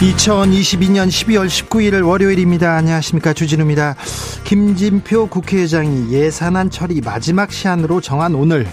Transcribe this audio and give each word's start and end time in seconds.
2022년 0.00 1.08
12월 1.08 1.46
19일 1.46 2.06
월요일입니다. 2.06 2.74
안녕하십니까. 2.76 3.32
주진우입니다. 3.32 3.96
김진표 4.44 5.28
국회의장이 5.28 6.12
예산안 6.12 6.70
처리 6.70 7.00
마지막 7.00 7.52
시한으로 7.52 8.00
정한 8.00 8.34
오늘. 8.34 8.66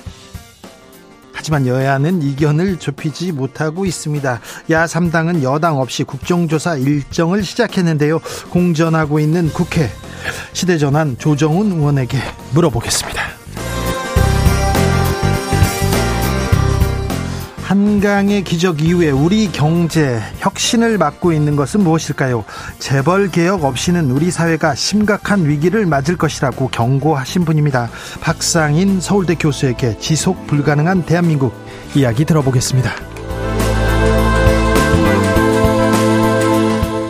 하지만 1.31 1.65
여야는 1.67 2.21
이견을 2.21 2.79
좁히지 2.79 3.31
못하고 3.31 3.85
있습니다. 3.85 4.41
야 4.71 4.85
3당은 4.85 5.43
여당 5.43 5.79
없이 5.79 6.03
국정조사 6.03 6.77
일정을 6.77 7.43
시작했는데요. 7.43 8.19
공전하고 8.49 9.19
있는 9.19 9.49
국회. 9.49 9.89
시대전환 10.53 11.17
조정훈 11.17 11.71
의원에게 11.71 12.17
물어보겠습니다. 12.53 13.30
한강의 17.91 18.45
기적 18.45 18.81
이후에 18.81 19.09
우리 19.09 19.51
경제 19.51 20.21
혁신을 20.37 20.97
맞고 20.97 21.33
있는 21.33 21.57
것은 21.57 21.81
무엇일까요? 21.81 22.45
재벌 22.79 23.29
개혁 23.29 23.65
없이는 23.65 24.11
우리 24.11 24.31
사회가 24.31 24.75
심각한 24.75 25.45
위기를 25.45 25.85
맞을 25.85 26.15
것이라고 26.15 26.69
경고하신 26.69 27.43
분입니다. 27.43 27.89
박상인 28.21 29.01
서울대 29.01 29.35
교수에게 29.35 29.97
지속 29.97 30.47
불가능한 30.47 31.03
대한민국 31.03 31.53
이야기 31.93 32.23
들어보겠습니다. 32.23 32.91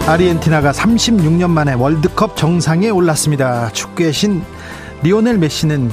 아르헨티나가 0.07 0.71
36년 0.71 1.51
만에 1.51 1.73
월드컵 1.73 2.35
정상에 2.35 2.89
올랐습니다. 2.89 3.69
축구의 3.71 4.13
신 4.13 4.41
리오넬 5.03 5.37
메시는 5.37 5.91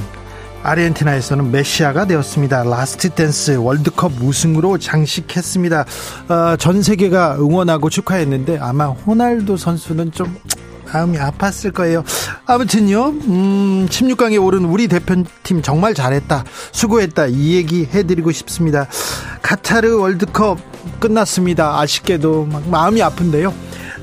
아르헨티나에서는 0.63 1.51
메시아가 1.51 2.05
되었습니다. 2.05 2.63
last 2.63 3.09
dance 3.09 3.57
월드컵 3.57 4.11
우승으로 4.21 4.77
장식했습니다. 4.77 5.85
어, 6.29 6.55
전 6.57 6.81
세계가 6.81 7.37
응원하고 7.39 7.89
축하했는데 7.89 8.59
아마 8.59 8.87
호날두 8.87 9.57
선수는 9.57 10.11
좀 10.11 10.35
마음이 10.91 11.17
아팠을 11.17 11.73
거예요. 11.73 12.03
아무튼요, 12.45 13.09
음, 13.09 13.87
16강에 13.89 14.43
오른 14.43 14.65
우리 14.65 14.87
대표팀 14.87 15.61
정말 15.61 15.93
잘했다. 15.93 16.43
수고했다. 16.71 17.27
이 17.27 17.53
얘기 17.55 17.85
해드리고 17.85 18.31
싶습니다. 18.31 18.87
카타르 19.41 19.99
월드컵 19.99 20.57
끝났습니다. 20.99 21.79
아쉽게도 21.79 22.45
막 22.45 22.67
마음이 22.69 23.01
아픈데요. 23.01 23.53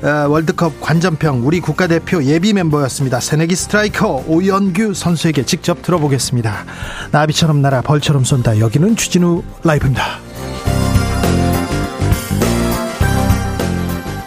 어, 0.03 0.27
월드컵 0.29 0.79
관전평 0.79 1.45
우리 1.45 1.59
국가대표 1.59 2.23
예비 2.23 2.53
멤버였습니다. 2.53 3.19
새내기 3.19 3.55
스트라이커 3.55 4.25
오연규 4.27 4.93
선수에게 4.93 5.43
직접 5.43 5.81
들어보겠습니다. 5.81 6.65
나비처럼 7.11 7.61
날아 7.61 7.81
벌처럼 7.81 8.23
쏜다. 8.23 8.59
여기는 8.59 8.95
추진우 8.95 9.43
라이브입니다. 9.63 10.19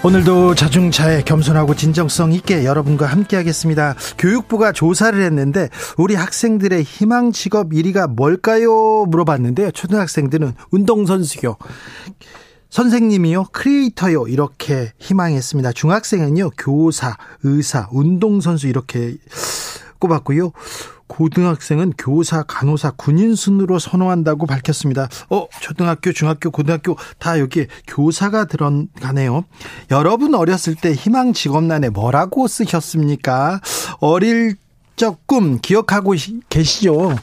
오늘도 0.02 0.54
자중차에 0.54 1.22
겸손하고 1.22 1.74
진정성 1.74 2.32
있게 2.32 2.64
여러분과 2.64 3.04
함께하겠습니다. 3.04 3.96
교육부가 4.16 4.72
조사를 4.72 5.22
했는데 5.22 5.68
우리 5.98 6.14
학생들의 6.14 6.82
희망 6.82 7.32
직업 7.32 7.70
1위가 7.70 8.08
뭘까요? 8.08 9.04
물어봤는데요. 9.04 9.70
초등학생들은 9.72 10.54
운동선수요. 10.70 11.56
선생님이요, 12.70 13.46
크리에이터요, 13.52 14.28
이렇게 14.28 14.92
희망했습니다. 14.98 15.72
중학생은요, 15.72 16.50
교사, 16.56 17.16
의사, 17.42 17.88
운동선수 17.90 18.68
이렇게 18.68 19.16
꼽았고요. 19.98 20.52
고등학생은 21.08 21.94
교사, 21.98 22.44
간호사, 22.44 22.92
군인 22.92 23.34
순으로 23.34 23.80
선호한다고 23.80 24.46
밝혔습니다. 24.46 25.08
어, 25.28 25.48
초등학교, 25.60 26.12
중학교, 26.12 26.52
고등학교 26.52 26.96
다 27.18 27.40
여기 27.40 27.66
교사가 27.88 28.44
들어가네요. 28.44 29.44
여러분 29.90 30.36
어렸을 30.36 30.76
때 30.76 30.92
희망 30.92 31.32
직업란에 31.32 31.88
뭐라고 31.88 32.46
쓰셨습니까? 32.46 33.60
어릴 33.98 34.54
적 34.96 35.18
꿈 35.26 35.58
기억하고 35.60 36.14
계시죠? 36.50 37.16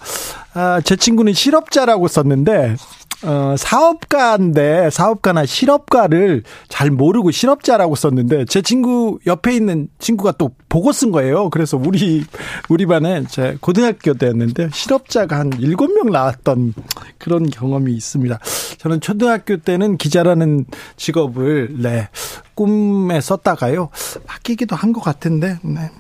아, 0.56 0.82
제 0.84 0.96
친구는 0.96 1.34
실업자라고 1.34 2.08
썼는데 2.08 2.76
어, 3.24 3.56
사업가인데 3.58 4.90
사업가나 4.92 5.46
실업가를 5.46 6.44
잘 6.70 6.92
모르고 6.92 7.32
실업자라고 7.32 7.96
썼는데 7.96 8.46
제 8.46 8.62
친구 8.62 9.20
옆에 9.26 9.56
있는 9.56 9.88
친구가 10.00 10.34
또 10.34 10.52
보고 10.70 10.92
쓴 10.92 11.12
거예요. 11.12 11.50
그래서 11.50 11.78
우리 11.78 12.24
우리 12.70 12.86
반에 12.86 13.24
제 13.28 13.58
고등학교 13.60 14.14
때였는데 14.14 14.70
실업자가 14.72 15.40
한 15.40 15.52
일곱 15.60 15.88
명 15.94 16.12
나왔던 16.12 16.74
그런 17.18 17.50
경험이 17.50 17.94
있습니다. 17.94 18.40
저는 18.78 19.02
초등학교 19.02 19.58
때는 19.58 19.98
기자라는 19.98 20.66
직업을 20.98 21.70
네 21.82 22.10
꿈에 22.56 23.22
썼다가요 23.22 23.90
바뀌기도 24.26 24.76
한 24.76 24.94
것 24.94 25.02
같은데 25.02 25.60
네. 25.64 25.92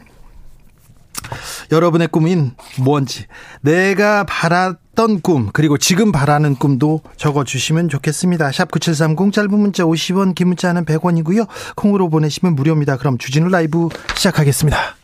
여러분의 1.71 2.07
꿈인 2.07 2.53
뭔지 2.79 3.25
내가 3.61 4.23
바 4.23 4.75
랐던 4.97 5.21
꿈 5.21 5.49
그리고 5.53 5.77
지금 5.77 6.11
바라는 6.11 6.55
꿈도 6.55 7.01
적어주시면 7.15 7.87
좋겠습니다. 7.89 8.51
샵 8.51 8.71
9730 8.71 9.31
짧은 9.31 9.51
문자 9.51 9.83
50원 9.83 10.35
긴 10.35 10.47
문자는 10.47 10.85
100원이고요. 10.85 11.47
콩으로 11.75 12.09
보내시면 12.09 12.55
무료입니다. 12.55 12.97
그럼 12.97 13.17
주진우 13.17 13.47
라이브 13.49 13.87
시작하겠습니다. 14.15 14.97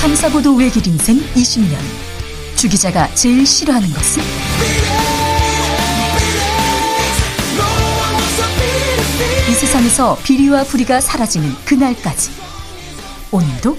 탐사보도 0.00 0.56
외길 0.56 0.86
인생 0.86 1.16
20년 1.16 1.76
주 2.56 2.68
기자가 2.68 3.08
제일 3.14 3.46
싫어하는 3.46 3.88
것은? 3.88 4.22
이 9.48 9.54
세상에서 9.54 10.18
비리와 10.22 10.64
부리가 10.64 11.00
사라지는 11.00 11.50
그날까지 11.64 12.30
오늘도 13.30 13.76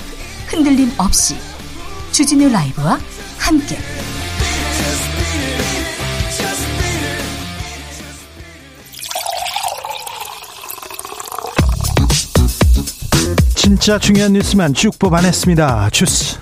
흔들림 0.54 0.92
없이 1.00 1.36
주진우 2.12 2.48
라이브와 2.50 3.00
함께 3.40 3.76
진짜 13.56 13.98
중요한 13.98 14.34
뉴스만 14.34 14.74
쭉 14.74 14.98
뽑아냈습니다. 15.00 15.90
주스. 15.92 16.38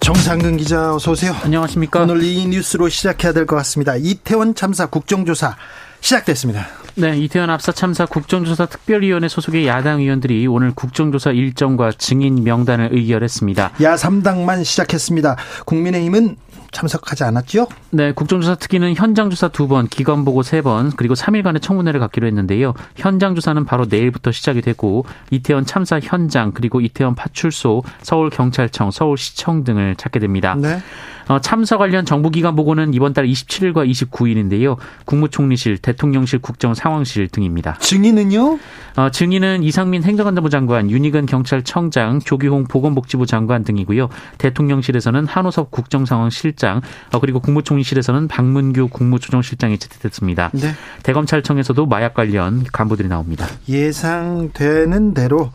정상근 0.00 0.56
기자 0.58 0.94
어서 0.94 1.12
오세요. 1.12 1.34
안녕하십니까. 1.42 2.02
오늘 2.02 2.22
이 2.22 2.44
뉴스로 2.46 2.88
시작해야 2.88 3.32
될 3.32 3.46
것 3.46 3.56
같습니다. 3.56 3.96
이태원 3.96 4.54
참사 4.54 4.86
국정조사 4.86 5.56
시작됐습니다. 6.00 6.66
네, 6.96 7.16
이태원 7.16 7.50
압사 7.50 7.72
참사 7.72 8.04
국정조사 8.04 8.66
특별위원회 8.66 9.28
소속의 9.28 9.66
야당 9.66 10.00
의원들이 10.00 10.46
오늘 10.46 10.72
국정조사 10.72 11.30
일정과 11.30 11.92
증인 11.92 12.42
명단을 12.42 12.90
의결했습니다. 12.92 13.72
야 13.82 13.94
3당만 13.94 14.64
시작했습니다. 14.64 15.36
국민의힘은 15.66 16.36
참석하지 16.72 17.24
않았죠? 17.24 17.66
네, 17.90 18.12
국정조사 18.12 18.56
특위는 18.56 18.94
현장조사 18.94 19.48
두 19.48 19.66
번, 19.66 19.88
기관 19.88 20.24
보고 20.24 20.42
세 20.42 20.62
번, 20.62 20.92
그리고 20.96 21.14
3일간의 21.14 21.60
청문회를 21.62 22.00
갖기로 22.00 22.26
했는데요. 22.26 22.74
현장조사는 22.96 23.64
바로 23.64 23.86
내일부터 23.88 24.30
시작이 24.30 24.62
되고 24.62 25.04
이태원 25.30 25.66
참사 25.66 25.98
현장, 26.00 26.52
그리고 26.52 26.80
이태원 26.80 27.14
파출소, 27.14 27.82
서울경찰청, 28.02 28.90
서울시청 28.90 29.64
등을 29.64 29.96
찾게 29.96 30.20
됩니다. 30.20 30.54
네. 30.56 30.80
어, 31.30 31.38
참사 31.38 31.76
관련 31.76 32.04
정부기관 32.04 32.56
보고는 32.56 32.92
이번 32.92 33.12
달 33.12 33.24
27일과 33.24 33.88
29일인데요. 33.88 34.76
국무총리실, 35.04 35.78
대통령실 35.78 36.40
국정상황실 36.40 37.28
등입니다. 37.28 37.78
증인은요? 37.78 38.58
어, 38.96 39.10
증인은 39.12 39.62
이상민 39.62 40.02
행정안전부 40.02 40.50
장관, 40.50 40.90
윤희근 40.90 41.26
경찰청장, 41.26 42.18
조기홍 42.18 42.64
보건복지부 42.64 43.26
장관 43.26 43.62
등이고요. 43.62 44.08
대통령실에서는 44.38 45.24
한호섭 45.26 45.70
국정상황실장, 45.70 46.80
어, 47.12 47.20
그리고 47.20 47.38
국무총리실에서는 47.38 48.26
박문규 48.26 48.88
국무조정실장이 48.88 49.78
채택됐습니다. 49.78 50.50
네. 50.54 50.72
대검찰청에서도 51.04 51.86
마약 51.86 52.14
관련 52.14 52.64
간부들이 52.64 53.06
나옵니다. 53.06 53.46
예상되는 53.68 55.14
대로 55.14 55.52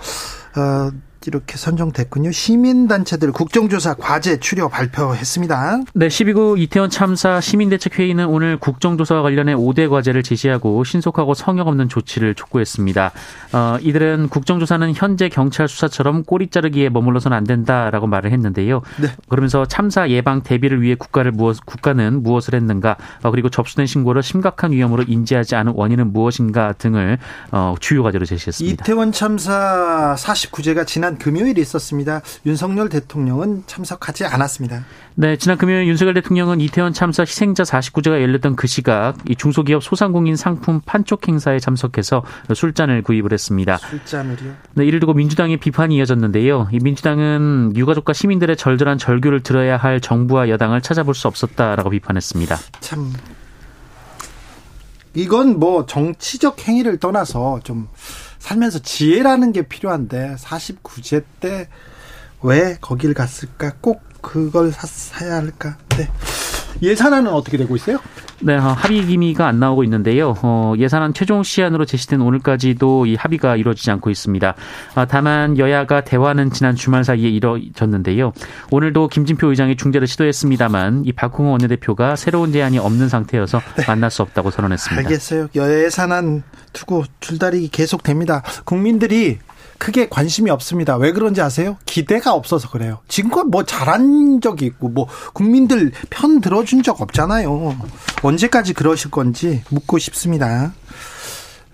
어, 0.56 0.90
이렇게 1.28 1.58
선정됐군요. 1.58 2.32
시민단체들 2.32 3.32
국정조사 3.32 3.96
과제 3.96 4.40
추려 4.40 4.68
발표했습니다. 4.68 5.82
네, 5.94 6.08
12구 6.08 6.60
이태원 6.60 6.90
참사 6.90 7.42
시민대책회의는 7.42 8.28
오늘 8.28 8.58
국정조사와 8.58 9.24
관련해 9.24 9.56
5대 9.56 9.90
과제를 9.90 10.24
제시하고 10.24 10.84
신속하고 10.84 11.34
성역 11.34 11.68
없는 11.68 11.90
조치를 11.90 12.36
촉구했습니다. 12.36 13.12
어, 13.54 13.78
이들은 13.82 14.30
국정조사는 14.30 14.94
현재 14.94 15.30
경찰 15.30 15.68
수사처럼 15.68 16.24
꼬리 16.24 16.50
자르기에 16.50 16.90
머물러서는 16.90 17.36
안 17.36 17.44
된다라고 17.44 18.08
말을 18.08 18.32
했는데요. 18.32 18.82
네. 19.02 19.10
그러면서 19.28 19.66
참사 19.66 20.08
예방 20.10 20.44
대비를 20.44 20.82
위해 20.82 20.96
국가를 20.96 21.32
무엇, 21.32 21.66
국가는 21.66 22.22
무엇을 22.22 22.54
했는가, 22.54 22.98
어, 23.24 23.32
그리고 23.32 23.50
접수된 23.50 23.88
신고를 23.88 24.22
심각한 24.22 24.72
위험으로 24.72 25.04
인지하지 25.08 25.56
않은 25.56 25.74
원인은 25.76 26.14
무엇인가 26.14 26.74
등을 26.74 27.18
어, 27.52 27.76
주요 27.80 28.04
과제로 28.04 28.26
제시했습니다. 28.26 28.84
이태원 28.84 29.12
참사 29.12 30.16
49제가 30.18 30.86
지난 30.86 31.15
금요일 31.18 31.58
있었습니다. 31.58 32.22
윤석열 32.46 32.90
대통령은 32.90 33.64
참석하지 33.68 34.26
않았습니다. 34.26 34.86
네, 35.16 35.38
지난 35.38 35.58
금요일 35.58 35.88
윤석열 35.88 36.14
대통령은 36.16 36.62
이태원 36.62 36.94
참사 36.94 37.24
희생자 37.24 37.64
49제가 37.64 38.22
열렸던 38.22 38.56
그 38.56 38.68
시각 38.68 39.16
이 39.30 39.36
중소기업 39.36 39.84
소상공인 39.84 40.36
상품 40.36 40.82
판촉 40.86 41.28
행사에 41.28 41.60
참석해서 41.60 42.24
술잔을 42.54 43.02
구입을 43.04 43.32
했습니다. 43.32 43.78
술잔을요? 43.78 44.54
네, 44.74 44.86
이를 44.86 45.00
두고 45.00 45.14
민주당의 45.14 45.58
비판이 45.58 45.96
이어졌는데요. 45.98 46.70
이 46.72 46.80
민주당은 46.80 47.74
유가족과 47.76 48.14
시민들의 48.14 48.58
절절한 48.58 48.98
절규를 48.98 49.42
들어야 49.42 49.78
할 49.78 50.02
정부와 50.02 50.50
여당을 50.50 50.82
찾아볼 50.82 51.16
수 51.16 51.28
없었다라고 51.28 51.90
비판했습니다. 51.90 52.58
참 52.82 53.14
이건 55.14 55.60
뭐 55.60 55.86
정치적 55.86 56.68
행위를 56.68 57.00
떠나서 57.00 57.62
좀 57.64 57.88
살면서 58.46 58.80
지혜라는 58.80 59.52
게 59.54 59.64
필요한데 59.64 60.36
49제 60.40 61.24
때 61.40 61.68
왜 62.42 62.78
거길 62.80 63.16
갔을까? 63.16 63.74
꼭 63.82 64.04
그걸 64.22 64.72
사, 64.72 64.86
사야 64.86 65.36
할까? 65.38 65.78
네. 65.98 66.08
예산안은 66.82 67.32
어떻게 67.32 67.58
되고 67.58 67.76
있어요? 67.76 68.00
네, 68.42 68.56
어, 68.56 68.60
합의 68.60 69.06
기미가 69.06 69.48
안 69.48 69.60
나오고 69.60 69.84
있는데요. 69.86 70.36
어, 70.42 70.74
예산안 70.78 71.14
최종 71.14 71.42
시한으로 71.42 71.86
제시된 71.86 72.22
오늘까지도 72.22 73.06
이 73.06 73.16
합의가 73.16 73.56
이루어지지 73.56 73.90
않고 73.92 74.10
있습니다. 74.10 74.56
아, 74.96 75.06
다만 75.06 75.58
여야가 75.58 76.02
대화는 76.02 76.52
지난 76.52 76.76
주말 76.76 77.04
사이에 77.04 77.30
이뤄졌는데요. 77.30 78.34
오늘도 78.72 79.08
김진표 79.08 79.48
의장이 79.48 79.78
중재를 79.78 80.08
시도했습니다만 80.08 81.04
이 81.06 81.14
박홍호 81.14 81.52
원내대표가 81.52 82.16
새로운 82.16 82.52
제안이 82.52 82.78
없는 82.78 83.08
상태여서 83.08 83.62
네. 83.78 83.86
만날 83.88 84.12
수 84.12 84.22
없다고 84.22 84.52
선언했습니다. 84.52 85.08
알겠어요. 85.08 85.48
예산안 85.56 86.44
두고 86.74 87.06
줄다리기 87.22 87.70
계속됩니다. 87.70 88.44
국민들이 88.66 89.40
크게 89.78 90.10
관심이 90.10 90.50
없습니다. 90.50 90.96
왜 90.98 91.12
그런지 91.12 91.42
아세요? 91.42 91.78
기대가 91.86 92.34
없어서 92.34 92.70
그래요. 92.70 93.00
지금껏 93.08 93.44
뭐 93.44 93.64
잘한 93.64 94.42
적이 94.42 94.66
있고 94.68 94.90
뭐 94.90 95.08
국민들 95.34 95.92
편 96.10 96.42
들어준 96.42 96.84
적 96.84 97.02
없잖아요. 97.02 97.78
언제까지 98.24 98.74
그러실 98.74 99.12
건지 99.12 99.64
묻고 99.70 99.98
싶습니다. 99.98 100.74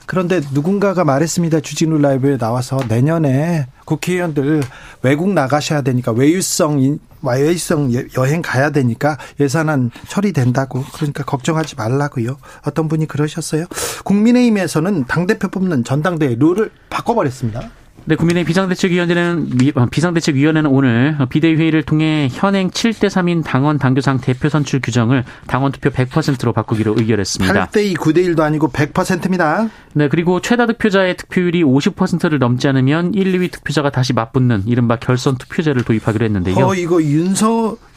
그런데 0.05 0.41
누군가가 0.51 1.05
말했습니다. 1.05 1.61
주진우 1.61 1.99
라이브에 1.99 2.37
나와서 2.37 2.77
내년에 2.89 3.67
국회의원들 3.85 4.61
외국 5.03 5.31
나가셔야 5.31 5.83
되니까 5.83 6.11
외유성 6.11 6.99
외유성 7.21 7.93
여행 8.17 8.41
가야 8.41 8.71
되니까 8.71 9.17
예산안 9.39 9.91
처리된다고 10.09 10.83
그러니까 10.93 11.23
걱정하지 11.23 11.75
말라고요. 11.75 12.37
어떤 12.65 12.87
분이 12.89 13.07
그러셨어요. 13.07 13.67
국민의힘에서는 14.03 15.05
당 15.05 15.27
대표 15.27 15.47
뽑는 15.47 15.83
전당대회 15.83 16.35
룰을 16.37 16.71
바꿔버렸습니다. 16.89 17.69
네, 18.05 18.15
국민의 18.15 18.43
비상대책위원회는 18.45 19.49
어, 19.75 19.85
비상대책위원회는 19.85 20.69
오늘 20.69 21.17
비대위 21.29 21.55
회의를 21.55 21.83
통해 21.83 22.29
현행 22.31 22.69
7대 22.69 23.07
3인 23.07 23.43
당원 23.43 23.77
당규상 23.77 24.19
대표 24.19 24.49
선출 24.49 24.81
규정을 24.81 25.23
당원 25.47 25.71
투표 25.71 25.91
100%로 25.91 26.51
바꾸기로 26.51 26.95
의결했습니다. 26.97 27.67
8대 27.67 27.85
2, 27.85 27.93
9대 27.95 28.17
1도 28.27 28.41
아니고 28.41 28.69
100%입니다. 28.69 29.69
네, 29.93 30.07
그리고 30.09 30.41
최다 30.41 30.65
득표자의 30.65 31.15
득표율이 31.17 31.63
50%를 31.63 32.39
넘지 32.39 32.67
않으면 32.67 33.13
1, 33.13 33.33
2위 33.33 33.51
득표자가 33.51 33.91
다시 33.91 34.13
맞붙는 34.13 34.63
이른바 34.65 34.95
결선 34.95 35.37
투표제를 35.37 35.83
도입하기로 35.83 36.25
했는데요. 36.25 36.55
어, 36.57 36.73
이거 36.73 37.01
윤석 37.01 37.91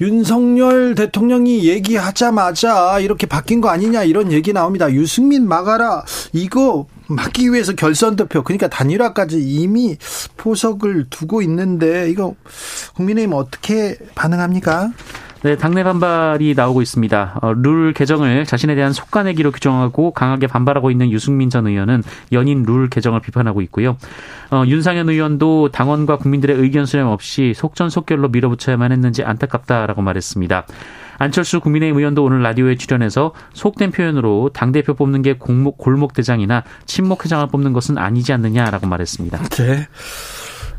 윤석열 0.00 0.94
대통령이 0.94 1.66
얘기하자마자 1.68 3.00
이렇게 3.00 3.26
바뀐 3.26 3.60
거 3.60 3.68
아니냐 3.68 4.04
이런 4.04 4.32
얘기 4.32 4.52
나옵니다. 4.52 4.90
유승민 4.92 5.48
막아라 5.48 6.04
이거 6.32 6.86
막기 7.08 7.52
위해서 7.52 7.74
결선 7.74 8.16
투표 8.16 8.42
그러니까 8.42 8.68
단일화까지 8.68 9.40
이미 9.40 9.96
포석을 10.36 11.06
두고 11.10 11.42
있는데 11.42 12.10
이거 12.10 12.34
국민의힘 12.94 13.34
어떻게 13.34 13.96
반응합니까? 14.14 14.92
네, 15.44 15.56
당내 15.56 15.84
반발이 15.84 16.54
나오고 16.54 16.80
있습니다. 16.80 17.40
어, 17.42 17.52
룰 17.52 17.92
개정을 17.92 18.46
자신에 18.46 18.74
대한 18.74 18.94
속가내기로 18.94 19.52
규정하고 19.52 20.12
강하게 20.12 20.46
반발하고 20.46 20.90
있는 20.90 21.10
유승민 21.10 21.50
전 21.50 21.66
의원은 21.66 22.02
연인 22.32 22.62
룰 22.62 22.88
개정을 22.88 23.20
비판하고 23.20 23.60
있고요. 23.60 23.98
어, 24.50 24.64
윤상현 24.66 25.10
의원도 25.10 25.68
당원과 25.70 26.16
국민들의 26.16 26.56
의견 26.56 26.86
수렴 26.86 27.08
없이 27.08 27.52
속전속결로 27.54 28.30
밀어붙여야만 28.30 28.90
했는지 28.90 29.22
안타깝다라고 29.22 30.00
말했습니다. 30.00 30.64
안철수 31.18 31.60
국민의힘 31.60 31.98
의원도 31.98 32.24
오늘 32.24 32.42
라디오에 32.42 32.76
출연해서 32.76 33.32
속된 33.52 33.92
표현으로 33.92 34.50
당대표 34.52 34.94
뽑는 34.94 35.22
게 35.22 35.34
공목, 35.34 35.78
골목대장이나 35.78 36.64
친목회장을 36.86 37.46
뽑는 37.48 37.72
것은 37.72 37.98
아니지 37.98 38.32
않느냐라고 38.32 38.86
말했습니다. 38.86 39.38
네. 39.38 39.88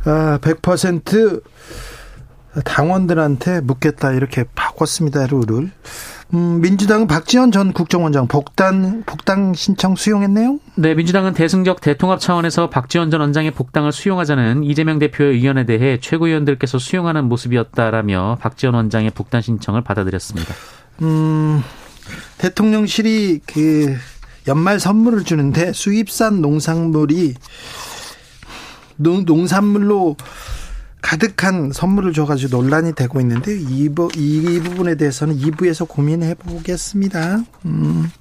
아, 0.06 0.40
100% 0.42 1.42
당원들한테 2.64 3.62
묻겠다 3.62 4.12
이렇게 4.14 4.46
바꿨습니다 4.56 5.28
룰을. 5.28 5.72
음, 6.33 6.60
민주당은 6.62 7.07
박지원 7.07 7.51
전 7.51 7.72
국정원장 7.72 8.27
복당 8.27 9.04
복당 9.06 9.54
신청 9.54 9.95
수용했네요. 9.95 10.60
네, 10.75 10.95
민주당은 10.95 11.33
대승적 11.33 11.81
대통합 11.81 12.19
차원에서 12.19 12.69
박지원 12.69 13.12
전 13.12 13.22
원장의 13.22 13.51
복당을 13.51 13.92
수용하자는 13.92 14.63
이재명 14.63 15.00
대표의 15.00 15.36
의견에 15.36 15.66
대해 15.66 16.00
최고위원들께서 16.00 16.80
수용하는 16.80 17.25
모습이었다라며 17.25 18.38
박지원 18.42 18.75
원장의 18.75 19.12
복당 19.12 19.42
신청을 19.42 19.81
받아들였습니다. 19.81 20.54
음, 21.04 21.62
대통령실이 22.39 23.42
그 23.45 23.95
연말 24.48 24.80
선물을 24.80 25.24
주는데 25.24 25.74
수입산 25.74 26.41
농산물이 26.41 27.36
농산물로 28.98 30.15
가득한 31.05 31.71
선물을 31.71 32.13
줘가지고 32.13 32.57
논란이 32.57 32.93
되고 32.93 33.21
있는데 33.21 33.55
이, 33.55 33.89
부, 33.89 34.09
이 34.15 34.59
부분에 34.59 34.95
대해서는 34.95 35.38
2부에서 35.38 35.88
고민해 35.88 36.33
보겠습니다. 36.33 37.43
음. 37.65 38.12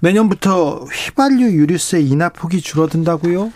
내년부터 0.00 0.84
휘발유 0.84 1.52
유류세 1.52 2.02
인하 2.02 2.28
폭이 2.28 2.60
줄어든다고요? 2.60 3.52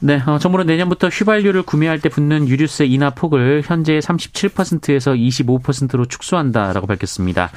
네, 0.00 0.22
어, 0.26 0.38
정부는 0.38 0.66
내년부터 0.66 1.08
휘발유를 1.08 1.62
구매할 1.62 2.00
때 2.00 2.08
붙는 2.08 2.46
유류세 2.46 2.86
인하 2.86 3.10
폭을 3.10 3.62
현재 3.64 3.98
37%에서 3.98 5.12
25%로 5.12 6.04
축소한다라고 6.04 6.86
밝혔습니다. 6.86 7.50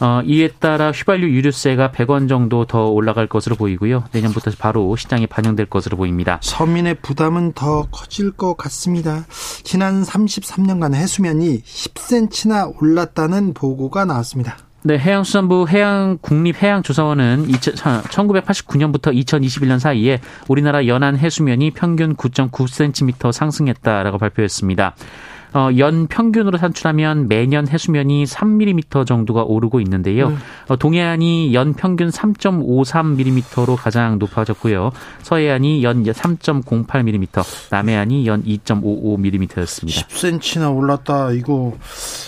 어, 0.00 0.20
이에 0.26 0.48
따라 0.48 0.90
휘발유 0.90 1.30
유류세가 1.30 1.92
100원 1.92 2.28
정도 2.28 2.66
더 2.66 2.84
올라갈 2.84 3.26
것으로 3.26 3.56
보이고요. 3.56 4.04
내년부터 4.12 4.50
바로 4.58 4.94
시장에 4.94 5.24
반영될 5.24 5.66
것으로 5.66 5.96
보입니다. 5.96 6.38
서민의 6.42 6.96
부담은 7.00 7.54
더 7.54 7.86
커질 7.90 8.30
것 8.30 8.58
같습니다. 8.58 9.24
지난 9.62 10.02
33년간 10.02 10.94
해수면이 10.94 11.62
10cm나 11.62 12.74
올랐다는 12.82 13.54
보고가 13.54 14.04
나왔습니다. 14.04 14.65
네, 14.86 15.00
해양수산부 15.00 15.66
해양 15.68 16.16
국립해양조사원은 16.22 17.48
1989년부터 17.48 19.12
2021년 19.12 19.80
사이에 19.80 20.20
우리나라 20.46 20.86
연안 20.86 21.16
해수면이 21.16 21.72
평균 21.72 22.14
9.9cm 22.14 23.32
상승했다라고 23.32 24.18
발표했습니다. 24.18 24.94
어, 25.56 25.70
연 25.78 26.06
평균으로 26.06 26.58
산출하면 26.58 27.28
매년 27.28 27.66
해수면이 27.66 28.24
3mm 28.24 29.06
정도가 29.06 29.42
오르고 29.42 29.80
있는데요. 29.80 30.28
네. 30.28 30.36
어, 30.68 30.76
동해안이 30.76 31.54
연 31.54 31.72
평균 31.72 32.10
3.53mm로 32.10 33.74
가장 33.74 34.18
높아졌고요. 34.18 34.92
서해안이 35.22 35.82
연 35.82 36.04
3.08mm, 36.04 37.70
남해안이 37.70 38.26
연 38.26 38.44
2.55mm였습니다. 38.44 40.06
10cm나 40.08 40.76
올랐다. 40.76 41.30
이거 41.30 41.72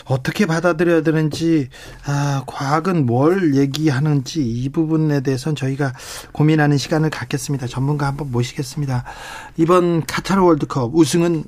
어떻게 0.07 0.47
받아들여야 0.47 1.03
되는지 1.03 1.69
아, 2.07 2.45
과학은 2.47 3.05
뭘 3.05 3.57
얘기하는지 3.57 4.41
이 4.43 4.71
부분에 4.71 5.21
대해서는 5.21 5.55
저희가 5.55 5.93
고민하는 6.33 6.79
시간을 6.79 7.11
갖겠습니다. 7.11 7.67
전문가 7.67 8.07
한번 8.07 8.31
모시겠습니다. 8.31 9.05
이번 9.59 10.07
카타르 10.07 10.43
월드컵 10.43 10.93
우승은 10.95 11.45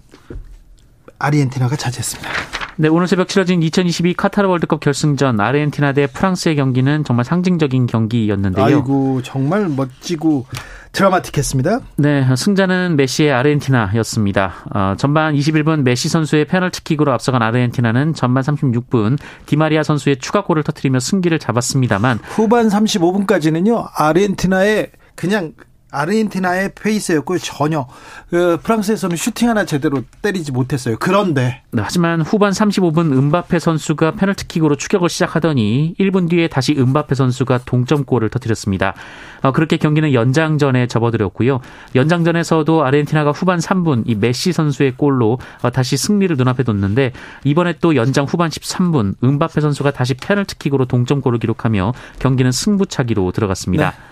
아르헨티나가 1.20 1.76
차지했습니다. 1.76 2.30
네, 2.76 2.88
오늘 2.88 3.06
새벽 3.06 3.28
치러진 3.28 3.62
2022 3.62 4.14
카타르 4.14 4.48
월드컵 4.48 4.80
결승전 4.80 5.38
아르헨티나 5.38 5.92
대 5.92 6.06
프랑스의 6.06 6.56
경기는 6.56 7.04
정말 7.04 7.26
상징적인 7.26 7.86
경기였는데요. 7.86 8.64
아이고 8.64 9.20
정말 9.22 9.68
멋지고 9.68 10.46
드라마틱했습니다. 10.92 11.80
네, 11.96 12.26
승자는 12.34 12.96
메시의 12.96 13.32
아르헨티나였습니다. 13.32 14.54
어, 14.74 14.94
전반 14.96 15.34
21분 15.34 15.82
메시 15.82 16.08
선수의 16.08 16.46
페널티킥으로 16.46 17.12
앞서간 17.12 17.42
아르헨티나는 17.42 18.14
전반 18.14 18.42
36분 18.42 19.18
디마리아 19.44 19.82
선수의 19.82 20.16
추가골을 20.16 20.62
터뜨리며 20.62 21.00
승기를 21.00 21.38
잡았습니다만 21.38 22.18
후반 22.22 22.68
35분까지는요 22.68 23.90
아르헨티나의 23.94 24.90
그냥 25.14 25.52
아르헨티나의 25.90 26.72
페이스였고요. 26.74 27.38
전혀 27.38 27.86
그 28.30 28.58
프랑스에서는 28.62 29.16
슈팅 29.16 29.48
하나 29.48 29.64
제대로 29.64 30.02
때리지 30.22 30.52
못했어요. 30.52 30.96
그런데 30.98 31.62
네, 31.72 31.82
하지만 31.82 32.20
후반 32.20 32.52
35분 32.52 33.12
음바페 33.12 33.58
선수가 33.58 34.12
페널티킥으로 34.12 34.76
추격을 34.76 35.08
시작하더니 35.08 35.94
1분 35.98 36.28
뒤에 36.28 36.48
다시 36.48 36.74
음바페 36.78 37.14
선수가 37.14 37.60
동점골을 37.64 38.28
터뜨렸습니다. 38.28 38.94
어, 39.42 39.52
그렇게 39.52 39.76
경기는 39.76 40.12
연장전에 40.12 40.86
접어들었고요. 40.86 41.60
연장전에서도 41.94 42.84
아르헨티나가 42.84 43.30
후반 43.32 43.58
3분 43.58 44.04
이 44.06 44.14
메시 44.14 44.52
선수의 44.52 44.94
골로 44.96 45.38
어, 45.62 45.70
다시 45.70 45.96
승리를 45.96 46.36
눈앞에 46.36 46.62
뒀는데 46.62 47.12
이번에 47.44 47.74
또 47.80 47.96
연장 47.96 48.24
후반 48.26 48.50
13분 48.50 49.14
은바페 49.22 49.60
선수가 49.60 49.90
다시 49.92 50.14
페널티킥으로 50.14 50.84
동점골을 50.86 51.38
기록하며 51.38 51.92
경기는 52.18 52.52
승부차기로 52.52 53.32
들어갔습니다. 53.32 53.90
네. 53.90 54.09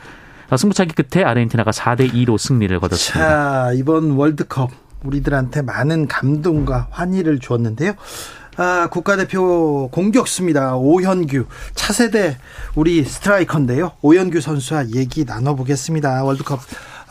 어, 0.51 0.57
승부차기 0.57 0.95
끝에 0.95 1.25
아르헨티나가 1.25 1.71
4대 1.71 2.13
2로 2.13 2.39
승리를 2.39 2.79
거뒀습니다. 2.81 3.29
자, 3.29 3.73
이번 3.75 4.13
월드컵 4.13 4.71
우리들한테 5.05 5.63
많은 5.63 6.09
감동과 6.09 6.89
환희를 6.91 7.39
주었는데요. 7.39 7.93
아, 8.57 8.89
국가대표 8.91 9.89
공격수입니다. 9.93 10.77
오현규. 10.77 11.47
차세대 11.77 12.39
우리 12.75 13.05
스트라이커인데요. 13.05 13.93
오현규 14.03 14.41
선수와 14.41 14.91
얘기 14.91 15.25
나눠보겠습니다. 15.25 16.25
월드컵 16.25 16.59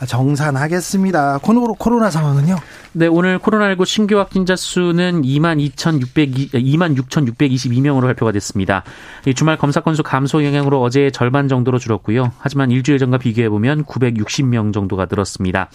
정산하겠습니다. 0.06 1.38
코로나, 1.42 1.74
코로나 1.78 2.10
상황은요? 2.10 2.56
네, 2.92 3.06
오늘 3.06 3.38
코로나19 3.38 3.84
신규 3.84 4.18
확진자 4.18 4.56
수는 4.56 5.22
2만 5.22 5.60
2,600, 5.60 6.52
2만 6.52 6.96
6,622명으로 6.96 8.02
발표가 8.02 8.32
됐습니다. 8.32 8.84
주말 9.34 9.56
검사 9.56 9.80
건수 9.80 10.02
감소 10.02 10.44
영향으로 10.44 10.80
어제 10.82 11.10
절반 11.10 11.48
정도로 11.48 11.78
줄었고요. 11.78 12.32
하지만 12.38 12.70
일주일 12.70 12.98
전과 12.98 13.18
비교해 13.18 13.48
보면 13.48 13.84
960명 13.84 14.72
정도가 14.72 15.06
늘었습니다. 15.10 15.68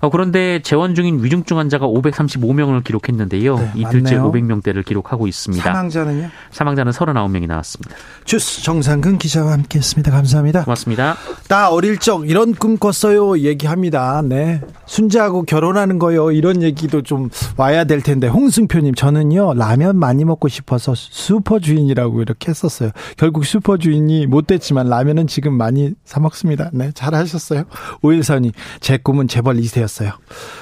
어, 0.00 0.10
그런데 0.10 0.60
재원 0.62 0.94
중인 0.94 1.22
위중증 1.24 1.58
환자가 1.58 1.86
535명을 1.86 2.84
기록했는데요. 2.84 3.56
네, 3.56 3.72
이틀째 3.74 4.16
맞네요. 4.16 4.32
500명대를 4.32 4.84
기록하고 4.84 5.26
있습니다. 5.26 5.64
사망자는요? 5.64 6.28
사망자는 6.52 6.92
39명이 6.92 7.46
나왔습니다. 7.46 7.96
주스 8.24 8.62
정상근 8.62 9.18
기자와 9.18 9.52
함께했습니다. 9.52 10.10
감사합니다. 10.10 10.64
고맙습니다. 10.64 11.16
나 11.48 11.68
어릴 11.70 11.98
적 11.98 12.28
이런 12.28 12.54
꿈 12.54 12.76
꿨어요. 12.78 13.38
얘기합니다. 13.40 14.22
네, 14.24 14.60
순자하고 14.86 15.42
결혼하는 15.42 15.98
거요. 15.98 16.30
이런 16.30 16.62
얘기도 16.62 17.02
좀 17.02 17.28
와야 17.56 17.84
될 17.84 18.00
텐데 18.00 18.28
홍승표님 18.28 18.94
저는요 18.94 19.54
라면 19.54 19.96
많이 19.98 20.24
먹고 20.24 20.46
싶어서 20.48 20.94
슈퍼 20.94 21.58
주인이라고 21.58 22.22
이렇게 22.22 22.50
했었어요. 22.50 22.90
결국 23.16 23.44
슈퍼 23.44 23.76
주인이 23.76 24.26
못 24.26 24.46
됐지만 24.46 24.88
라면은 24.88 25.26
지금 25.26 25.54
많이 25.54 25.94
사 26.04 26.20
먹습니다. 26.20 26.70
네, 26.72 26.92
잘하셨어요. 26.94 27.64
오일선이 28.02 28.52
제 28.80 28.96
꿈은 28.96 29.26
재벌 29.26 29.58
이세요. 29.58 29.87
였어요. 29.88 30.12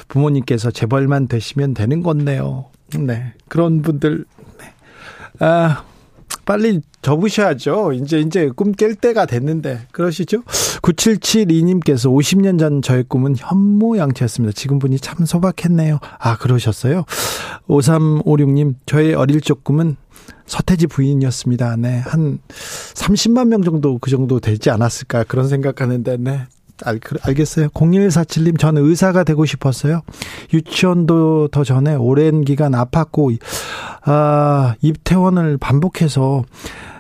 부모님께서 0.09 0.71
재벌만 0.71 1.27
되시면 1.27 1.75
되는 1.75 2.03
건네요. 2.03 2.67
네. 2.99 3.35
그런 3.49 3.83
분들, 3.83 4.25
네. 4.59 4.73
아, 5.41 5.83
빨리 6.45 6.81
접으셔야죠. 7.03 7.93
이제, 7.93 8.21
이제 8.21 8.49
꿈 8.55 8.73
깰 8.73 9.01
때가 9.01 9.27
됐는데. 9.27 9.89
그러시죠? 9.91 10.43
9772님께서 10.83 12.11
50년 12.11 12.59
전 12.59 12.83
저의 12.83 13.05
꿈은 13.09 13.35
현모양처였습니다. 13.37 14.53
지금 14.55 14.79
분이 14.79 15.01
참 15.01 15.27
소박했네요. 15.27 15.99
아, 16.19 16.37
그러셨어요? 16.37 17.05
5356님, 17.69 18.75
저의 18.87 19.15
어릴 19.15 19.41
적 19.41 19.65
꿈은 19.65 19.97
서태지 20.47 20.87
부인이었습니다. 20.87 21.77
네. 21.77 21.99
한 21.99 22.39
30만 22.49 23.49
명 23.49 23.63
정도 23.63 23.99
그 23.99 24.11
정도 24.11 24.39
되지 24.39 24.71
않았을까 24.71 25.25
그런 25.25 25.49
생각하는데, 25.49 26.17
네. 26.19 26.47
알, 26.85 27.01
알겠어요. 27.23 27.69
0147님, 27.69 28.59
저는 28.59 28.85
의사가 28.85 29.25
되고 29.25 29.45
싶었어요. 29.45 30.03
유치원도 30.53 31.49
더 31.49 31.65
전에 31.65 31.95
오랜 31.95 32.45
기간 32.45 32.73
아팠고, 32.73 33.39
아, 34.05 34.75
입퇴원을 34.81 35.59
반복해서 35.59 36.45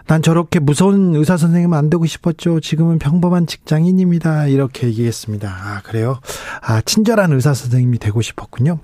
난 0.07 0.23
저렇게 0.23 0.61
무서운 0.61 1.17
의사 1.17 1.37
선생님 1.37 1.73
안 1.73 1.91
되고 1.91 2.07
싶었죠. 2.07 2.61
지금은 2.61 2.99
평범한 2.99 3.47
직장인입니다. 3.47 4.47
이렇게 4.47 4.87
얘기했습니다. 4.87 5.49
아, 5.49 5.81
그래요? 5.83 6.21
아, 6.63 6.81
친절한 6.81 7.33
의사 7.33 7.55
선생님이 7.55 7.99
되고 7.99 8.23
싶었군요. 8.23 8.79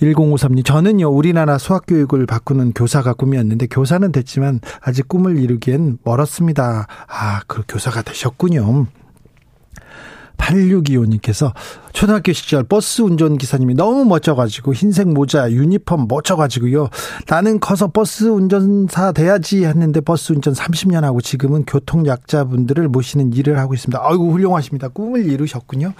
1053님, 0.00 0.64
저는요, 0.64 1.08
우리나라 1.08 1.58
수학교육을 1.58 2.26
바꾸는 2.26 2.72
교사가 2.72 3.14
꿈이었는데, 3.14 3.68
교사는 3.68 4.10
됐지만, 4.10 4.60
아직 4.80 5.06
꿈을 5.06 5.38
이루기엔 5.38 5.98
멀었습니다. 6.02 6.88
아, 7.06 7.40
그 7.46 7.62
교사가 7.68 8.02
되셨군요. 8.02 8.86
8625님께서 10.36 11.52
초등학교 11.92 12.32
시절 12.32 12.64
버스 12.64 13.02
운전기사님이 13.02 13.74
너무 13.74 14.04
멋져가지고 14.04 14.74
흰색 14.74 15.08
모자, 15.08 15.50
유니폼 15.50 16.06
멋져가지고요. 16.08 16.88
나는 17.28 17.60
커서 17.60 17.88
버스 17.88 18.24
운전사 18.24 19.12
돼야지 19.12 19.64
했는데 19.64 20.00
버스 20.00 20.32
운전 20.32 20.54
30년 20.54 21.02
하고 21.02 21.20
지금은 21.20 21.64
교통약자분들을 21.64 22.88
모시는 22.88 23.32
일을 23.34 23.58
하고 23.58 23.74
있습니다. 23.74 24.00
아이고, 24.02 24.32
훌륭하십니다. 24.32 24.88
꿈을 24.88 25.26
이루셨군요. 25.26 25.92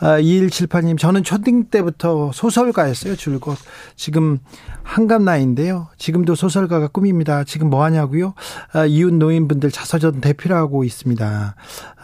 아, 0.00 0.18
2178님, 0.18 0.98
저는 0.98 1.22
초등 1.22 1.64
때부터 1.64 2.30
소설가였어요, 2.32 3.16
줄곧. 3.16 3.58
지금 3.96 4.38
환갑 4.82 5.22
나이인데요. 5.22 5.88
지금도 5.98 6.34
소설가가 6.34 6.88
꿈입니다. 6.88 7.44
지금 7.44 7.68
뭐 7.68 7.84
하냐고요? 7.84 8.32
아, 8.72 8.86
이웃 8.86 9.12
노인분들 9.12 9.70
자서전 9.70 10.22
대필하고 10.22 10.84
있습니다. 10.84 11.54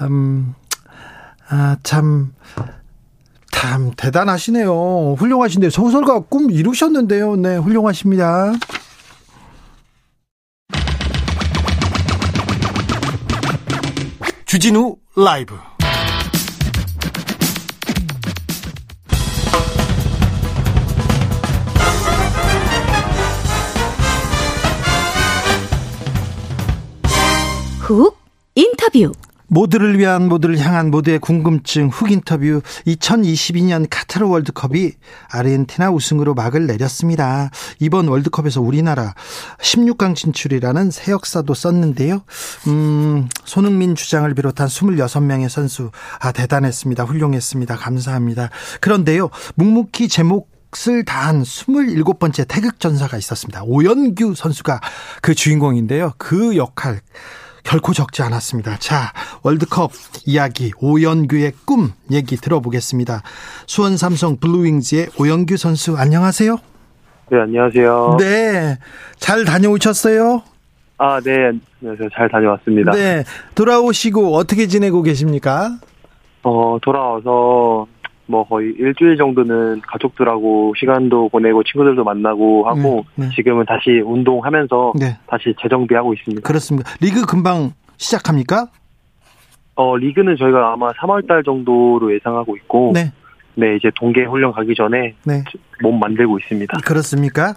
음, 0.02 0.54
아, 1.48 1.76
참, 1.82 2.32
참, 3.52 3.92
대단하시네요. 3.96 5.14
훌륭하신데, 5.18 5.70
소설가 5.70 6.20
꿈 6.20 6.50
이루셨는데요. 6.50 7.36
네, 7.36 7.56
훌륭하십니다. 7.56 8.52
주진우 14.46 14.96
라이브 15.16 15.54
훅 27.80 28.18
인터뷰 28.54 29.12
모두를 29.48 29.98
위한 29.98 30.28
모두를 30.28 30.58
향한 30.58 30.90
모두의 30.90 31.18
궁금증 31.18 31.88
훅 31.88 32.10
인터뷰 32.10 32.60
2022년 32.86 33.86
카타르 33.88 34.26
월드컵이 34.26 34.92
아르헨티나 35.30 35.90
우승으로 35.90 36.34
막을 36.34 36.66
내렸습니다. 36.66 37.50
이번 37.78 38.08
월드컵에서 38.08 38.60
우리나라 38.60 39.14
16강 39.60 40.14
진출이라는 40.14 40.90
새 40.90 41.12
역사도 41.12 41.54
썼는데요. 41.54 42.22
음, 42.66 43.28
손흥민 43.44 43.94
주장을 43.94 44.32
비롯한 44.34 44.68
26명의 44.68 45.48
선수 45.48 45.90
아 46.20 46.32
대단했습니다. 46.32 47.04
훌륭했습니다. 47.04 47.76
감사합니다. 47.76 48.50
그런데요. 48.80 49.30
묵묵히 49.54 50.08
제목 50.08 50.56
을 50.88 51.06
다한 51.06 51.42
27번째 51.42 52.46
태극전사가 52.46 53.16
있었습니다. 53.16 53.62
오연규 53.64 54.34
선수가 54.34 54.80
그 55.22 55.34
주인공인데요. 55.34 56.12
그 56.18 56.56
역할 56.56 57.00
결코 57.66 57.92
적지 57.92 58.22
않았습니다. 58.22 58.76
자, 58.78 59.12
월드컵 59.42 59.90
이야기 60.24 60.70
오연규의 60.80 61.52
꿈 61.66 61.90
얘기 62.12 62.36
들어보겠습니다. 62.36 63.22
수원 63.66 63.96
삼성 63.96 64.36
블루윙즈의 64.36 65.08
오연규 65.18 65.56
선수 65.56 65.96
안녕하세요. 65.96 66.56
네, 67.28 67.40
안녕하세요. 67.40 68.16
네. 68.20 68.78
잘 69.18 69.44
다녀오셨어요? 69.44 70.42
아, 70.98 71.20
네. 71.20 71.32
안녕하세요. 71.82 72.08
잘 72.14 72.28
다녀왔습니다. 72.28 72.92
네. 72.92 73.24
돌아오시고 73.56 74.36
어떻게 74.36 74.68
지내고 74.68 75.02
계십니까? 75.02 75.76
어, 76.44 76.78
돌아와서 76.80 77.88
뭐 78.26 78.46
거의 78.46 78.74
일주일 78.78 79.16
정도는 79.16 79.80
가족들하고 79.82 80.74
시간도 80.78 81.28
보내고 81.28 81.62
친구들도 81.62 82.02
만나고 82.04 82.68
하고 82.68 83.04
네, 83.14 83.26
네. 83.26 83.30
지금은 83.34 83.64
다시 83.66 84.00
운동하면서 84.04 84.94
네. 84.98 85.16
다시 85.26 85.54
재정비하고 85.62 86.14
있습니다. 86.14 86.46
그렇습니다. 86.46 86.90
리그 87.00 87.24
금방 87.24 87.72
시작합니까? 87.96 88.66
어 89.76 89.96
리그는 89.96 90.36
저희가 90.36 90.72
아마 90.72 90.90
3월 90.92 91.26
달 91.28 91.44
정도로 91.44 92.14
예상하고 92.14 92.56
있고 92.56 92.92
네. 92.94 93.12
네, 93.54 93.76
이제 93.76 93.90
동계 93.96 94.24
훈련 94.24 94.52
가기 94.52 94.74
전에 94.76 95.14
네. 95.24 95.42
몸 95.82 95.98
만들고 95.98 96.38
있습니다. 96.38 96.78
그렇습니까? 96.84 97.54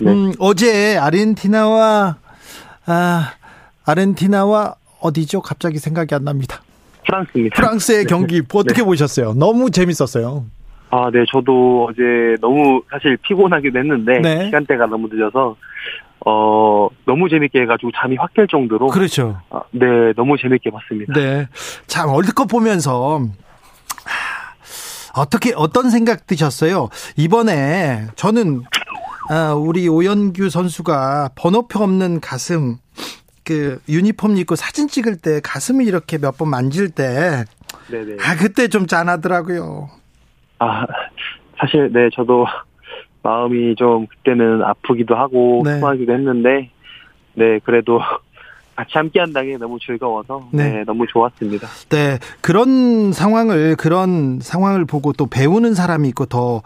네. 0.00 0.12
음, 0.12 0.32
어제 0.38 0.98
아르헨티나와 0.98 2.16
아, 2.86 3.32
아르헨티나와 3.86 4.74
어디죠? 5.00 5.42
갑자기 5.42 5.78
생각이 5.78 6.14
안 6.14 6.24
납니다. 6.24 6.60
프랑스입니다. 7.12 7.56
프랑스의 7.56 7.98
네. 8.00 8.04
경기 8.04 8.42
어떻게 8.52 8.82
네. 8.82 8.84
보셨어요? 8.84 9.32
너무 9.34 9.70
재밌었어요. 9.70 10.44
아, 10.90 11.10
네, 11.12 11.24
저도 11.32 11.88
어제 11.90 12.02
너무 12.40 12.82
사실 12.90 13.16
피곤하기도 13.22 13.78
했는데 13.78 14.20
네. 14.20 14.44
시간대가 14.46 14.86
너무 14.86 15.08
늦어서 15.10 15.56
어 16.26 16.88
너무 17.06 17.28
재밌게 17.28 17.60
해가지고 17.62 17.92
잠이 17.94 18.16
확 18.16 18.32
깰 18.34 18.48
정도로 18.50 18.88
그렇죠. 18.88 19.40
아, 19.50 19.60
네, 19.70 19.86
너무 20.16 20.36
재밌게 20.38 20.70
봤습니다. 20.70 21.12
네, 21.14 21.46
참 21.86 22.10
월드컵 22.10 22.48
보면서 22.48 23.20
어떻게 25.16 25.52
어떤 25.54 25.90
생각 25.90 26.26
드셨어요? 26.26 26.88
이번에 27.16 28.06
저는 28.16 28.62
아, 29.30 29.52
우리 29.52 29.88
오연규 29.88 30.48
선수가 30.50 31.30
번호표 31.36 31.82
없는 31.82 32.20
가슴 32.20 32.76
그 33.48 33.80
유니폼 33.88 34.36
입고 34.36 34.56
사진 34.56 34.88
찍을 34.88 35.16
때 35.16 35.40
가슴을 35.42 35.86
이렇게 35.86 36.18
몇 36.18 36.36
번 36.36 36.50
만질 36.50 36.90
때 36.90 37.44
네네. 37.90 38.16
아 38.22 38.36
그때 38.36 38.68
좀 38.68 38.86
짠하더라고요. 38.86 39.88
아 40.58 40.84
사실 41.58 41.90
네 41.92 42.10
저도 42.14 42.44
마음이 43.22 43.74
좀 43.76 44.06
그때는 44.06 44.62
아프기도 44.62 45.16
하고 45.16 45.62
네. 45.64 45.80
통하기도 45.80 46.12
했는데 46.12 46.70
네 47.34 47.58
그래도 47.64 48.00
같이 48.76 48.92
함께 48.94 49.18
한다는 49.18 49.50
게 49.52 49.56
너무 49.56 49.78
즐거워서 49.80 50.48
네. 50.52 50.70
네. 50.70 50.84
너무 50.84 51.06
좋았습니다. 51.06 51.66
네 51.88 52.18
그런 52.42 53.12
상황을 53.12 53.76
그런 53.76 54.38
상황을 54.40 54.84
보고 54.84 55.12
또 55.14 55.26
배우는 55.26 55.74
사람이 55.74 56.06
있고 56.10 56.26
더 56.26 56.62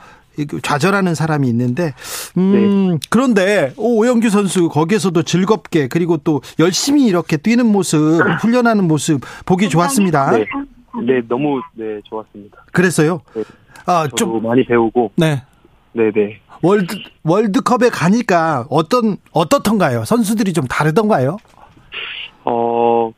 좌절하는 0.63 1.15
사람이 1.15 1.49
있는데 1.49 1.93
음 2.37 2.93
네. 2.93 2.99
그런데 3.11 3.73
오영규 3.77 4.31
선수 4.31 4.69
거기에서도 4.69 5.23
즐겁게 5.23 5.89
그리고 5.89 6.17
또 6.19 6.41
열심히 6.59 7.07
이렇게 7.07 7.37
뛰는 7.37 7.67
모습 7.67 7.99
훈련하는 8.41 8.87
모습 8.89 9.21
보기 9.45 9.69
좋았습니다. 9.69 10.33
네, 10.33 10.47
네 11.07 11.23
너무 11.29 11.61
네 11.75 12.01
좋았습니다. 12.05 12.65
그랬어요? 12.73 13.21
네. 13.35 13.43
아좀 13.87 14.43
많이 14.43 14.65
배우고 14.65 15.13
네. 15.17 15.43
네네. 15.93 16.41
월드 16.63 16.97
월드컵에 17.25 17.91
가니까 17.91 18.67
어떤 18.71 19.17
어떻던가요? 19.33 20.05
선수들이 20.05 20.53
좀 20.53 20.67
다르던가요? 20.67 21.37
어 22.45 23.13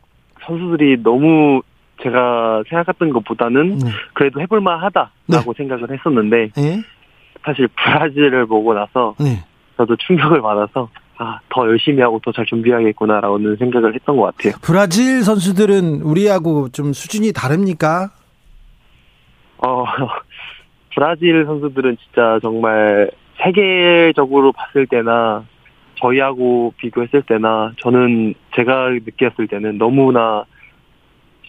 선수들이 0.46 1.02
너무 1.02 1.62
제가 2.02 2.62
생각했던 2.68 3.10
것보다는 3.10 3.78
네. 3.78 3.90
그래도 4.14 4.40
해볼만 4.40 4.82
하다라고 4.82 5.12
네. 5.26 5.56
생각을 5.56 5.92
했었는데 5.92 6.50
네. 6.56 6.82
사실 7.44 7.68
브라질을 7.68 8.46
보고 8.46 8.74
나서 8.74 9.14
네. 9.20 9.44
저도 9.76 9.96
충격을 9.96 10.40
받아서 10.40 10.88
아, 11.18 11.38
더 11.48 11.66
열심히 11.68 12.00
하고 12.02 12.18
더 12.20 12.32
잘 12.32 12.44
준비하겠구나라는 12.46 13.56
생각을 13.56 13.94
했던 13.94 14.16
것 14.16 14.34
같아요. 14.36 14.54
브라질 14.62 15.22
선수들은 15.22 16.02
우리하고 16.02 16.68
좀 16.70 16.92
수준이 16.92 17.32
다릅니까? 17.32 18.10
어, 19.58 19.84
브라질 20.94 21.44
선수들은 21.44 21.96
진짜 22.02 22.38
정말 22.42 23.10
세계적으로 23.42 24.52
봤을 24.52 24.86
때나 24.86 25.44
저희하고 25.96 26.72
비교했을 26.78 27.22
때나 27.22 27.72
저는 27.80 28.34
제가 28.56 28.90
느꼈을 28.90 29.46
때는 29.48 29.78
너무나 29.78 30.44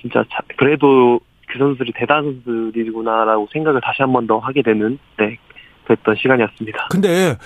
진짜 0.02 0.24
그래도 0.58 1.20
그 1.48 1.58
선수들이 1.60 1.94
대단한 1.96 2.42
선수들이구나라고 2.46 3.48
생각을 3.52 3.82
다시 3.82 4.02
한 4.02 4.12
번 4.14 4.28
더 4.28 4.38
하게 4.40 4.62
되는 4.62 4.98
네 5.18 5.38
그랬던 5.86 6.16
시간이었습니다. 6.16 6.88
근데 6.92 7.38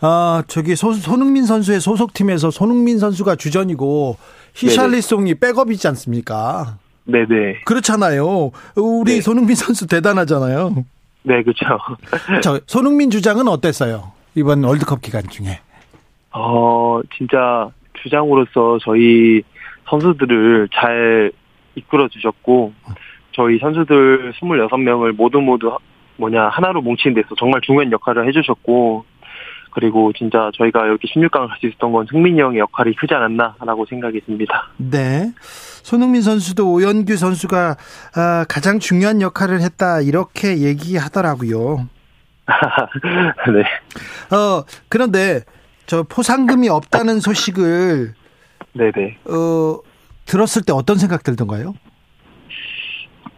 아 0.00 0.42
저기 0.46 0.76
소, 0.76 0.92
손흥민 0.92 1.44
선수의 1.44 1.80
소속팀에서 1.80 2.50
손흥민 2.50 2.98
선수가 2.98 3.36
주전이고 3.36 4.16
히샬리송이 4.54 5.34
백업이지 5.36 5.88
않습니까? 5.88 6.78
네네. 7.04 7.62
그렇잖아요. 7.64 8.50
우리 8.76 9.14
네. 9.14 9.20
손흥민 9.20 9.54
선수 9.54 9.86
대단하잖아요. 9.86 10.84
네, 11.22 11.42
그렇죠. 11.42 11.78
저 12.42 12.60
손흥민 12.66 13.10
주장은 13.10 13.48
어땠어요? 13.48 14.12
이번 14.34 14.64
월드컵 14.64 15.00
기간 15.02 15.22
중에. 15.28 15.60
어, 16.32 17.00
진짜 17.16 17.68
주장으로서 18.02 18.78
저희 18.82 19.42
선수들을 19.88 20.68
잘 20.72 21.32
이끌어 21.74 22.08
주셨고 22.08 22.72
저희 23.32 23.58
선수들 23.58 24.32
26명을 24.32 25.12
모두 25.12 25.40
모두 25.40 25.76
뭐냐 26.16 26.48
하나로 26.48 26.80
뭉치는 26.82 27.14
데서 27.14 27.34
정말 27.38 27.60
중요한 27.62 27.92
역할을 27.92 28.26
해주셨고 28.28 29.04
그리고 29.72 30.10
진짜 30.14 30.50
저희가 30.56 30.88
여기 30.88 31.06
16강을 31.06 31.48
갈 31.48 31.58
수 31.60 31.66
있었던 31.66 31.92
건 31.92 32.06
승민이 32.10 32.40
형의 32.40 32.60
역할이 32.60 32.94
크지 32.96 33.12
않았나라고 33.12 33.84
생각이 33.86 34.20
듭니다. 34.22 34.68
네. 34.78 35.32
손흥민 35.82 36.22
선수도 36.22 36.72
오연규 36.72 37.16
선수가 37.16 37.76
아, 38.16 38.44
가장 38.48 38.78
중요한 38.78 39.20
역할을 39.20 39.60
했다 39.60 40.00
이렇게 40.00 40.58
얘기하더라고요. 40.62 41.88
네. 43.52 44.34
어 44.34 44.64
그런데 44.88 45.40
저 45.84 46.02
포상금이 46.04 46.68
없다는 46.70 47.20
소식을 47.20 48.14
네네. 48.72 49.18
어 49.28 49.78
들었을 50.24 50.62
때 50.66 50.72
어떤 50.72 50.96
생각 50.96 51.22
들던가요? 51.22 51.74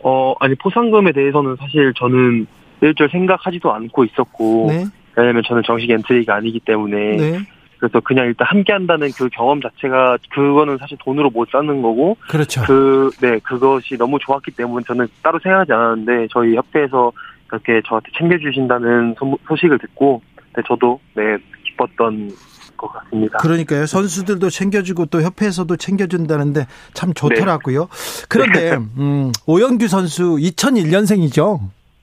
어 0.01 0.35
아니 0.41 0.55
포상금에 0.55 1.13
대해서는 1.13 1.57
사실 1.59 1.93
저는 1.99 2.47
일절 2.81 3.09
생각하지도 3.11 3.73
않고 3.73 4.05
있었고 4.05 4.67
네. 4.69 4.85
왜냐하면 5.17 5.43
저는 5.47 5.63
정식 5.67 5.91
엔트리가 5.91 6.35
아니기 6.35 6.61
때문에 6.61 7.17
네. 7.17 7.39
그래서 7.79 8.01
그냥 8.01 8.27
일단 8.27 8.47
함께 8.49 8.73
한다는 8.73 9.09
그 9.17 9.29
경험 9.29 9.61
자체가 9.61 10.19
그거는 10.31 10.79
사실 10.79 10.97
돈으로 11.01 11.31
못 11.31 11.49
사는 11.51 11.83
거고 11.83 12.17
그렇죠. 12.29 12.63
그 12.63 13.11
네 13.21 13.39
그것이 13.41 13.97
너무 13.97 14.19
좋았기 14.21 14.53
때문에 14.53 14.85
저는 14.87 15.07
따로 15.23 15.39
생각하지 15.43 15.73
않았는데 15.73 16.29
저희 16.33 16.57
협회에서 16.57 17.13
이렇게 17.51 17.81
저한테 17.87 18.11
챙겨주신다는 18.19 19.15
소식을 19.49 19.79
듣고 19.79 20.23
네, 20.57 20.63
저도 20.67 21.01
네 21.15 21.37
기뻤던 21.65 22.31
것 22.77 22.93
같습니다. 22.93 23.39
그러니까요. 23.39 23.87
선수들도 23.87 24.51
챙겨주고 24.51 25.07
또 25.07 25.23
협회에서도 25.23 25.77
챙겨준다는데 25.77 26.67
참 26.95 27.13
좋더라고요. 27.15 27.81
네. 27.87 28.27
그런데 28.29 28.77
음, 28.99 29.33
오영규 29.47 29.89
선수 29.89 30.37
2001년생이죠. 30.37 31.61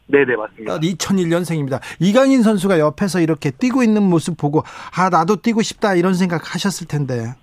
네네 0.07 0.35
맞습니다. 0.35 0.77
2001년생입니다. 0.79 1.79
이강인 1.99 2.43
선수가 2.43 2.79
옆에서 2.79 3.19
이렇게 3.19 3.51
뛰고 3.51 3.83
있는 3.83 4.03
모습 4.03 4.37
보고 4.37 4.63
아 4.95 5.09
나도 5.09 5.37
뛰고 5.37 5.61
싶다 5.61 5.95
이런 5.95 6.13
생각 6.13 6.53
하셨을 6.53 6.87
텐데. 6.87 7.33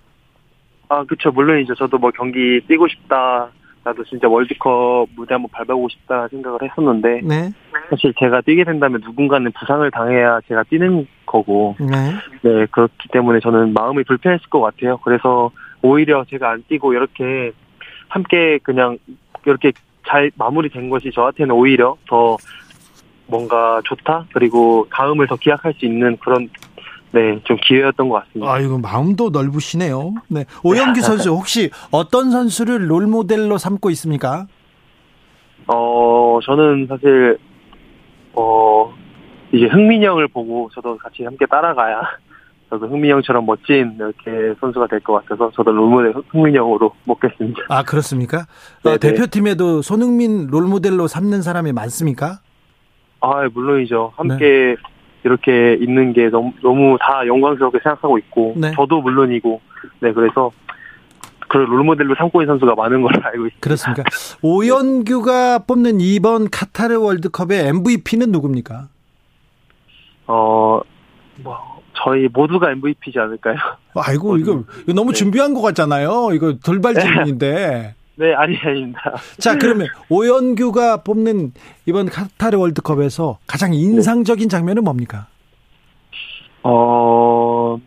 아 0.89 1.03
그렇죠 1.03 1.31
물론이죠. 1.31 1.75
저도 1.75 1.97
뭐 1.97 2.11
경기 2.11 2.61
뛰고 2.67 2.87
싶다. 2.87 3.49
나도 3.83 4.05
진짜 4.05 4.29
월드컵 4.29 5.07
무대 5.15 5.33
한번 5.33 5.49
밟아보고 5.51 5.89
싶다 5.89 6.29
생각을 6.29 6.59
했었는데 6.63 7.19
네. 7.23 7.51
사실 7.89 8.13
제가 8.17 8.39
뛰게 8.41 8.63
된다면 8.63 9.01
누군가는 9.03 9.51
부상을 9.51 9.89
당해야 9.91 10.39
제가 10.47 10.63
뛰는 10.63 11.05
거고 11.25 11.75
네. 11.79 12.13
네 12.43 12.65
그렇기 12.71 13.09
때문에 13.11 13.41
저는 13.41 13.73
마음이 13.73 14.03
불편했을 14.05 14.49
것 14.49 14.61
같아요. 14.61 14.97
그래서 15.03 15.51
오히려 15.81 16.23
제가 16.29 16.51
안 16.51 16.63
뛰고 16.69 16.93
이렇게 16.93 17.51
함께 18.07 18.57
그냥 18.63 18.97
이렇게 19.45 19.73
잘 20.07 20.31
마무리된 20.35 20.89
것이 20.89 21.11
저한테는 21.13 21.53
오히려 21.55 21.97
더 22.07 22.37
뭔가 23.27 23.81
좋다 23.85 24.27
그리고 24.33 24.87
다음을 24.91 25.27
더 25.27 25.35
기약할 25.35 25.73
수 25.73 25.85
있는 25.85 26.17
그런 26.17 26.49
네, 27.11 27.39
좀 27.43 27.57
기회였던 27.61 28.09
것 28.09 28.23
같습니다. 28.25 28.51
아, 28.51 28.59
이거 28.59 28.79
마음도 28.79 29.29
넓으시네요. 29.29 30.15
네. 30.29 30.45
오영규 30.63 30.99
선수, 31.01 31.29
혹시 31.29 31.69
어떤 31.91 32.31
선수를 32.31 32.89
롤 32.89 33.05
모델로 33.05 33.59
삼고 33.59 33.91
있습니까? 33.91 34.47
어, 35.67 36.39
저는 36.43 36.87
사실, 36.87 37.37
어, 38.33 38.91
이제 39.51 39.67
흥민이 39.67 40.03
형을 40.03 40.27
보고 40.27 40.69
저도 40.73 40.97
같이 40.97 41.23
함께 41.23 41.45
따라가야 41.45 42.01
저도 42.73 42.87
흥민이 42.87 43.11
형처럼 43.13 43.45
멋진 43.45 43.93
이렇게 43.99 44.55
선수가 44.59 44.87
될 44.87 44.99
것 45.01 45.13
같아서 45.13 45.51
저도 45.55 45.71
롤모델 45.71 46.13
흥민이 46.29 46.57
형으로 46.57 46.91
먹겠습니다. 47.05 47.61
아, 47.69 47.83
그렇습니까? 47.83 48.47
어, 48.83 48.97
대표팀에도 48.97 49.83
손흥민 49.83 50.47
롤모델로 50.47 51.07
삼는 51.07 51.43
사람이 51.43 51.71
많습니까? 51.71 52.39
아, 53.19 53.47
물론이죠. 53.53 54.13
함께 54.15 54.75
네. 54.75 54.75
이렇게 55.23 55.77
있는 55.79 56.13
게 56.13 56.29
너무, 56.29 56.51
너무 56.63 56.97
다 56.99 57.25
영광스럽게 57.27 57.79
생각하고 57.83 58.17
있고, 58.17 58.55
네. 58.57 58.71
저도 58.75 59.01
물론이고, 59.01 59.61
네, 59.99 60.11
그래서 60.11 60.51
그 61.47 61.57
롤모델로 61.57 62.15
삼고 62.15 62.41
있는 62.41 62.53
선수가 62.53 62.73
많은 62.75 63.03
걸로 63.03 63.13
알고 63.23 63.45
있습니다. 63.45 63.59
그렇습니까? 63.61 64.03
오연규가 64.41 65.59
뽑는 65.59 66.01
이번 66.01 66.49
카타르 66.49 66.97
월드컵의 66.99 67.67
MVP는 67.67 68.31
누굽니까? 68.31 68.87
어, 70.27 70.81
뭐, 71.37 71.72
저희 72.03 72.27
모두가 72.27 72.71
MVP지 72.71 73.19
않을까요? 73.19 73.55
아이고, 73.95 74.37
이거, 74.37 74.63
이거 74.83 74.93
너무 74.93 75.11
네. 75.11 75.17
준비한 75.17 75.53
것 75.53 75.61
같잖아요. 75.61 76.31
이거 76.33 76.55
돌발 76.63 76.95
질문인데. 76.95 77.95
네, 78.15 78.33
아니, 78.35 78.57
아닙니다. 78.57 79.15
자, 79.39 79.57
그러면 79.57 79.87
오연규가 80.09 81.03
뽑는 81.03 81.53
이번 81.85 82.07
카타르 82.07 82.57
월드컵에서 82.57 83.39
가장 83.47 83.73
인상적인 83.73 84.49
장면은 84.49 84.83
뭡니까? 84.83 85.27
어, 86.61 87.77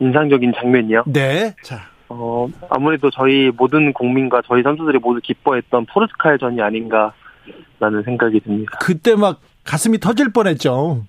인상적인 0.00 0.52
장면이요? 0.56 1.04
네. 1.06 1.54
자. 1.62 1.80
어, 2.08 2.46
아무래도 2.68 3.10
저희 3.10 3.50
모든 3.56 3.92
국민과 3.92 4.42
저희 4.46 4.62
선수들이 4.62 4.98
모두 4.98 5.20
기뻐했던 5.22 5.86
포르투갈 5.86 6.38
전이 6.38 6.60
아닌가라는 6.60 8.02
생각이 8.04 8.40
듭니다. 8.40 8.78
그때 8.82 9.14
막 9.14 9.40
가슴이 9.64 9.98
터질 9.98 10.30
뻔했죠. 10.30 11.04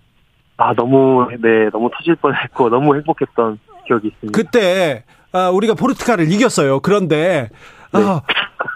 아, 0.57 0.73
너무, 0.73 1.27
네, 1.41 1.69
너무 1.71 1.89
터질 1.95 2.15
뻔했고, 2.15 2.69
너무 2.69 2.95
행복했던 2.95 3.59
기억이 3.87 4.07
있습니다. 4.09 4.37
그때, 4.37 5.03
아, 5.31 5.49
우리가 5.49 5.73
포르투갈을 5.73 6.31
이겼어요. 6.31 6.79
그런데, 6.81 7.49
네. 7.93 7.99
아, 7.99 8.21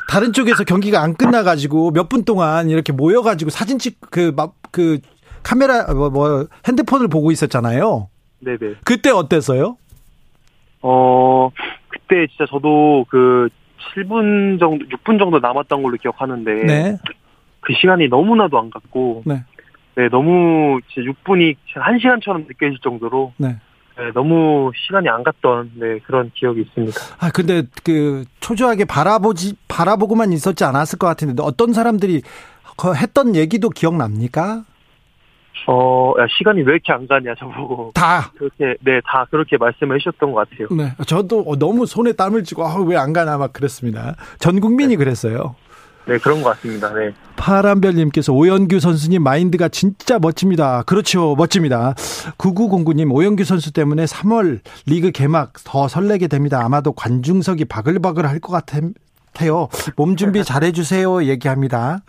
다른 0.10 0.34
쪽에서 0.34 0.64
경기가 0.64 1.02
안 1.02 1.14
끝나가지고 1.16 1.92
몇 1.92 2.10
분 2.10 2.24
동안 2.26 2.70
이렇게 2.70 2.92
모여가지고 2.94 3.52
사진 3.52 3.78
찍, 3.80 4.00
그, 4.10 4.34
막, 4.36 4.54
그, 4.72 5.00
카메라, 5.44 5.86
뭐, 5.94 6.10
뭐, 6.10 6.48
핸드폰을 6.68 7.08
보고 7.08 7.32
있었잖아요. 7.32 8.10
네네. 8.40 8.76
그때 8.84 9.10
어땠어요? 9.12 9.78
어, 10.82 11.50
그때 11.88 12.28
진짜 12.28 12.46
저도 12.50 13.06
그 13.10 13.50
7분 13.96 14.60
정도, 14.60 14.86
6분 14.86 15.18
정도 15.20 15.40
남았던 15.40 15.82
걸로 15.84 15.96
기억하는데. 15.98 16.54
네. 16.66 16.98
그 17.62 17.74
시간이 17.74 18.08
너무나도 18.10 18.58
안 18.60 18.70
갔고. 18.70 19.24
네. 19.26 19.44
네, 19.98 20.08
너무 20.10 20.80
진짜 20.94 21.10
6분이 21.12 21.56
1시간처럼 21.76 22.48
느껴질 22.48 22.78
정도로. 22.84 23.34
네. 23.38 23.58
네, 23.98 24.12
너무 24.14 24.72
시간이 24.76 25.10
안 25.10 25.24
갔던 25.24 25.72
네, 25.74 25.98
그런 26.06 26.30
기억이 26.36 26.62
있습니다. 26.62 27.00
아 27.20 27.32
근데 27.34 27.64
그 27.84 28.26
초조하게 28.42 28.86
바라보지 28.86 29.56
바라보고만 29.68 30.32
있었지 30.34 30.64
않았을 30.64 31.00
것 31.00 31.08
같은데 31.08 31.42
어떤 31.42 31.74
사람들이 31.74 32.22
했던 33.02 33.36
얘기도 33.36 33.70
기억납니까? 33.70 34.66
어, 35.70 36.14
야, 36.20 36.26
시간이 36.38 36.62
왜 36.62 36.74
이렇게 36.74 36.94
안 36.94 37.06
가냐, 37.08 37.34
저보고. 37.40 37.92
다. 37.94 38.32
그렇게, 38.38 38.76
네, 38.82 39.02
다 39.06 39.26
그렇게 39.30 39.58
말씀을 39.58 39.96
해주셨던 39.96 40.32
것 40.32 40.48
같아요. 40.50 40.68
네. 40.72 40.94
저도 41.06 41.44
너무 41.60 41.86
손에 41.86 42.14
땀을 42.14 42.44
쥐고, 42.46 42.64
아, 42.66 42.76
왜 42.88 42.96
안 42.96 43.12
가나 43.12 43.38
막 43.38 43.52
그랬습니다. 43.52 44.16
전 44.40 44.62
국민이 44.62 44.92
네. 44.92 44.96
그랬어요. 44.96 45.56
네, 46.08 46.18
그런 46.20 46.42
것 46.42 46.52
같습니다. 46.56 46.94
네. 46.94 47.12
파란별님께서 47.36 48.32
오현규 48.34 48.80
선수님 48.80 49.22
마인드가 49.24 49.68
진짜 49.68 50.20
멋집니다. 50.20 50.84
그렇죠. 50.84 51.36
멋집니다. 51.38 51.94
9909님, 52.38 53.12
오현규 53.14 53.44
선수 53.44 53.72
때문에 53.74 54.06
3월 54.06 54.62
리그 54.86 55.12
개막 55.12 55.54
더 55.66 55.88
설레게 55.88 56.28
됩니다. 56.28 56.64
아마도 56.64 56.94
관중석이 56.94 57.66
바글바글 57.66 58.26
할 58.26 58.40
것 58.40 58.54
같은, 58.54 58.94
같아요. 59.38 59.70
몸 59.96 60.16
준비 60.16 60.44
잘해주세요. 60.44 61.24
얘기합니다. 61.26 62.02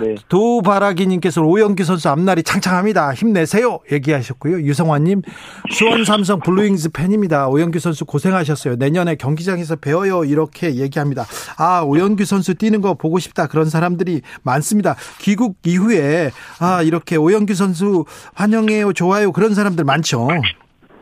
네. 0.00 0.16
도바라기님께서 0.28 1.42
오현규 1.42 1.84
선수 1.84 2.08
앞날이 2.08 2.42
창창합니다. 2.42 3.14
힘내세요. 3.14 3.78
얘기하셨고요. 3.90 4.62
유성환님, 4.62 5.22
수원 5.70 6.04
삼성 6.04 6.40
블루윙즈 6.40 6.90
팬입니다. 6.90 7.48
오현규 7.48 7.78
선수 7.78 8.04
고생하셨어요. 8.04 8.76
내년에 8.76 9.14
경기장에서 9.14 9.76
봬요. 9.76 10.24
이렇게 10.24 10.74
얘기합니다. 10.74 11.24
아, 11.56 11.82
오영규 11.82 12.24
선수 12.24 12.54
뛰는 12.54 12.80
거 12.80 12.94
보고 12.94 13.18
싶다. 13.18 13.46
그런 13.46 13.66
사람들이 13.66 14.22
많습니다. 14.42 14.96
귀국 15.20 15.56
이후에, 15.64 16.30
아, 16.60 16.82
이렇게 16.82 17.16
오영규 17.16 17.54
선수 17.54 18.04
환영해요. 18.34 18.92
좋아요. 18.92 19.32
그런 19.32 19.54
사람들 19.54 19.84
많죠. 19.84 20.28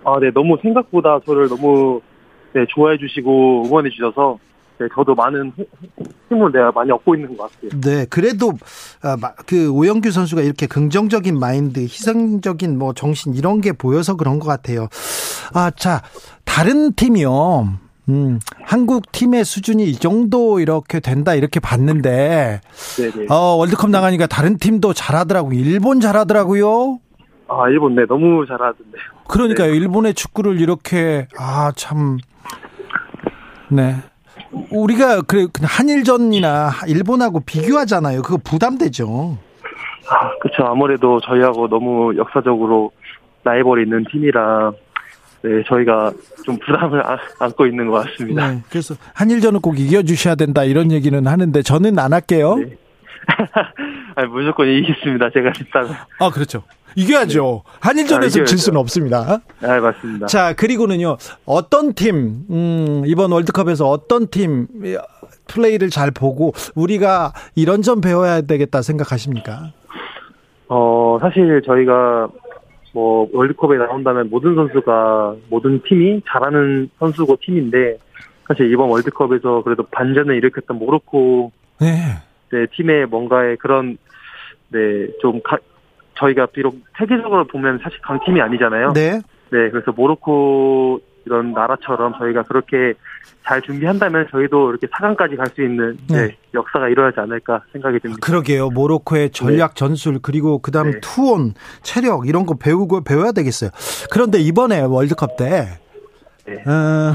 아, 0.05 0.19
네. 0.21 0.31
너무 0.35 0.59
생각보다 0.62 1.21
저를 1.27 1.49
너무 1.49 2.01
네, 2.53 2.64
좋아해 2.75 2.99
주시고 2.99 3.64
응원해 3.66 3.90
주셔서 3.90 4.38
네, 4.81 4.88
저도 4.95 5.14
많은 5.14 5.53
힘을 6.31 6.53
내가 6.53 6.73
많이 6.73 6.90
얻고 6.90 7.14
있는 7.14 7.37
것 7.37 7.53
같아요. 7.53 7.81
네, 7.83 8.07
그래도 8.09 8.55
아, 9.03 9.19
그 9.47 9.71
오영규 9.71 10.11
선수가 10.11 10.40
이렇게 10.40 10.66
긍정적인 10.66 11.38
마인드, 11.38 11.81
희생적인 11.81 12.79
뭐 12.79 12.95
정신 12.95 13.35
이런 13.35 13.61
게 13.61 13.73
보여서 13.73 14.16
그런 14.16 14.38
것 14.38 14.47
같아요. 14.47 14.88
아, 15.53 15.71
자, 15.71 16.01
다른 16.47 16.95
팀이요. 16.95 17.75
음, 18.09 18.40
한국 18.64 19.12
팀의 19.12 19.45
수준이 19.45 19.85
이 19.85 19.97
정도 19.97 20.61
이렇게 20.61 20.99
된다 20.99 21.35
이렇게 21.35 21.61
봤는데, 21.61 22.62
네네. 22.97 23.27
어, 23.29 23.57
월드컵 23.57 23.90
나가니까 23.90 24.27
다른 24.29 24.57
팀도 24.57 24.95
잘하더라고요. 24.95 25.59
일본 25.59 26.01
잘하더라고요. 26.01 26.99
아, 27.49 27.69
일본 27.69 27.97
네 27.97 28.07
너무 28.09 28.47
잘하던데요. 28.47 29.03
그러니까요. 29.29 29.73
네. 29.73 29.77
일본의 29.77 30.14
축구를 30.14 30.59
이렇게 30.59 31.29
아 31.38 31.71
참. 31.77 32.16
네. 33.69 33.97
우리가 34.71 35.23
그래 35.23 35.47
그냥 35.53 35.69
한일전이나 35.71 36.71
일본하고 36.89 37.41
비교하잖아요. 37.41 38.23
그거 38.23 38.39
부담되죠. 38.43 39.39
아, 40.09 40.39
그렇죠. 40.41 40.65
아무래도 40.65 41.21
저희하고 41.21 41.69
너무 41.69 42.17
역사적으로 42.17 42.91
라이벌이 43.45 43.85
있는 43.85 44.05
팀이라 44.11 44.73
네, 45.43 45.63
저희가 45.67 46.13
좀 46.45 46.59
부담을 46.59 47.03
안고 47.39 47.67
있는 47.67 47.87
것 47.89 48.05
같습니다. 48.05 48.51
네, 48.51 48.63
그래서 48.69 48.95
한일전은 49.15 49.61
꼭 49.61 49.79
이겨주셔야 49.79 50.35
된다 50.35 50.65
이런 50.65 50.93
얘기는 50.93 51.27
하는데 51.27 51.63
저는 51.63 51.99
안 51.99 52.13
할게요. 52.13 52.57
네. 52.57 52.77
아니, 54.17 54.29
무조건 54.29 54.69
이기겠습니다. 54.69 55.31
제가 55.31 55.53
했다가. 55.59 56.07
아, 56.19 56.31
그렇죠. 56.31 56.63
이겨야죠. 56.96 57.62
네. 57.64 57.72
한일전에서 57.81 58.40
아, 58.40 58.44
질 58.44 58.59
수는 58.59 58.79
없습니다. 58.81 59.40
네, 59.61 59.81
맞습니다. 59.81 60.26
자, 60.26 60.53
그리고는요, 60.55 61.16
어떤 61.44 61.94
팀, 61.94 62.44
음, 62.50 63.03
이번 63.07 63.33
월드컵에서 63.33 63.88
어떤 63.88 64.29
팀 64.29 64.66
플레이를 65.48 65.90
잘 65.90 66.11
보고 66.11 66.53
우리가 66.74 67.33
이런 67.55 67.83
점 67.83 68.00
배워야 68.00 68.40
되겠다 68.42 68.83
생각하십니까? 68.83 69.72
어, 70.68 71.18
사실 71.20 71.62
저희가 71.64 72.29
뭐 72.92 73.29
월드컵에 73.33 73.76
나온다면 73.79 74.31
모든 74.31 74.55
선수가 74.55 75.37
모든 75.48 75.83
팀이 75.83 76.22
잘하는 76.29 76.90
선수고 76.98 77.37
팀인데 77.40 77.98
사실 78.46 78.72
이번 78.72 78.90
월드컵에서 78.90 79.62
그래도 79.62 79.85
반전을 79.90 80.37
일으켰던 80.37 80.76
모로코 80.79 81.53
네. 81.81 81.96
네, 82.53 82.66
팀의 82.76 83.07
뭔가의 83.07 83.57
그런 83.59 83.96
네 84.72 85.09
좀 85.20 85.40
저희가 86.20 86.46
비록 86.46 86.76
세계적으로 86.98 87.46
보면 87.46 87.80
사실 87.83 87.98
강팀이 88.02 88.40
아니잖아요. 88.40 88.92
네. 88.92 89.20
네, 89.52 89.70
그래서 89.70 89.90
모로코 89.92 91.00
이런 91.26 91.52
나라처럼 91.52 92.14
저희가 92.18 92.42
그렇게 92.44 92.94
잘 93.44 93.61
준비한다면 93.62 94.28
저희도 94.30 94.70
이렇게 94.70 94.87
4강까지 94.87 95.37
갈 95.37 95.46
수 95.48 95.62
있는 95.62 95.96
네. 96.09 96.26
네, 96.28 96.37
역사가 96.54 96.88
일어나지 96.88 97.18
않을까 97.20 97.62
생각이 97.72 97.98
듭니다. 97.98 98.20
그러게요. 98.22 98.68
모로코의 98.70 99.30
전략 99.30 99.74
네. 99.74 99.78
전술 99.78 100.18
그리고 100.22 100.59
그다음 100.59 100.92
네. 100.92 101.00
투혼, 101.02 101.54
체력 101.83 102.28
이런 102.28 102.46
거 102.46 102.54
배우고 102.54 103.02
배워야 103.02 103.33
되겠어요. 103.33 103.70
그런데 104.12 104.38
이번에 104.38 104.80
월드컵 104.83 105.37
때 105.37 105.78
네. 106.46 106.54
어, 106.70 107.14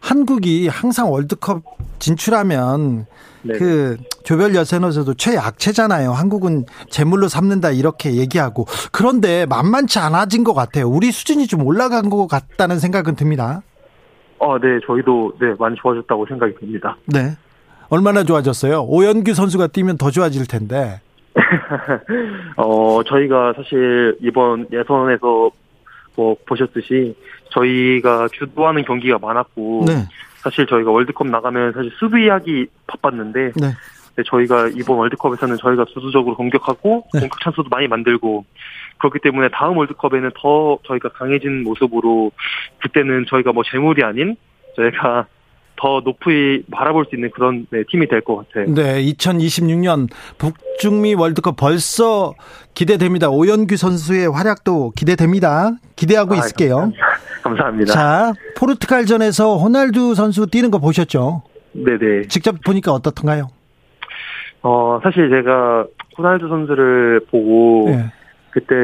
한국이 0.00 0.68
항상 0.68 1.10
월드컵 1.12 1.62
진출하면 1.98 3.06
네. 3.44 3.58
그 3.58 3.96
조별 4.24 4.54
예선에서도 4.54 5.14
최약체잖아요. 5.14 6.12
한국은 6.12 6.64
재물로 6.90 7.28
삼는다 7.28 7.70
이렇게 7.70 8.14
얘기하고 8.14 8.66
그런데 8.90 9.46
만만치 9.46 9.98
않아진 9.98 10.44
것 10.44 10.54
같아요. 10.54 10.88
우리 10.88 11.12
수준이 11.12 11.46
좀 11.46 11.64
올라간 11.66 12.10
것 12.10 12.26
같다는 12.26 12.78
생각은 12.78 13.16
듭니다. 13.16 13.62
어, 14.38 14.58
네, 14.58 14.78
저희도 14.86 15.34
네 15.40 15.54
많이 15.58 15.76
좋아졌다고 15.76 16.26
생각이 16.26 16.54
듭니다. 16.58 16.96
네, 17.06 17.36
얼마나 17.88 18.24
좋아졌어요? 18.24 18.82
오연규 18.82 19.34
선수가 19.34 19.68
뛰면 19.68 19.98
더 19.98 20.10
좋아질 20.10 20.46
텐데. 20.46 21.00
어, 22.56 23.02
저희가 23.04 23.54
사실 23.56 24.16
이번 24.20 24.66
예선에서 24.72 25.50
뭐 26.16 26.36
보셨듯이 26.46 27.16
저희가 27.50 28.28
주도하는 28.32 28.84
경기가 28.84 29.18
많았고 29.18 29.84
네. 29.86 30.06
사실 30.44 30.66
저희가 30.66 30.90
월드컵 30.90 31.26
나가면 31.26 31.72
사실 31.72 31.90
수비 31.98 32.28
하기 32.28 32.66
바빴는데 32.86 33.52
네. 33.56 33.66
네, 34.16 34.22
저희가 34.26 34.68
이번 34.76 34.98
월드컵에서는 34.98 35.56
저희가 35.56 35.86
수수적으로 35.88 36.36
공격하고 36.36 37.06
네. 37.14 37.20
공격 37.20 37.40
찬스도 37.40 37.64
많이 37.70 37.88
만들고 37.88 38.44
그렇기 38.98 39.18
때문에 39.20 39.48
다음 39.48 39.78
월드컵에는 39.78 40.30
더 40.36 40.78
저희가 40.86 41.08
강해진 41.08 41.64
모습으로 41.64 42.30
그때는 42.80 43.24
저희가 43.28 43.52
뭐 43.52 43.64
재물이 43.64 44.04
아닌 44.04 44.36
저희가 44.76 45.26
더 45.76 46.00
높이 46.02 46.62
바라볼 46.70 47.06
수 47.10 47.16
있는 47.16 47.30
그런 47.30 47.66
네, 47.70 47.82
팀이 47.90 48.06
될 48.08 48.20
것 48.22 48.36
같아요. 48.36 48.72
네, 48.72 49.02
2026년 49.12 50.08
북중미 50.38 51.14
월드컵 51.14 51.56
벌써 51.56 52.34
기대됩니다. 52.74 53.28
오연규 53.28 53.76
선수의 53.76 54.30
활약도 54.30 54.92
기대됩니다. 54.96 55.72
기대하고 55.96 56.34
아, 56.34 56.38
있을게요. 56.38 56.92
감사합니다. 57.42 57.92
자, 57.92 58.32
포르투갈전에서 58.56 59.56
호날두 59.58 60.14
선수 60.14 60.46
뛰는 60.46 60.70
거 60.70 60.78
보셨죠? 60.78 61.42
네네. 61.72 62.28
직접 62.28 62.54
보니까 62.64 62.92
어떻던가요? 62.92 63.48
어, 64.62 65.00
사실 65.02 65.28
제가 65.28 65.86
호날두 66.16 66.48
선수를 66.48 67.20
보고 67.30 67.84
네. 67.90 68.04
그때 68.50 68.74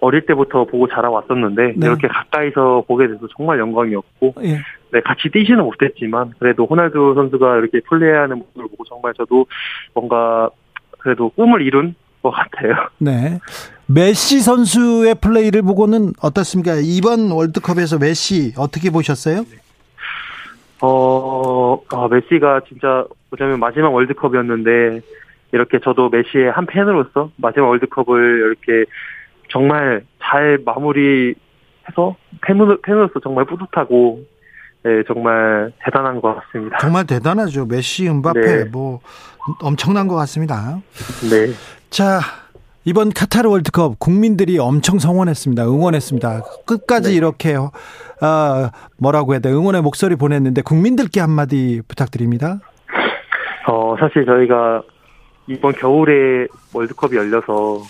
어릴 0.00 0.24
때부터 0.26 0.64
보고 0.64 0.88
자라왔었는데 0.88 1.74
네. 1.76 1.86
이렇게 1.86 2.08
가까이서 2.08 2.84
보게 2.88 3.06
돼서 3.06 3.20
정말 3.36 3.58
영광이었고 3.58 4.34
네. 4.40 4.58
네, 4.92 5.00
같이 5.00 5.30
뛰지는 5.30 5.64
못했지만 5.64 6.34
그래도 6.38 6.66
호날두 6.66 7.14
선수가 7.14 7.56
이렇게 7.56 7.80
플레이하는 7.80 8.38
모습을 8.38 8.68
보고 8.68 8.84
정말 8.84 9.14
저도 9.14 9.46
뭔가 9.94 10.50
그래도 10.98 11.30
꿈을 11.30 11.62
이룬 11.62 11.94
것 12.22 12.30
같아요. 12.30 12.74
네. 13.00 13.40
메시 13.86 14.40
선수의 14.40 15.16
플레이를 15.16 15.62
보고는 15.62 16.12
어떻습니까? 16.22 16.74
이번 16.82 17.30
월드컵에서 17.30 17.98
메시 17.98 18.52
어떻게 18.58 18.90
보셨어요? 18.90 19.44
어, 20.82 21.80
아, 21.90 22.08
메시가 22.08 22.60
진짜 22.68 23.06
어쩌면 23.30 23.60
마지막 23.60 23.94
월드컵이었는데 23.94 25.00
이렇게 25.52 25.78
저도 25.80 26.10
메시의 26.10 26.50
한 26.50 26.66
팬으로서 26.66 27.30
마지막 27.36 27.68
월드컵을 27.68 28.56
이렇게 28.66 28.90
정말 29.48 30.04
잘 30.22 30.58
마무리해서 30.64 32.16
팬으로, 32.42 32.80
팬으로서 32.82 33.20
정말 33.20 33.46
뿌듯하고 33.46 34.24
네, 34.84 35.02
정말 35.06 35.72
대단한 35.84 36.20
것 36.20 36.34
같습니다. 36.34 36.78
정말 36.78 37.06
대단하죠. 37.06 37.66
메시, 37.66 38.08
은바페 38.08 38.40
네. 38.40 38.64
뭐 38.64 39.00
엄청난 39.60 40.08
것 40.08 40.16
같습니다. 40.16 40.80
네. 41.30 41.52
자, 41.90 42.20
이번 42.84 43.10
카타르 43.10 43.48
월드컵 43.48 43.98
국민들이 44.00 44.58
엄청 44.58 44.98
성원했습니다. 44.98 45.64
응원했습니다. 45.64 46.42
끝까지 46.66 47.10
네. 47.10 47.16
이렇게 47.16 47.56
아, 48.20 48.70
뭐라고 48.98 49.32
해야 49.34 49.40
돼? 49.40 49.50
응원의 49.50 49.82
목소리 49.82 50.16
보냈는데 50.16 50.62
국민들께 50.62 51.20
한마디 51.20 51.80
부탁드립니다. 51.86 52.58
어, 53.68 53.94
사실 54.00 54.26
저희가 54.26 54.82
이번 55.46 55.72
겨울에 55.72 56.48
월드컵이 56.72 57.16
열려서 57.16 57.82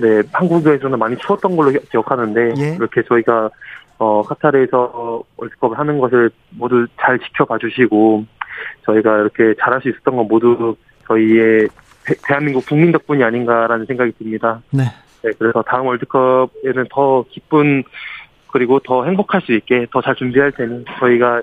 네, 0.00 0.22
한국에서는 0.32 0.98
많이 0.98 1.16
추웠던 1.18 1.56
걸로 1.56 1.72
기억하는데 1.90 2.54
예. 2.58 2.74
이렇게 2.74 3.02
저희가 3.08 3.50
어, 3.98 4.22
카타르에서 4.22 5.22
월드컵을 5.36 5.78
하는 5.78 5.98
것을 5.98 6.30
모두 6.50 6.86
잘 7.00 7.18
지켜봐 7.18 7.58
주시고 7.58 8.24
저희가 8.86 9.18
이렇게 9.18 9.54
잘할 9.60 9.80
수 9.82 9.88
있었던 9.88 10.16
건 10.16 10.26
모두 10.28 10.76
저희의 11.08 11.68
대 12.06 12.34
한민국 12.34 12.64
국민 12.66 12.92
덕분이 12.92 13.22
아닌가라는 13.22 13.86
생각이 13.86 14.12
듭니다. 14.18 14.60
네. 14.70 14.84
네, 15.22 15.30
그래서 15.38 15.62
다음 15.62 15.86
월드컵에는 15.86 16.86
더 16.90 17.24
기쁜 17.28 17.82
그리고 18.52 18.78
더 18.80 19.04
행복할 19.04 19.42
수 19.42 19.52
있게 19.52 19.86
더 19.92 20.00
잘 20.00 20.14
준비할 20.14 20.52
테니 20.52 20.84
저희가 21.00 21.42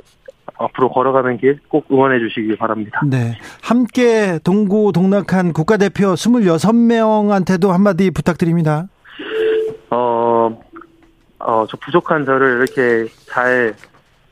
앞으로 0.57 0.89
걸어가는 0.89 1.37
길 1.37 1.59
꼭 1.67 1.85
응원해 1.91 2.19
주시기 2.19 2.55
바랍니다. 2.55 3.01
네. 3.05 3.37
함께 3.61 4.39
동고 4.43 4.91
동락한 4.93 5.51
국가대표 5.53 6.13
26명한테도 6.13 7.69
한마디 7.69 8.09
부탁드립니다. 8.11 8.87
어, 9.89 10.57
어, 11.45 11.65
저 11.69 11.77
부족한 11.77 12.25
저를 12.25 12.57
이렇게 12.57 13.09
잘 13.29 13.75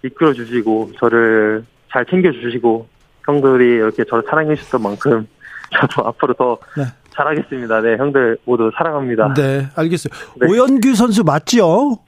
이끌어 0.03 0.33
주시고, 0.33 0.91
저를 0.99 1.63
잘 1.91 2.05
챙겨 2.05 2.31
주시고, 2.31 2.87
형들이 3.25 3.65
이렇게 3.75 4.03
저를 4.03 4.23
사랑해 4.29 4.55
주셨던 4.55 4.81
만큼, 4.81 5.27
저도 5.79 6.07
앞으로 6.07 6.33
더 6.33 6.57
네. 6.75 6.85
잘하겠습니다. 7.11 7.81
네, 7.81 7.97
형들 7.97 8.37
모두 8.45 8.71
사랑합니다. 8.75 9.33
네, 9.35 9.67
알겠어요. 9.75 10.13
네. 10.41 10.47
오연규 10.47 10.95
선수 10.95 11.23
맞죠? 11.23 11.99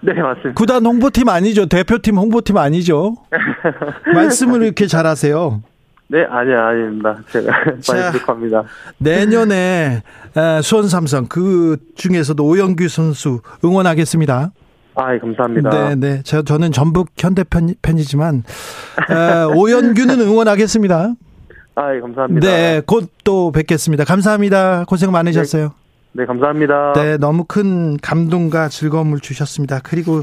네, 0.00 0.14
맞습니다. 0.14 0.54
구단 0.54 0.86
홍보팀 0.86 1.28
아니죠? 1.28 1.66
대표팀 1.66 2.16
홍보팀 2.16 2.56
아니죠? 2.56 3.16
말씀을 4.14 4.62
이렇게 4.62 4.86
잘하세요. 4.86 5.62
네, 6.08 6.24
아니야, 6.24 6.66
아닙니다. 6.68 7.16
제가 7.30 7.52
많이 7.88 8.12
부족합니다. 8.12 8.64
내년에 8.98 10.02
수원 10.62 10.88
삼성 10.88 11.26
그 11.26 11.76
중에서도 11.96 12.42
오영규 12.42 12.88
선수 12.88 13.40
응원하겠습니다. 13.64 14.50
아, 14.94 15.14
예, 15.14 15.18
감사합니다. 15.18 15.70
네, 15.70 15.94
네. 15.94 16.20
저, 16.24 16.42
저는 16.42 16.72
전북 16.72 17.10
현대 17.16 17.44
편, 17.44 17.74
팬이지만 17.82 18.42
오영규는 19.54 20.20
응원하겠습니다. 20.20 21.14
아, 21.76 21.94
예, 21.94 22.00
감사합니다. 22.00 22.46
네, 22.46 22.82
곧 22.86 23.10
또 23.28 23.52
뵙겠습니다. 23.52 24.04
감사합니다. 24.04 24.84
고생 24.88 25.12
많으셨어요. 25.12 25.64
네. 25.64 25.70
네, 26.12 26.26
감사합니다. 26.26 26.94
네, 26.94 27.16
너무 27.16 27.44
큰 27.44 27.96
감동과 27.98 28.68
즐거움을 28.68 29.20
주셨습니다. 29.20 29.80
그리고 29.82 30.22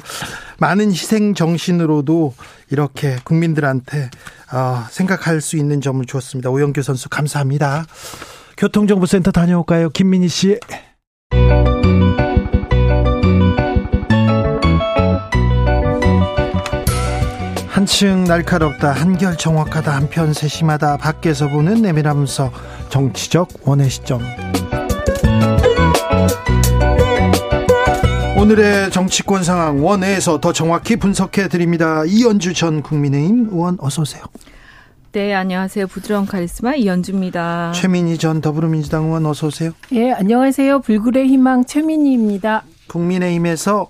많은 0.60 0.92
희생 0.92 1.34
정신으로도 1.34 2.34
이렇게 2.72 3.16
국민들한테 3.24 4.10
어, 4.54 4.84
생각할 4.90 5.42
수 5.42 5.58
있는 5.58 5.82
점을 5.82 6.04
주었습니다. 6.04 6.50
오영규 6.50 6.82
선수 6.82 7.10
감사합니다. 7.10 7.86
교통정보센터 8.58 9.32
다녀올까요? 9.32 9.90
김민희 9.90 10.28
씨. 10.28 10.60
한층 17.68 18.24
날카롭다 18.24 18.94
한결 18.94 19.38
정확하다 19.38 19.94
한편 19.94 20.34
세심하다 20.34 20.98
밖에서 20.98 21.50
보는 21.50 21.82
내밀하면서 21.82 22.52
정치적 22.90 23.50
원의 23.66 23.90
시점 23.90 24.22
오늘의 28.38 28.92
정치권 28.92 29.44
상황 29.44 29.84
원회에서 29.84 30.40
더 30.40 30.54
정확히 30.54 30.98
분석해 30.98 31.48
드립니다. 31.48 32.04
이연주 32.06 32.54
전 32.54 32.84
국민의힘 32.84 33.50
의원 33.52 33.78
어서 33.80 34.04
오세요. 34.04 34.24
네, 35.14 35.34
안녕하세요. 35.34 35.88
부드러운 35.88 36.26
카리스마 36.26 36.76
이연주입니다. 36.76 37.72
최민희 37.74 38.18
전 38.18 38.42
더불어민주당 38.42 39.06
의원 39.06 39.26
어서 39.26 39.48
오세요. 39.48 39.72
예, 39.94 40.12
안녕하세요. 40.12 40.82
불굴의 40.82 41.28
희망 41.28 41.66
최민희입니다. 41.66 42.64
국민의힘에서 42.88 43.88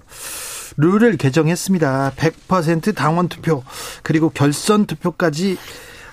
룰을 0.77 1.17
개정했습니다. 1.17 2.11
100% 2.15 2.95
당원 2.95 3.27
투표 3.27 3.63
그리고 4.03 4.29
결선 4.29 4.85
투표까지 4.85 5.57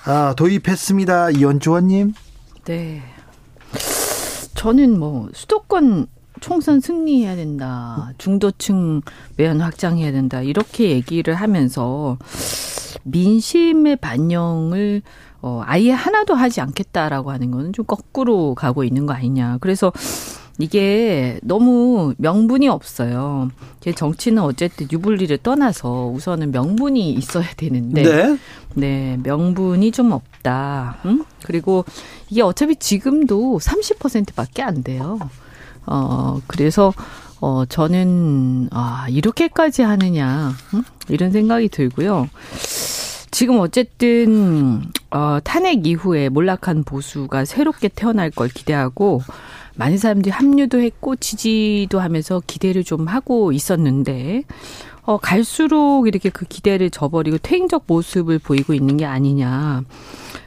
아, 0.05 0.35
도입했습니다. 0.37 1.31
이연주 1.31 1.71
의원님. 1.71 2.15
네. 2.65 3.03
저는 4.62 4.96
뭐 4.96 5.29
수도권 5.35 6.07
총선 6.40 6.79
승리해야 6.79 7.35
된다. 7.35 8.12
중도층 8.16 9.03
매연 9.37 9.61
확장해야 9.61 10.12
된다. 10.12 10.40
이렇게 10.40 10.90
얘기를 10.90 11.35
하면서 11.35 12.16
민심의 13.03 13.96
반영을 13.96 15.03
어 15.40 15.62
아예 15.64 15.90
하나도 15.90 16.35
하지 16.35 16.61
않겠다라고 16.61 17.33
하는 17.33 17.51
거는 17.51 17.72
좀 17.72 17.85
거꾸로 17.85 18.55
가고 18.55 18.85
있는 18.85 19.05
거 19.05 19.14
아니냐. 19.14 19.59
그래서 19.61 19.92
이게 20.61 21.40
너무 21.42 22.14
명분이 22.18 22.68
없어요. 22.68 23.51
제 23.81 23.90
정치는 23.90 24.44
어쨌든 24.44 24.87
유불리를 24.92 25.38
떠나서 25.38 26.07
우선은 26.14 26.53
명분이 26.53 27.11
있어야 27.14 27.48
되는데, 27.57 28.03
네, 28.05 28.38
네 28.75 29.18
명분이 29.25 29.90
좀 29.90 30.12
없 30.12 30.22
다. 30.42 30.98
응? 31.05 31.24
그리고 31.44 31.85
이게 32.28 32.42
어차피 32.42 32.76
지금도 32.76 33.59
30%밖에 33.61 34.62
안 34.62 34.83
돼요. 34.83 35.18
어, 35.87 36.40
그래서, 36.46 36.92
어, 37.40 37.64
저는, 37.66 38.68
아, 38.70 39.07
이렇게까지 39.09 39.83
하느냐, 39.83 40.52
응? 40.74 40.85
이런 41.09 41.33
생각이 41.33 41.68
들고요. 41.68 42.28
지금 43.31 43.59
어쨌든, 43.59 44.85
어, 45.11 45.38
탄핵 45.42 45.87
이후에 45.87 46.28
몰락한 46.28 46.85
보수가 46.85 47.44
새롭게 47.44 47.88
태어날 47.88 48.31
걸 48.31 48.48
기대하고, 48.48 49.22
많은 49.74 49.98
사람들이 49.98 50.31
합류도 50.31 50.81
했고, 50.81 51.16
지지도 51.16 51.98
하면서 51.98 52.40
기대를 52.46 52.85
좀 52.85 53.09
하고 53.09 53.52
있었는데, 53.52 54.44
어, 55.05 55.19
갈수록 55.19 56.07
이렇게 56.07 56.31
그 56.31 56.45
기대를 56.47 56.91
저버리고 56.91 57.38
퇴행적 57.38 57.85
모습을 57.87 58.38
보이고 58.38 58.73
있는 58.73 58.97
게 58.97 59.05
아니냐. 59.05 59.83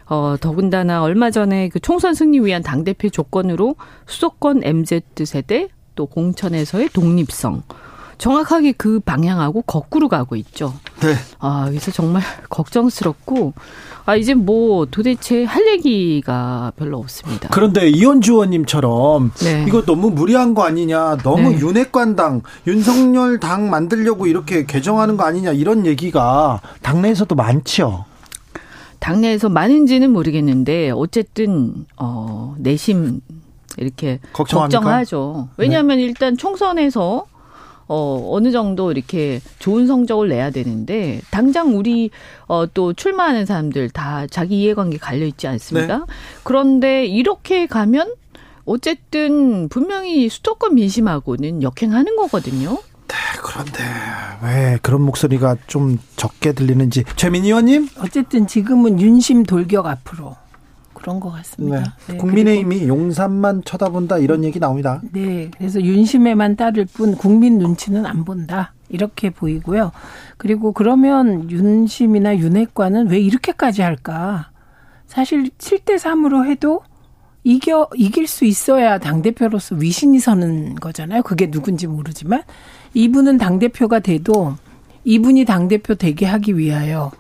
어, 0.08 0.36
더군다나 0.40 1.02
얼마 1.02 1.32
전에 1.32 1.70
그 1.70 1.80
총선 1.80 2.14
승리 2.14 2.40
위한 2.40 2.62
당대표 2.64 3.10
조건으로 3.10 3.76
수도권 4.06 4.64
MZ 4.64 5.02
세대 5.26 5.68
또 5.96 6.06
공천에서의 6.06 6.90
독립성. 6.90 7.64
정확하게 8.18 8.74
그 8.74 9.00
방향하고 9.00 9.62
거꾸로 9.64 10.08
가고 10.08 10.36
있죠. 10.36 10.74
네. 11.02 11.16
아, 11.40 11.66
그래서 11.70 11.92
정말 11.92 12.22
걱정스럽고, 12.50 13.54
아, 14.06 14.16
이제 14.16 14.34
뭐 14.34 14.86
도대체 14.86 15.44
할 15.44 15.66
얘기가 15.68 16.72
별로 16.76 16.98
없습니다. 17.00 17.50
그런데 17.52 17.90
이현주 17.90 18.34
의원님처럼 18.34 19.32
네. 19.44 19.66
이거 19.68 19.84
너무 19.84 20.12
무리한 20.12 20.54
거 20.54 20.64
아니냐, 20.64 21.18
너무 21.18 21.52
네. 21.52 21.60
윤핵관당, 21.60 22.42
윤석열 22.68 23.40
당 23.40 23.70
만들려고 23.70 24.28
이렇게 24.28 24.66
개정하는 24.66 25.18
거 25.18 25.26
아니냐, 25.26 25.52
이런 25.52 25.86
얘기가 25.86 26.62
당내에서도 26.82 27.34
많죠. 27.36 28.06
당내에서 29.00 29.50
많은지는 29.50 30.12
모르겠는데 30.12 30.92
어쨌든 30.92 31.86
어 31.96 32.56
내심 32.58 33.22
이렇게 33.78 34.20
걱정합니까? 34.34 34.80
걱정하죠. 34.80 35.50
왜냐하면 35.58 35.98
네. 35.98 36.04
일단 36.04 36.38
총선에서 36.38 37.26
어, 37.88 38.30
어느 38.32 38.52
정도 38.52 38.92
이렇게 38.92 39.42
좋은 39.60 39.88
성적을 39.88 40.30
내야 40.30 40.50
되는데, 40.50 41.22
당장 41.32 41.78
우리, 41.78 42.10
어, 42.48 42.66
또 42.74 42.94
출마하는 42.94 43.46
사람들 43.46 43.90
다 43.90 44.26
자기 44.28 44.62
이해관계 44.62 44.98
갈려있지 44.98 45.48
않습니까? 45.48 45.98
네. 45.98 46.04
그런데 46.44 47.06
이렇게 47.06 47.68
가면, 47.68 48.14
어쨌든 48.66 49.70
분명히 49.70 50.28
수도권 50.28 50.76
민심하고는 50.76 51.62
역행하는 51.62 52.16
거거든요. 52.16 52.80
네, 53.08 53.16
그런데 53.44 53.84
왜 54.44 54.80
그런 54.82 55.04
목소리가 55.04 55.58
좀 55.68 56.00
적게 56.16 56.54
들리는지 56.54 57.04
최민희 57.16 57.50
의원님? 57.50 57.90
어쨌든 58.00 58.48
지금은 58.48 59.00
윤심 59.00 59.44
돌격 59.44 59.86
앞으로 59.86 60.36
그런 61.06 61.20
것 61.20 61.30
같습니다. 61.34 61.96
네. 62.08 62.14
네, 62.14 62.18
국민의힘이 62.18 62.88
용산만 62.88 63.62
쳐다본다 63.64 64.18
이런 64.18 64.44
얘기 64.44 64.60
나옵니다. 64.60 65.02
네, 65.12 65.52
그래서 65.56 65.80
윤심에만 65.80 66.56
따를 66.56 66.86
뿐 66.86 67.16
국민 67.16 67.60
눈치는 67.60 68.08
안 68.08 68.26
본다 68.26 68.74
이렇게 68.90 69.30
보이고요. 69.30 69.92
그리고 70.38 70.72
그러면 70.72 71.52
윤심이나 71.52 72.38
윤핵관은 72.38 73.10
왜 73.10 73.20
이렇게까지 73.20 73.84
할까? 73.84 74.50
사실 75.06 75.52
7대 75.60 76.00
3으로 76.00 76.48
해도 76.48 76.82
이겨 77.44 77.88
이길 77.94 78.26
수 78.26 78.46
있어야 78.46 78.98
당 78.98 79.22
대표로서 79.22 79.76
위신이 79.76 80.18
서는 80.18 80.74
거잖아요. 80.74 81.22
그게 81.22 81.52
누군지 81.52 81.86
모르지만 81.86 82.42
이분은 82.96 83.38
당 83.38 83.60
대표가 83.60 84.00
돼도 84.00 84.56
이분이 85.04 85.46
당 85.46 85.68
대표 85.68 85.94
되게 85.94 86.26
하기 86.26 86.58
위하여 86.58 87.12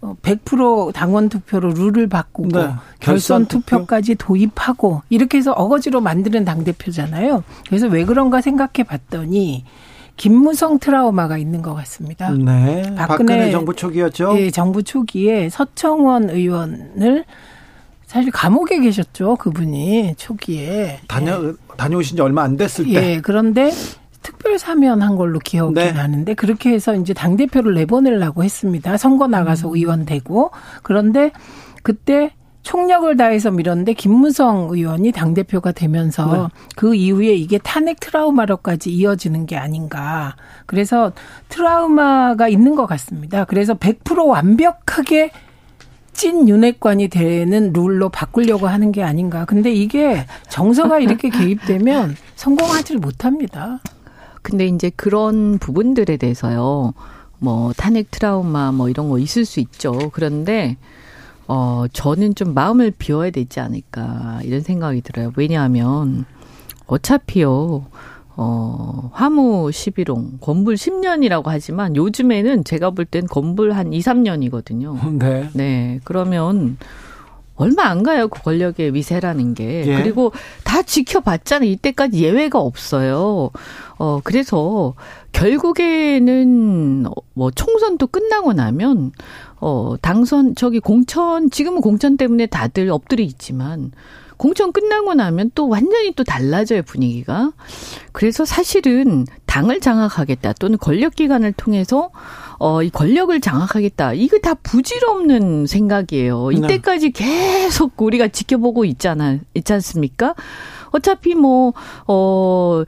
100% 0.00 0.88
어, 0.88 0.92
당원 0.92 1.28
투표로 1.28 1.70
룰을 1.70 2.08
바꾸고 2.08 2.56
네. 2.56 2.70
결선 3.00 3.46
투표까지 3.46 4.14
도입하고 4.14 5.02
이렇게 5.10 5.38
해서 5.38 5.52
어거지로 5.52 6.00
만드는 6.00 6.44
당 6.44 6.64
대표잖아요. 6.64 7.42
그래서 7.66 7.88
왜 7.88 8.04
그런가 8.04 8.40
생각해 8.40 8.84
봤더니 8.86 9.64
김무성 10.16 10.78
트라우마가 10.78 11.38
있는 11.38 11.62
것 11.62 11.74
같습니다. 11.74 12.30
네. 12.30 12.82
박근혜, 12.96 13.06
박근혜 13.06 13.50
정부 13.50 13.74
초기였죠. 13.74 14.34
네, 14.34 14.50
정부 14.50 14.82
초기에 14.82 15.48
서청원 15.48 16.30
의원을 16.30 17.24
사실 18.06 18.30
감옥에 18.30 18.80
계셨죠, 18.80 19.36
그분이 19.36 20.14
초기에. 20.16 21.00
다녀 21.08 21.40
네. 21.42 21.52
다녀오신 21.76 22.16
지 22.16 22.22
얼마 22.22 22.42
안 22.42 22.56
됐을 22.56 22.86
때. 22.86 22.92
예, 22.94 23.20
그런데 23.20 23.70
특별 24.28 24.58
사면한 24.58 25.16
걸로 25.16 25.38
기억이 25.38 25.72
네. 25.72 25.90
나는데 25.90 26.34
그렇게 26.34 26.70
해서 26.70 26.94
이제 26.94 27.14
당 27.14 27.38
대표를 27.38 27.72
내보내려고 27.72 28.44
했습니다. 28.44 28.98
선거 28.98 29.26
나가서 29.26 29.70
음. 29.70 29.74
의원 29.74 30.04
되고 30.04 30.50
그런데 30.82 31.32
그때 31.82 32.32
총력을 32.62 33.16
다해서 33.16 33.50
밀었는데 33.50 33.94
김무성 33.94 34.68
의원이 34.70 35.12
당 35.12 35.32
대표가 35.32 35.72
되면서 35.72 36.26
네. 36.30 36.54
그 36.76 36.94
이후에 36.94 37.32
이게 37.32 37.56
탄핵 37.56 38.00
트라우마로까지 38.00 38.90
이어지는 38.90 39.46
게 39.46 39.56
아닌가. 39.56 40.36
그래서 40.66 41.12
트라우마가 41.48 42.48
있는 42.48 42.74
것 42.74 42.84
같습니다. 42.84 43.46
그래서 43.46 43.72
100% 43.72 44.26
완벽하게 44.26 45.30
찐 46.12 46.46
윤핵관이 46.50 47.08
되는 47.08 47.72
룰로 47.72 48.10
바꾸려고 48.10 48.66
하는 48.66 48.92
게 48.92 49.02
아닌가. 49.02 49.46
근데 49.46 49.72
이게 49.72 50.26
정서가 50.50 50.98
이렇게 50.98 51.30
개입되면 51.30 52.16
성공하지를 52.34 53.00
못합니다. 53.00 53.80
근데 54.42 54.66
이제 54.66 54.90
그런 54.94 55.58
부분들에 55.58 56.16
대해서요. 56.16 56.94
뭐 57.38 57.72
탄핵 57.76 58.10
트라우마 58.10 58.72
뭐 58.72 58.88
이런 58.88 59.08
거 59.08 59.18
있을 59.18 59.44
수 59.44 59.60
있죠. 59.60 59.92
그런데 60.12 60.76
어 61.46 61.84
저는 61.92 62.34
좀 62.34 62.52
마음을 62.54 62.90
비워야 62.96 63.30
되지 63.30 63.60
않을까 63.60 64.40
이런 64.42 64.60
생각이 64.60 65.00
들어요. 65.02 65.32
왜냐하면 65.36 66.24
어차피요. 66.86 67.86
어, 68.40 69.10
화무 69.14 69.68
11홍, 69.70 70.40
건불 70.40 70.74
10년이라고 70.76 71.42
하지만 71.46 71.96
요즘에는 71.96 72.62
제가 72.62 72.90
볼 72.90 73.04
땐 73.04 73.26
건불 73.26 73.72
한 73.72 73.92
2, 73.92 73.98
3년이거든요. 73.98 74.96
네. 75.18 75.50
네. 75.54 76.00
그러면 76.04 76.76
얼마 77.58 77.84
안 77.84 78.02
가요. 78.02 78.28
그 78.28 78.42
권력의 78.42 78.94
위세라는 78.94 79.54
게. 79.54 79.84
예. 79.86 79.96
그리고 79.96 80.32
다 80.64 80.82
지켜봤잖아요. 80.82 81.68
이때까지 81.70 82.22
예외가 82.22 82.60
없어요. 82.60 83.50
어, 83.98 84.20
그래서 84.22 84.94
결국에는 85.32 87.04
뭐 87.34 87.50
총선도 87.50 88.06
끝나고 88.06 88.52
나면 88.52 89.12
어, 89.60 89.96
당선 90.00 90.54
저기 90.54 90.78
공천 90.78 91.50
지금은 91.50 91.80
공천 91.80 92.16
때문에 92.16 92.46
다들 92.46 92.90
엎드려 92.90 93.22
있지만 93.24 93.90
공천 94.38 94.72
끝나고 94.72 95.14
나면 95.14 95.50
또 95.54 95.68
완전히 95.68 96.12
또 96.12 96.24
달라져요, 96.24 96.82
분위기가. 96.82 97.52
그래서 98.12 98.44
사실은 98.44 99.26
당을 99.46 99.80
장악하겠다 99.80 100.54
또는 100.54 100.78
권력 100.78 101.14
기관을 101.14 101.52
통해서 101.52 102.10
어, 102.58 102.82
이 102.82 102.90
권력을 102.90 103.38
장악하겠다. 103.40 104.14
이거 104.14 104.38
다 104.38 104.54
부질없는 104.54 105.66
생각이에요. 105.66 106.48
네. 106.50 106.56
이때까지 106.56 107.10
계속 107.10 108.00
우리가 108.00 108.28
지켜보고 108.28 108.84
있잖아, 108.84 109.38
있지 109.54 109.72
않습니까? 109.74 110.34
어차피 110.90 111.34
뭐, 111.34 111.72
어, 112.06 112.84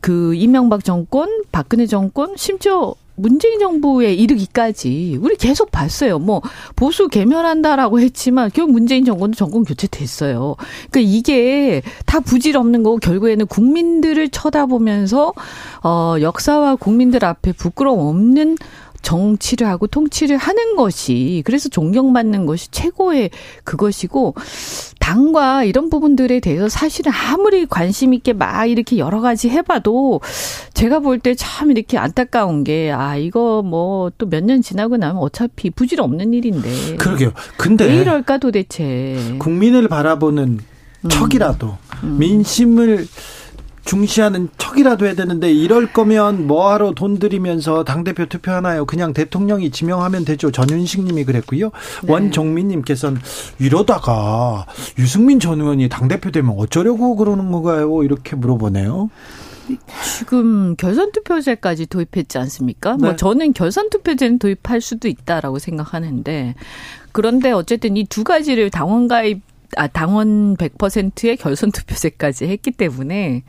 그 0.00 0.34
이명박 0.34 0.84
정권, 0.84 1.42
박근혜 1.50 1.86
정권, 1.86 2.36
심지어 2.36 2.94
문재인 3.16 3.60
정부에 3.60 4.12
이르기까지 4.14 5.18
우리 5.20 5.36
계속 5.36 5.70
봤어요. 5.70 6.18
뭐 6.18 6.42
보수 6.74 7.08
개멸한다라고 7.08 8.00
했지만 8.00 8.50
결국 8.52 8.72
문재인 8.72 9.04
정권도 9.04 9.36
정권 9.36 9.64
교체됐어요. 9.64 10.56
그러니까 10.90 11.12
이게 11.12 11.82
다 12.06 12.20
부질없는 12.20 12.82
거고 12.82 12.98
결국에는 12.98 13.46
국민들을 13.46 14.30
쳐다보면서 14.30 15.32
어 15.82 16.16
역사와 16.20 16.76
국민들 16.76 17.24
앞에 17.24 17.52
부끄러움 17.52 18.00
없는 18.00 18.56
정치를 19.04 19.68
하고 19.68 19.86
통치를 19.86 20.36
하는 20.36 20.74
것이 20.74 21.42
그래서 21.44 21.68
존경받는 21.68 22.46
것이 22.46 22.70
최고의 22.72 23.30
그것이고 23.62 24.34
당과 24.98 25.64
이런 25.64 25.90
부분들에 25.90 26.40
대해서 26.40 26.68
사실은 26.68 27.12
아무리 27.12 27.66
관심 27.66 28.14
있게 28.14 28.32
막 28.32 28.64
이렇게 28.66 28.96
여러 28.98 29.20
가지 29.20 29.48
해봐도 29.50 30.20
제가 30.72 30.98
볼 31.00 31.18
때 31.20 31.34
참 31.36 31.70
이렇게 31.70 31.98
안타까운 31.98 32.64
게 32.64 32.90
아 32.90 33.16
이거 33.16 33.62
뭐 33.62 34.10
또 34.18 34.26
몇 34.26 34.42
년 34.42 34.62
지나고 34.62 34.96
나면 34.96 35.18
어차피 35.18 35.70
부질 35.70 36.00
없는 36.00 36.32
일인데 36.34 36.96
그러게요. 36.96 37.32
근데 37.56 37.84
왜 37.86 37.96
이럴까 37.98 38.38
도대체 38.38 39.36
국민을 39.38 39.88
바라보는 39.88 40.58
음. 41.04 41.08
척이라도 41.10 41.76
음. 42.02 42.16
민심을 42.18 43.06
중시하는 43.84 44.48
척이라도 44.58 45.06
해야 45.06 45.14
되는데 45.14 45.52
이럴 45.52 45.92
거면 45.92 46.46
뭐하러 46.46 46.92
돈 46.92 47.18
들이면서 47.18 47.84
당대표 47.84 48.26
투표하나요? 48.26 48.86
그냥 48.86 49.12
대통령이 49.12 49.70
지명하면 49.70 50.24
되죠. 50.24 50.50
전윤식 50.50 51.02
님이 51.04 51.24
그랬고요. 51.24 51.70
네. 52.02 52.12
원종민 52.12 52.68
님께서는 52.68 53.20
이러다가 53.58 54.66
유승민 54.98 55.40
전 55.40 55.60
의원이 55.60 55.88
당대표 55.88 56.30
되면 56.30 56.54
어쩌려고 56.58 57.16
그러는 57.16 57.52
건가요? 57.52 58.02
이렇게 58.02 58.36
물어보네요. 58.36 59.10
지금 60.18 60.76
결선 60.76 61.10
투표제까지 61.12 61.86
도입했지 61.86 62.36
않습니까? 62.38 62.90
뭐 62.90 62.98
네. 62.98 63.06
뭐 63.08 63.16
저는 63.16 63.52
결선 63.54 63.88
투표제는 63.90 64.38
도입할 64.38 64.80
수도 64.80 65.08
있다라고 65.08 65.58
생각하는데 65.58 66.54
그런데 67.12 67.50
어쨌든 67.52 67.96
이 67.96 68.04
두 68.04 68.24
가지를 68.24 68.70
당원 68.70 69.08
가입 69.08 69.40
아, 69.76 69.86
당원 69.86 70.56
100%의 70.56 71.36
결선 71.36 71.72
투표제까지 71.72 72.46
했기 72.46 72.70
때문에 72.70 73.44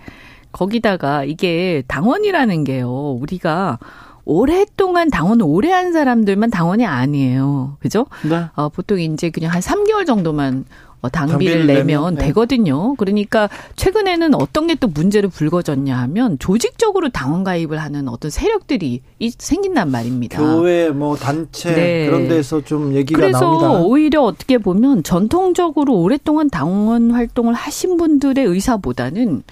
거기다가 0.51 1.23
이게 1.23 1.83
당원이라는 1.87 2.63
게요. 2.63 3.17
우리가 3.19 3.79
오랫동안 4.25 5.09
당원을 5.09 5.45
오래 5.47 5.71
한 5.71 5.93
사람들만 5.93 6.49
당원이 6.49 6.85
아니에요. 6.85 7.77
그죠? 7.79 8.07
네. 8.27 8.45
어, 8.55 8.69
보통 8.69 8.99
이제 8.99 9.29
그냥 9.29 9.51
한 9.51 9.61
3개월 9.61 10.05
정도만 10.05 10.65
어, 10.94 10.94
당비를, 11.09 11.65
내면, 11.65 11.87
내면 11.87 12.15
네. 12.15 12.25
되거든요. 12.27 12.93
그러니까 12.95 13.49
최근에는 13.75 14.35
어떤 14.35 14.67
게 14.67 14.75
또 14.79 14.87
문제로 14.87 15.29
불거졌냐 15.29 15.97
하면 15.97 16.37
조직적으로 16.39 17.09
당원 17.09 17.43
가입을 17.43 17.81
하는 17.81 18.07
어떤 18.07 18.29
세력들이 18.31 19.01
생긴단 19.37 19.89
말입니다. 19.89 20.37
교회 20.37 20.89
뭐 20.89 21.15
단체 21.15 21.73
네. 21.73 22.05
그런 22.05 22.27
데서 22.27 22.61
좀 22.61 22.93
얘기가 22.93 23.19
그래서 23.19 23.39
나옵니다. 23.39 23.67
그래서 23.69 23.85
오히려 23.85 24.21
어떻게 24.21 24.57
보면 24.57 25.03
전통적으로 25.03 25.95
오랫동안 25.95 26.49
당원 26.49 27.11
활동을 27.11 27.53
하신 27.53 27.97
분들의 27.97 28.43
의사보다는 28.45 29.43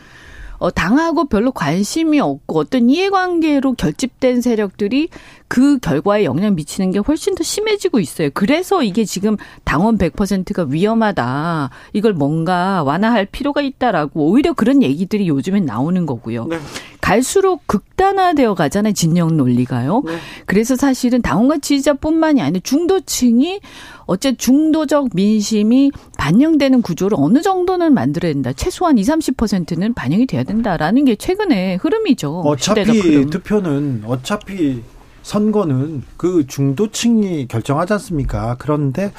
어, 0.60 0.72
당하고 0.72 1.26
별로 1.26 1.52
관심이 1.52 2.20
없고 2.20 2.60
어떤 2.60 2.90
이해관계로 2.90 3.74
결집된 3.74 4.42
세력들이 4.42 5.10
그 5.54 5.78
결과에 5.78 6.24
영향 6.24 6.56
미치는 6.56 6.90
게 6.90 6.98
훨씬 6.98 7.36
더 7.36 7.44
심해지고 7.44 8.00
있어요. 8.00 8.32
그래서 8.34 8.82
이게 8.82 9.06
지금 9.06 9.38
당원 9.64 10.00
100%가 10.00 10.66
위험하다. 10.68 11.70
이걸 11.94 12.14
뭔가 12.14 12.82
완화할 12.82 13.28
필요가 13.28 13.62
있다라고 13.62 14.32
오히려 14.32 14.54
그런 14.54 14.82
얘기들이 14.82 15.28
요즘엔 15.28 15.66
나오는 15.66 16.08
거고요. 16.08 16.48
네. 16.48 16.58
갈수록 17.02 17.68
극단화되어 17.68 18.56
가잖아요. 18.56 18.94
진영 18.94 19.38
논리가요. 19.38 20.02
네. 20.04 20.16
그래서 20.48 20.76
사실은 20.76 21.22
당원과 21.22 21.60
지지자뿐만이 21.60 22.42
아니라 22.42 22.60
중도층이 22.64 23.60
어째 24.06 24.36
중도적 24.36 25.10
민심이 25.14 25.92
반영되는 26.18 26.82
구조를 26.82 27.16
어느 27.20 27.44
정도는 27.44 27.94
만들어야 27.94 28.34
된다. 28.34 28.54
최소한 28.54 28.98
20, 28.98 29.38
30%는 29.38 29.94
반영이 29.94 30.26
돼야 30.26 30.44
된다라는 30.44 31.06
게 31.06 31.16
최근의 31.16 31.78
흐름이죠. 31.78 32.40
어차피 32.40 33.00
흐름. 33.00 33.30
투표는 33.30 34.04
어차피 34.08 34.82
선거는 35.24 36.04
그 36.18 36.46
중도층이 36.46 37.48
결정하지 37.48 37.94
않습니까? 37.94 38.56
그런데 38.60 39.12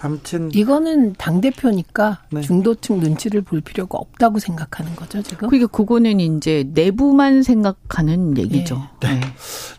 아무튼 0.00 0.50
이거는 0.52 1.14
당 1.18 1.40
대표니까 1.40 2.22
네. 2.32 2.40
중도층 2.40 2.98
눈치를 3.00 3.42
볼 3.42 3.60
필요가 3.60 3.98
없다고 3.98 4.38
생각하는 4.38 4.96
거죠 4.96 5.22
지금. 5.22 5.48
그러니까 5.48 5.70
그거는 5.70 6.18
이제 6.18 6.64
내부만 6.72 7.42
생각하는 7.42 8.36
얘기죠. 8.38 8.82
네. 9.00 9.14
네. 9.14 9.20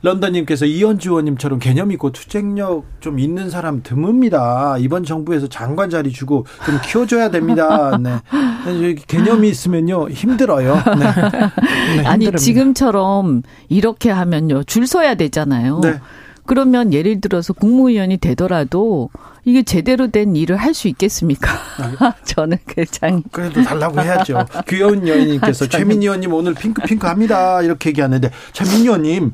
런던님께서 0.04 0.66
이현주 0.66 1.10
의원님처럼 1.10 1.60
개념 1.60 1.92
있고 1.92 2.12
투쟁력 2.12 2.86
좀 3.00 3.20
있는 3.20 3.50
사람 3.50 3.82
드뭅니다. 3.82 4.82
이번 4.82 5.04
정부에서 5.04 5.48
장관 5.48 5.90
자리 5.90 6.12
주고 6.12 6.46
좀 6.66 6.80
키워줘야 6.84 7.32
됩니다. 7.32 7.98
네. 8.02 8.20
개념이 9.08 9.50
있으면요 9.50 10.10
힘들어요. 10.10 10.76
네. 10.76 11.42
네 11.98 12.06
아니 12.06 12.32
지금처럼 12.32 13.42
이렇게 13.68 14.12
하면요 14.12 14.64
줄 14.64 14.86
서야 14.86 15.16
되잖아요. 15.16 15.71
네. 15.80 16.02
그러면 16.46 16.92
예를 16.92 17.22
들어서 17.22 17.54
국무위원이 17.54 18.18
되더라도 18.18 19.10
이게 19.44 19.64
제대로 19.64 20.10
된 20.12 20.36
일을 20.36 20.56
할 20.58 20.72
수 20.74 20.88
있겠습니까? 20.88 21.50
저는 22.24 22.58
굉장히 22.66 23.24
그래도 23.32 23.62
달라고 23.62 24.00
해야죠. 24.02 24.46
귀여운 24.70 25.06
여인님께서 25.08 25.68
최민희 25.68 26.06
의원님 26.06 26.34
오늘 26.34 26.54
핑크핑크 26.54 27.06
합니다. 27.08 27.62
이렇게 27.62 27.90
얘기하는데 27.90 28.32
최민희 28.54 28.84
의원님 28.84 29.34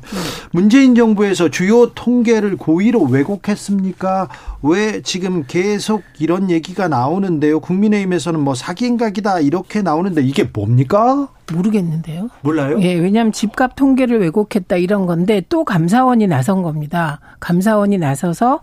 문재인 0.50 0.94
정부에서 0.96 1.48
주요 1.48 1.90
통계를 1.94 2.56
고의로 2.56 3.02
왜곡했습니까? 3.04 4.28
왜 4.62 5.00
지금 5.02 5.44
계속 5.46 6.02
이런 6.18 6.50
얘기가 6.50 6.88
나오는데요? 6.88 7.60
국민의힘에서는 7.60 8.40
뭐 8.40 8.54
사기행각이다 8.54 9.40
이렇게 9.40 9.82
나오는데 9.82 10.22
이게 10.22 10.44
뭡니까? 10.44 11.28
모르겠는데요. 11.52 12.28
몰라요? 12.42 12.78
예, 12.82 12.94
왜냐하면 12.94 13.32
집값 13.32 13.76
통계를 13.76 14.20
왜곡했다 14.20 14.76
이런 14.76 15.06
건데 15.06 15.42
또 15.48 15.64
감사원이 15.64 16.26
나선 16.26 16.62
겁니다. 16.62 17.20
감사원이 17.40 17.98
나서서 17.98 18.60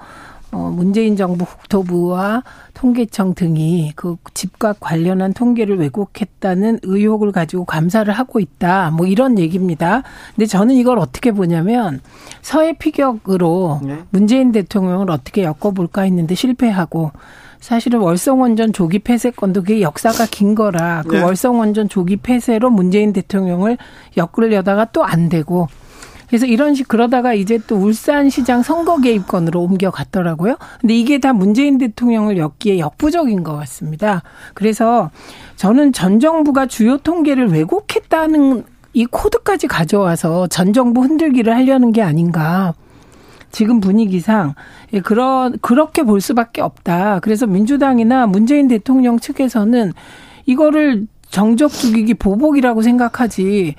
어, 0.56 0.72
문재인 0.74 1.18
정부 1.18 1.43
국토부와 1.43 2.41
통계청 2.74 3.36
등이 3.36 3.91
그 3.97 4.16
집값 4.34 4.78
관련한 4.80 5.34
통계를 5.34 5.78
왜곡했다는 5.80 6.80
의혹을 6.84 7.34
가지고 7.34 7.66
감사를 7.66 8.12
하고 8.14 8.39
있다. 8.39 8.91
뭐 8.91 9.06
이런 9.06 9.38
얘기입니다. 9.38 10.03
근데 10.34 10.45
저는 10.45 10.76
이걸 10.76 10.97
어떻게 10.97 11.34
보냐면 11.34 11.99
서해 12.41 12.72
피격으로 12.72 13.82
네. 13.84 13.99
문재인 14.12 14.53
대통령을 14.53 15.12
어떻게 15.12 15.43
엮어볼까 15.43 16.03
했는데 16.03 16.36
실패하고 16.36 17.12
사실은 17.60 17.99
월성원전 17.99 18.72
조기 18.72 18.99
폐쇄 18.99 19.32
건도 19.32 19.62
그게 19.64 19.82
역사가 19.82 20.28
긴 20.32 20.56
거라 20.56 21.03
그 21.06 21.16
네. 21.16 21.22
월성원전 21.22 21.89
조기 21.89 22.16
폐쇄로 22.18 22.70
문재인 22.70 23.12
대통령을 23.12 23.78
엮으려다가 24.16 24.86
또 24.86 25.03
안 25.03 25.30
되고 25.30 25.68
그래서 26.28 26.45
이런 26.45 26.76
식 26.76 26.88
그러다가 26.88 27.34
이제 27.34 27.59
또 27.67 27.76
울산시장 27.76 28.63
선거 28.63 28.99
개입건으로 28.99 29.61
옮겨갔더라고요. 29.61 30.57
근데 30.82 30.95
이게 30.95 31.19
다 31.19 31.34
문재인 31.34 31.78
대통령을 31.78 32.38
엮기에 32.38 32.80
역부족인 32.80 33.43
것 33.43 33.55
같습니다. 33.57 34.23
그래서 34.53 35.11
저는 35.55 35.93
전 35.93 36.19
정부가 36.19 36.65
주요 36.65 36.97
통계를 36.97 37.51
왜곡했다는 37.51 38.63
이 38.93 39.05
코드까지 39.05 39.67
가져와서 39.67 40.47
전 40.47 40.73
정부 40.73 41.01
흔들기를 41.01 41.53
하려는 41.53 41.91
게 41.91 42.01
아닌가. 42.01 42.73
지금 43.51 43.80
분위기상 43.80 44.53
예, 44.93 44.99
그런 44.99 45.57
그렇게 45.61 46.03
볼 46.03 46.19
수밖에 46.19 46.61
없다. 46.61 47.19
그래서 47.21 47.47
민주당이나 47.47 48.28
문재인 48.28 48.67
대통령 48.67 49.17
측에서는 49.17 49.93
이거를 50.45 51.07
정적 51.30 51.71
죽이기 51.71 52.15
보복이라고 52.15 52.82
생각하지 52.82 53.76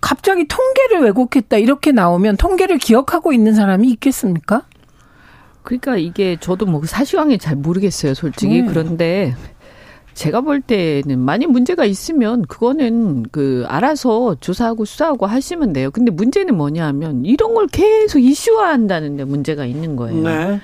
갑자기 0.00 0.46
통계를 0.46 1.04
왜곡했다 1.04 1.58
이렇게 1.58 1.92
나오면 1.92 2.36
통계를 2.36 2.78
기억하고 2.78 3.32
있는 3.32 3.54
사람이 3.54 3.88
있겠습니까? 3.90 4.62
그러니까 5.62 5.96
이게 5.96 6.36
저도 6.40 6.66
뭐 6.66 6.82
사실관계 6.84 7.38
잘 7.38 7.56
모르겠어요, 7.56 8.14
솔직히. 8.14 8.62
네. 8.62 8.66
그런데 8.66 9.34
제가 10.14 10.40
볼 10.40 10.60
때는 10.60 11.18
많이 11.18 11.46
문제가 11.46 11.84
있으면 11.84 12.42
그거는 12.42 13.24
그 13.30 13.64
알아서 13.68 14.36
조사하고 14.40 14.84
수사하고 14.84 15.26
하시면 15.26 15.72
돼요. 15.72 15.90
근데 15.90 16.10
문제는 16.10 16.56
뭐냐 16.56 16.86
하면 16.86 17.24
이런 17.24 17.54
걸 17.54 17.66
계속 17.68 18.18
이슈화한다는 18.18 19.16
데 19.16 19.24
문제가 19.24 19.64
있는 19.64 19.96
거예요. 19.96 20.22
네. 20.22 20.60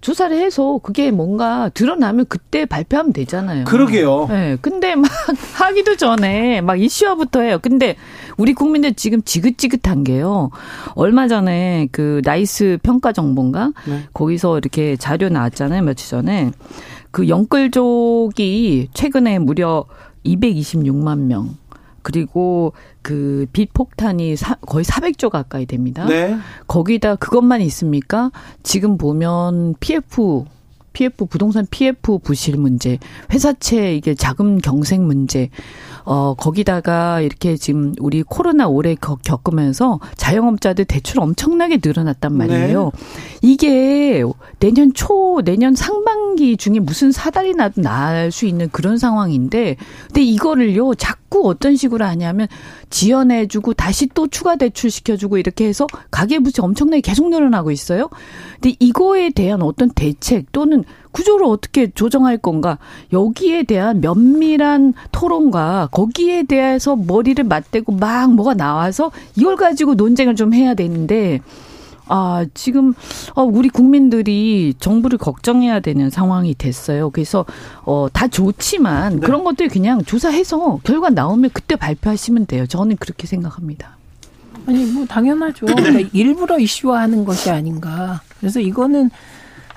조사를 0.00 0.36
해서 0.38 0.78
그게 0.82 1.10
뭔가 1.10 1.70
드러나면 1.70 2.26
그때 2.28 2.64
발표하면 2.66 3.12
되잖아요. 3.12 3.64
그러게요. 3.64 4.26
네. 4.28 4.56
근데 4.60 4.94
막 4.94 5.10
하기도 5.58 5.96
전에 5.96 6.60
막 6.60 6.80
이슈화부터 6.80 7.40
해요. 7.40 7.58
근데 7.60 7.96
우리 8.36 8.54
국민들 8.54 8.94
지금 8.94 9.22
지긋지긋한 9.22 10.04
게요. 10.04 10.50
얼마 10.94 11.26
전에 11.26 11.88
그 11.90 12.20
나이스 12.24 12.78
평가 12.82 13.12
정보인가? 13.12 13.72
네. 13.86 14.04
거기서 14.14 14.58
이렇게 14.58 14.96
자료 14.96 15.28
나왔잖아요. 15.28 15.82
며칠 15.82 16.08
전에. 16.08 16.52
그 17.10 17.28
영끌족이 17.28 18.90
최근에 18.94 19.38
무려 19.40 19.84
226만 20.24 21.18
명. 21.20 21.56
그리고 22.08 22.72
그 23.02 23.44
빚폭탄이 23.52 24.34
사, 24.36 24.54
거의 24.62 24.82
400조 24.82 25.28
가까이 25.28 25.66
됩니다. 25.66 26.06
네. 26.06 26.38
거기다 26.66 27.16
그것만 27.16 27.60
있습니까? 27.60 28.30
지금 28.62 28.96
보면 28.96 29.74
PF 29.78 30.46
PF 30.94 31.26
부동산 31.26 31.66
PF 31.70 32.20
부실 32.20 32.56
문제, 32.56 32.98
회사채 33.30 33.94
이게 33.94 34.14
자금 34.14 34.56
경색 34.56 35.02
문제, 35.02 35.50
어 36.10 36.32
거기다가 36.32 37.20
이렇게 37.20 37.58
지금 37.58 37.94
우리 38.00 38.22
코로나 38.22 38.66
오래 38.66 38.94
겪으면서 38.94 40.00
자영업자들 40.16 40.86
대출 40.86 41.20
엄청나게 41.20 41.80
늘어났단 41.84 42.34
말이에요. 42.34 42.84
네. 42.94 43.38
이게 43.42 44.24
내년 44.58 44.94
초 44.94 45.42
내년 45.44 45.74
상반기 45.74 46.56
중에 46.56 46.78
무슨 46.80 47.12
사달이 47.12 47.54
나도 47.54 47.82
날 47.82 48.30
수 48.32 48.46
있는 48.46 48.68
그런 48.70 48.96
상황인데, 48.96 49.76
근데 50.06 50.22
이거를요 50.22 50.94
자꾸 50.94 51.46
어떤 51.46 51.76
식으로 51.76 52.06
하냐면 52.06 52.48
지연해주고 52.88 53.74
다시 53.74 54.06
또 54.14 54.28
추가 54.28 54.56
대출 54.56 54.90
시켜주고 54.90 55.36
이렇게 55.36 55.66
해서 55.66 55.86
가계부채 56.10 56.62
엄청나게 56.62 57.02
계속 57.02 57.28
늘어나고 57.28 57.70
있어요. 57.70 58.08
근데 58.54 58.76
이거에 58.80 59.28
대한 59.30 59.60
어떤 59.60 59.90
대책 59.90 60.52
또는 60.52 60.84
구조를 61.18 61.46
어떻게 61.46 61.90
조정할 61.90 62.38
건가 62.38 62.78
여기에 63.12 63.64
대한 63.64 64.00
면밀한 64.00 64.94
토론과 65.10 65.88
거기에 65.90 66.44
대해서 66.44 66.94
머리를 66.94 67.42
맞대고 67.42 67.92
막 67.92 68.32
뭐가 68.32 68.54
나와서 68.54 69.10
이걸 69.34 69.56
가지고 69.56 69.94
논쟁을 69.94 70.36
좀 70.36 70.54
해야 70.54 70.74
되는데 70.74 71.40
아, 72.10 72.46
지금, 72.54 72.94
어, 73.34 73.42
우리 73.42 73.68
국민들이 73.68 74.72
정부를 74.80 75.18
걱정해야 75.18 75.80
되는 75.80 76.08
상황이 76.08 76.54
됐어요. 76.54 77.10
그래서, 77.10 77.44
어, 77.84 78.06
다 78.10 78.26
좋지만 78.28 79.16
네. 79.16 79.26
그런 79.26 79.44
것들 79.44 79.68
그냥 79.68 80.02
조사해서 80.02 80.80
결과 80.84 81.10
나오면 81.10 81.50
그때 81.52 81.76
발표하시면 81.76 82.46
돼요. 82.46 82.66
저는 82.66 82.96
그렇게 82.96 83.26
생각합니다. 83.26 83.98
아니, 84.64 84.86
뭐, 84.86 85.04
당연하죠. 85.04 85.66
그러니까 85.66 86.08
일부러 86.16 86.58
이슈화 86.58 86.98
하는 86.98 87.26
것이 87.26 87.50
아닌가. 87.50 88.22
그래서 88.40 88.58
이거는 88.58 89.10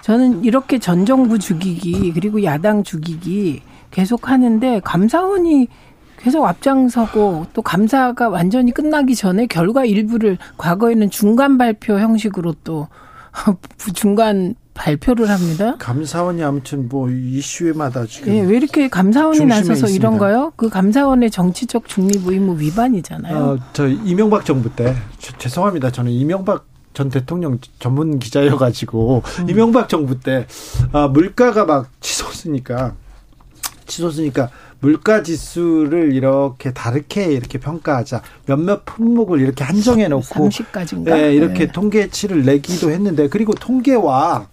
저는 0.02 0.44
이렇게 0.44 0.80
전 0.80 1.06
정부 1.06 1.40
죽이기 1.40 2.12
그리고 2.14 2.44
야당 2.44 2.84
죽이기 2.84 3.62
계속 3.92 4.30
하는데 4.30 4.80
감사원이 4.84 5.68
계속 6.18 6.46
앞장서고 6.46 7.48
또 7.54 7.62
감사가 7.62 8.30
완전히 8.30 8.72
끝나기 8.72 9.16
전에 9.16 9.48
결과 9.48 9.86
일부를 9.86 10.38
과거에는 10.58 11.10
중간 11.10 11.58
발표 11.58 12.00
형식으로 12.00 12.54
또 12.64 12.88
중간 13.94 14.56
발표를 14.74 15.30
합니다. 15.30 15.76
감사원이 15.78 16.44
아무튼 16.44 16.88
뭐 16.88 17.10
이슈에마다 17.10 18.06
지금 18.06 18.34
예, 18.34 18.42
왜 18.42 18.58
이렇게 18.58 18.88
감사원이 18.88 19.46
나서서 19.46 19.74
있습니다. 19.74 19.96
이런가요? 19.96 20.54
그 20.56 20.70
감사원의 20.70 21.30
정치적 21.30 21.88
중립 21.88 22.28
의무 22.28 22.60
위반이잖아요. 22.60 23.38
어, 23.38 23.58
저 23.74 23.88
이명박 23.88 24.46
정부 24.46 24.74
때 24.74 24.96
죄송합니다. 25.38 25.92
저는 25.92 26.12
이명박 26.12 26.71
전 26.94 27.10
대통령 27.10 27.60
전문 27.80 28.20
기자여가지고 28.20 29.24
음. 29.40 29.50
이명박 29.50 29.90
정부 29.90 30.20
때 30.20 30.48
아, 30.92 31.08
물가가 31.08 31.66
막 31.66 31.90
치솟으니까 32.02 32.96
치솟으니까 33.86 34.50
물가 34.80 35.22
지수를 35.22 36.14
이렇게 36.14 36.74
다르게 36.74 37.26
이렇게 37.32 37.60
평가하자 37.60 38.24
몇몇 38.48 38.84
품목을 38.86 39.40
이렇게 39.40 39.64
한정해 39.64 40.08
놓고 40.08 40.50
30까지인가? 40.50 41.04
네, 41.06 41.34
이렇게 41.34 41.68
네. 41.68 41.72
통계치를 41.72 42.44
내기도 42.44 42.90
했는데 42.90 43.30
그리고 43.30 43.54
통계와 43.54 44.48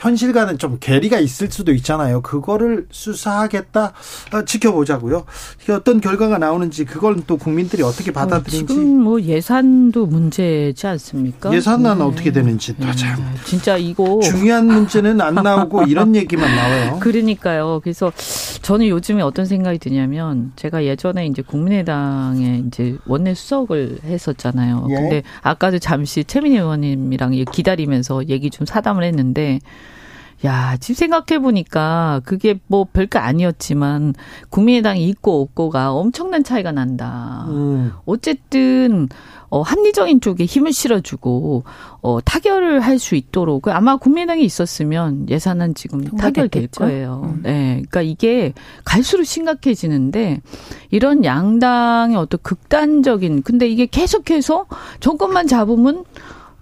현실과는 0.00 0.56
좀 0.58 0.78
괴리가 0.80 1.20
있을 1.20 1.50
수도 1.50 1.72
있잖아요. 1.74 2.22
그거를 2.22 2.86
수사하겠다 2.90 3.92
어, 4.32 4.44
지켜보자고요. 4.44 5.24
어떤 5.70 6.00
결과가 6.00 6.38
나오는지 6.38 6.84
그걸 6.86 7.16
또 7.26 7.36
국민들이 7.36 7.82
어떻게 7.82 8.10
어, 8.10 8.14
받아들인지. 8.14 8.66
지금 8.66 9.02
뭐 9.02 9.20
예산도 9.20 10.06
문제지 10.06 10.86
않습니까? 10.86 11.52
예산은 11.52 11.98
네. 11.98 12.04
어떻게 12.04 12.32
되는지 12.32 12.74
네. 12.78 12.86
진짜 13.44 13.76
이거 13.76 14.20
중요한 14.22 14.66
문제는 14.66 15.20
안 15.20 15.34
나오고 15.34 15.82
이런 15.82 16.14
얘기만 16.16 16.56
나와요. 16.56 16.98
그러니까요. 17.00 17.80
그래서 17.82 18.10
저는 18.70 18.86
요즘에 18.86 19.20
어떤 19.22 19.46
생각이 19.46 19.80
드냐면 19.80 20.52
제가 20.54 20.84
예전에 20.84 21.26
이제 21.26 21.42
국민의당에 21.42 22.62
이제 22.68 22.96
원내 23.04 23.34
수석을 23.34 23.98
했었잖아요. 24.04 24.86
예. 24.90 24.94
근데 24.94 25.22
아까도 25.42 25.80
잠시 25.80 26.22
최민희 26.22 26.58
의원님이랑 26.58 27.32
기다리면서 27.50 28.28
얘기 28.28 28.48
좀 28.48 28.66
사담을 28.66 29.02
했는데 29.02 29.58
야, 30.44 30.76
지금 30.78 30.94
생각해보니까 30.94 32.22
그게 32.24 32.58
뭐 32.66 32.86
별거 32.90 33.18
아니었지만 33.18 34.14
국민의당이 34.48 35.06
있고 35.08 35.42
없고가 35.42 35.92
엄청난 35.92 36.42
차이가 36.42 36.72
난다. 36.72 37.44
음. 37.48 37.92
어쨌든, 38.06 39.08
어, 39.50 39.60
합리적인 39.60 40.20
쪽에 40.22 40.44
힘을 40.46 40.72
실어주고, 40.72 41.64
어, 42.00 42.20
타결을 42.22 42.80
할 42.80 42.98
수 42.98 43.16
있도록 43.16 43.68
아마 43.68 43.96
국민의당이 43.96 44.42
있었으면 44.44 45.28
예산은 45.28 45.74
지금 45.74 46.04
타결될 46.04 46.68
거예요. 46.68 47.22
음. 47.24 47.40
네. 47.42 47.82
그러니까 47.90 48.02
이게 48.02 48.52
갈수록 48.84 49.24
심각해지는데 49.24 50.40
이런 50.90 51.24
양당의 51.24 52.16
어떤 52.16 52.40
극단적인, 52.42 53.42
근데 53.42 53.68
이게 53.68 53.86
계속해서 53.86 54.66
정권만 55.00 55.46
잡으면 55.48 56.04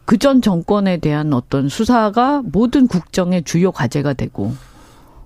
그 0.09 0.17
전 0.17 0.41
정권에 0.41 0.97
대한 0.97 1.35
어떤 1.35 1.69
수사가 1.69 2.41
모든 2.43 2.87
국정의 2.87 3.43
주요 3.45 3.71
과제가 3.71 4.15
되고 4.15 4.55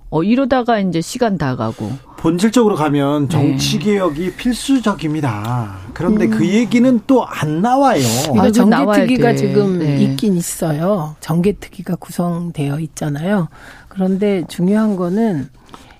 어 0.09 0.23
이러다가 0.23 0.77
이제 0.79 0.99
시간 0.99 1.37
다 1.37 1.55
가고 1.55 1.89
본질적으로 2.17 2.75
가면 2.75 3.29
정치 3.29 3.79
개혁이 3.79 4.25
네. 4.25 4.35
필수적입니다. 4.35 5.77
그런데 5.93 6.27
그 6.27 6.35
음. 6.35 6.37
그 6.39 6.47
얘기는 6.47 6.99
또 7.07 7.23
안 7.23 7.61
나와요. 7.61 8.03
이거 8.35 8.51
정계특위가 8.51 9.35
지금 9.35 9.79
네. 9.79 10.01
있긴 10.03 10.35
있어요. 10.35 11.15
정계특위가 11.21 11.95
구성되어 11.95 12.81
있잖아요. 12.81 13.47
그런데 13.87 14.43
중요한 14.49 14.97
거는 14.97 15.49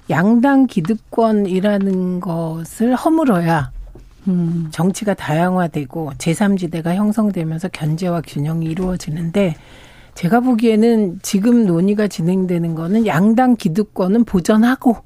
양당 0.09 0.67
기득권이라는 0.67 2.19
것을 2.19 2.95
허물어야 2.95 3.71
음. 4.27 4.67
정치가 4.71 5.13
다양화되고 5.13 6.13
제3지대가 6.17 6.95
형성되면서 6.95 7.69
견제와 7.69 8.21
균형이 8.21 8.65
이루어지는데 8.65 9.55
제가 10.15 10.41
보기에는 10.41 11.19
지금 11.21 11.65
논의가 11.65 12.07
진행되는 12.07 12.75
거는 12.75 13.07
양당 13.07 13.55
기득권은 13.55 14.25
보전하고 14.25 14.97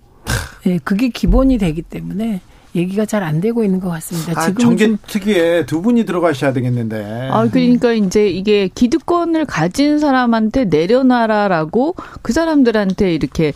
예, 0.65 0.71
네, 0.71 0.79
그게 0.83 1.09
기본이 1.09 1.57
되기 1.57 1.81
때문에 1.81 2.41
얘기가 2.75 3.05
잘 3.05 3.23
안 3.23 3.41
되고 3.41 3.63
있는 3.63 3.79
것 3.79 3.89
같습니다. 3.89 4.39
아, 4.39 4.45
지금 4.45 4.61
정계 4.61 4.95
특위에 5.07 5.65
두 5.65 5.81
분이 5.81 6.05
들어가셔야 6.05 6.53
되겠는데. 6.53 7.29
아 7.31 7.47
그러니까 7.49 7.93
이제 7.93 8.29
이게 8.29 8.69
기득권을 8.73 9.45
가진 9.45 9.97
사람한테 9.97 10.65
내려놔라라고 10.65 11.95
그 12.21 12.33
사람들한테 12.33 13.13
이렇게 13.13 13.53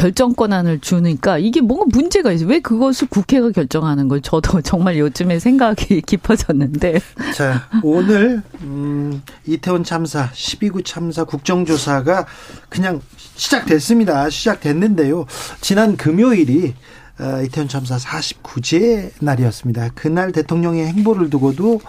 결정 0.00 0.32
권한을 0.32 0.78
주니까 0.78 1.36
이게 1.36 1.60
뭔가 1.60 1.84
문제가 1.92 2.32
있어요. 2.32 2.48
왜 2.48 2.60
그것을 2.60 3.06
국회가 3.08 3.50
결정하는 3.50 4.08
걸 4.08 4.22
저도 4.22 4.62
정말 4.64 4.98
요즘에 4.98 5.38
생각이 5.38 6.00
깊어졌는데. 6.06 7.00
자, 7.34 7.68
오늘 7.82 8.40
음, 8.62 9.22
이태원 9.46 9.84
참사 9.84 10.30
12구 10.30 10.86
참사 10.86 11.24
국정조사가 11.24 12.26
그냥 12.70 13.02
시작됐습니다. 13.36 14.30
시작됐는데요. 14.30 15.26
지난 15.60 15.98
금요일이 15.98 16.72
어, 17.18 17.42
이태원 17.42 17.68
참사 17.68 17.98
49제 17.98 19.10
날이었습니다. 19.20 19.90
그날 19.94 20.32
대통령의 20.32 20.86
행보를 20.86 21.28
두고도 21.28 21.82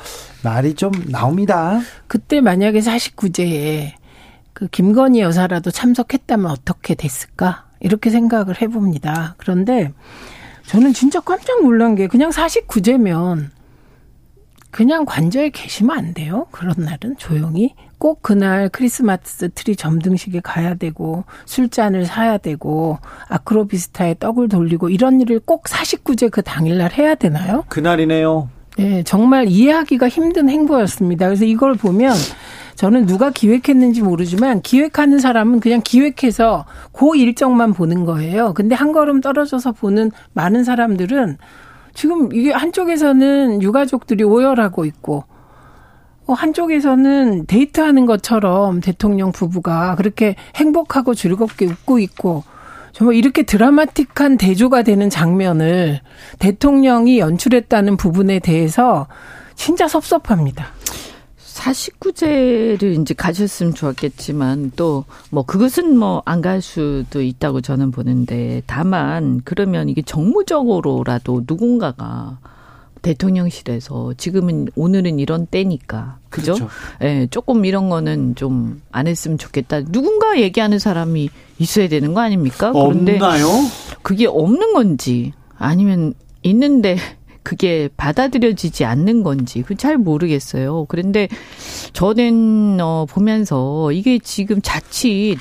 말이 0.44 0.74
좀 0.74 0.92
나옵니다. 1.08 1.80
그때 2.08 2.42
만약에 2.42 2.82
49제에 2.82 3.94
그 4.52 4.68
김건희 4.68 5.22
여사라도 5.22 5.72
참석했다면 5.72 6.52
어떻게 6.52 6.94
됐을까? 6.94 7.71
이렇게 7.82 8.10
생각을 8.10 8.62
해봅니다. 8.62 9.36
그런데 9.38 9.92
저는 10.68 10.94
진짜 10.94 11.20
깜짝 11.20 11.62
놀란 11.62 11.96
게 11.96 12.08
그냥 12.08 12.30
49재면 12.30 13.50
그냥 14.70 15.04
관저에 15.06 15.50
계시면 15.50 15.98
안 15.98 16.14
돼요. 16.14 16.48
그런 16.52 16.76
날은 16.78 17.18
조용히 17.18 17.76
꼭 17.98 18.22
그날 18.22 18.70
크리스마스 18.70 19.50
트리 19.54 19.76
점등식에 19.76 20.40
가야 20.40 20.76
되고 20.76 21.26
술잔을 21.46 22.06
사야 22.06 22.38
되고 22.38 22.98
아크로비스타에 23.28 24.16
떡을 24.20 24.48
돌리고 24.48 24.90
이런 24.90 25.20
일을 25.22 25.40
꼭 25.40 25.66
49재 25.66 26.32
그 26.32 26.42
당일날 26.42 26.94
해야 26.94 27.16
되나요? 27.16 27.66
그날이네요. 27.68 28.50
네, 28.78 29.04
정말 29.04 29.48
이해하기가 29.50 30.08
힘든 30.08 30.50
행보였습니다. 30.50 31.28
그래서 31.28 31.46
이걸 31.46 31.76
보면 31.76 32.16
저는 32.82 33.06
누가 33.06 33.30
기획했는지 33.30 34.02
모르지만 34.02 34.64
기획하는 34.64 35.20
사람은 35.20 35.60
그냥 35.60 35.82
기획해서 35.84 36.66
그 36.92 37.16
일정만 37.16 37.74
보는 37.74 38.06
거예요. 38.06 38.56
근데 38.56 38.74
한 38.74 38.92
걸음 38.92 39.22
떨어져서 39.22 39.74
보는 39.74 40.10
많은 40.34 40.64
사람들은 40.64 41.38
지금 41.94 42.34
이게 42.34 42.52
한쪽에서는 42.52 43.62
유가족들이 43.62 44.24
오열하고 44.24 44.86
있고 44.86 45.26
어, 46.26 46.34
한쪽에서는 46.34 47.46
데이트하는 47.46 48.08
것처럼 48.08 48.80
대통령 48.80 49.32
부부가 49.32 49.94
그렇게 49.96 50.36
행복하고 50.56 51.14
즐겁게 51.14 51.68
웃고 51.68 52.00
있고 52.00 52.44
정말 52.94 53.16
이렇게 53.16 53.44
드라마틱한 53.44 54.40
대조가 54.40 54.82
되는 54.82 55.08
장면을 55.12 56.00
대통령이 56.40 57.20
연출했다는 57.20 57.98
부분에 57.98 58.40
대해서 58.40 59.06
진짜 59.54 59.88
섭섭합니다. 59.88 60.66
49제를 61.54 63.00
이제 63.02 63.14
가셨으면 63.14 63.74
좋았겠지만 63.74 64.72
또 64.76 65.06
뭐 65.30 65.44
그것은 65.44 65.98
뭐 65.98 66.22
안 66.26 66.42
갈 66.42 66.62
수도 66.62 67.22
있다고 67.22 67.62
저는 67.62 67.92
보는데 67.92 68.62
다만 68.66 69.42
그러면 69.44 69.90
이게 69.90 70.02
정무적으로라도 70.02 71.44
누군가가 71.48 72.40
대통령실에서 73.02 74.14
지금은 74.18 74.68
오늘은 74.76 75.20
이런 75.20 75.46
때니까 75.48 76.18
그죠? 76.30 76.54
그렇죠. 76.54 76.70
예, 77.04 77.28
조금 77.30 77.66
이런 77.66 77.90
거는 77.90 78.36
좀 78.36 78.82
안 78.92 79.08
했으면 79.08 79.38
좋겠다. 79.38 79.84
누군가 79.86 80.40
얘기하는 80.40 80.78
사람이 80.80 81.30
있어야 81.60 81.88
되는 81.88 82.14
거 82.14 82.20
아닙니까? 82.22 82.72
그런데 82.74 83.14
없나요? 83.16 83.48
그게 84.02 84.28
없는 84.28 84.74
건지 84.74 85.32
아니면 85.58 86.14
있는데 86.44 86.98
그게 87.44 87.90
받아들여지지 87.98 88.86
않는 88.86 89.24
건지 89.24 89.62
그잘 89.62 89.98
모르겠어요. 89.98 90.86
그런데 90.88 91.28
저는 91.94 92.80
어 92.82 93.06
보면서 93.10 93.92
이게 93.92 94.20
지금 94.20 94.60
자칫 94.62 95.38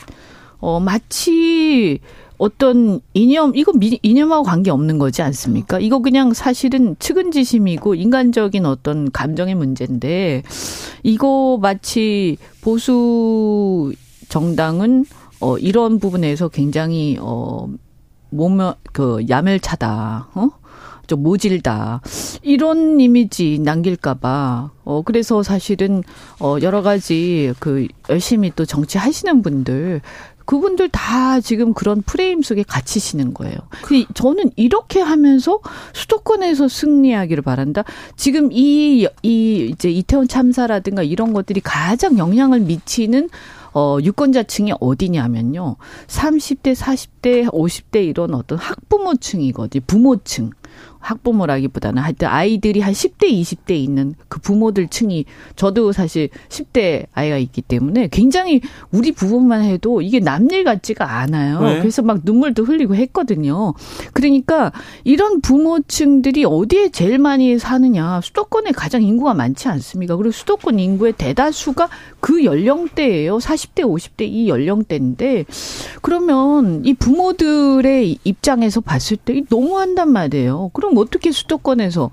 어 0.58 0.80
마치 0.80 2.00
어떤 2.38 3.00
이념 3.12 3.54
이거 3.54 3.72
이념하고 4.02 4.44
관계 4.44 4.70
없는 4.70 4.98
거지 4.98 5.20
않습니까? 5.22 5.78
이거 5.78 6.00
그냥 6.00 6.32
사실은 6.32 6.96
측은지심이고 6.98 7.94
인간적인 7.94 8.64
어떤 8.64 9.10
감정의 9.10 9.54
문제인데 9.54 10.42
이거 11.02 11.58
마치 11.60 12.38
보수 12.62 13.92
정당은 14.28 15.04
어 15.40 15.58
이런 15.58 15.98
부분에서 15.98 16.48
굉장히 16.48 17.18
어 17.20 17.68
몸, 18.30 18.58
그, 18.92 19.24
야멸차다, 19.28 20.28
어? 20.34 20.50
좀 21.10 21.24
모질다. 21.24 22.02
이런 22.42 23.00
이미지 23.00 23.58
남길까봐. 23.58 24.70
어, 24.84 25.02
그래서 25.02 25.42
사실은, 25.42 26.04
어, 26.38 26.56
여러 26.62 26.82
가지 26.82 27.52
그 27.58 27.88
열심히 28.08 28.52
또 28.54 28.64
정치하시는 28.64 29.42
분들, 29.42 30.02
그분들 30.44 30.88
다 30.88 31.40
지금 31.40 31.74
그런 31.74 32.02
프레임 32.02 32.42
속에 32.42 32.62
갇히시는 32.62 33.34
거예요. 33.34 33.56
저는 34.14 34.50
이렇게 34.56 35.00
하면서 35.00 35.60
수도권에서 35.92 36.68
승리하기를 36.68 37.42
바란다. 37.42 37.84
지금 38.16 38.50
이, 38.52 39.08
이, 39.22 39.70
이제 39.72 39.90
이태원 39.90 40.28
참사라든가 40.28 41.02
이런 41.02 41.32
것들이 41.32 41.60
가장 41.60 42.18
영향을 42.18 42.60
미치는 42.60 43.28
어, 43.72 43.98
유권자층이 44.02 44.72
어디냐면요. 44.80 45.76
30대, 46.06 46.74
40대, 46.74 47.52
50대 47.52 48.04
이런 48.04 48.34
어떤 48.34 48.58
학부모층이거든요. 48.58 49.82
부모층. 49.86 50.50
학부모라기보다는 51.00 52.02
하여튼 52.02 52.28
아이들이 52.28 52.80
한 52.80 52.92
10대, 52.92 53.30
20대 53.30 53.72
있는 53.72 54.14
그 54.28 54.40
부모들 54.40 54.88
층이 54.88 55.24
저도 55.56 55.92
사실 55.92 56.28
10대 56.48 57.06
아이가 57.12 57.38
있기 57.38 57.62
때문에 57.62 58.08
굉장히 58.08 58.60
우리 58.92 59.12
부부만 59.12 59.62
해도 59.62 60.02
이게 60.02 60.20
남일 60.20 60.64
같지가 60.64 61.18
않아요. 61.18 61.60
네. 61.60 61.78
그래서 61.78 62.02
막 62.02 62.20
눈물도 62.24 62.64
흘리고 62.64 62.94
했거든요. 62.94 63.74
그러니까 64.12 64.72
이런 65.04 65.40
부모층들이 65.40 66.44
어디에 66.44 66.90
제일 66.90 67.18
많이 67.18 67.58
사느냐. 67.58 68.20
수도권에 68.22 68.72
가장 68.72 69.02
인구가 69.02 69.34
많지 69.34 69.68
않습니까? 69.68 70.16
그리고 70.16 70.32
수도권 70.32 70.78
인구의 70.78 71.14
대다수가 71.14 71.88
그 72.20 72.44
연령대예요. 72.44 73.38
40대, 73.38 73.82
50대 73.82 74.22
이 74.22 74.48
연령대인데 74.48 75.46
그러면 76.02 76.84
이 76.84 76.94
부모들의 76.94 78.18
입장에서 78.24 78.80
봤을 78.80 79.16
때 79.16 79.42
너무한단 79.48 80.10
말이에요. 80.10 80.70
그럼 80.72 80.89
어떻게 80.98 81.32
수도권에서 81.32 82.10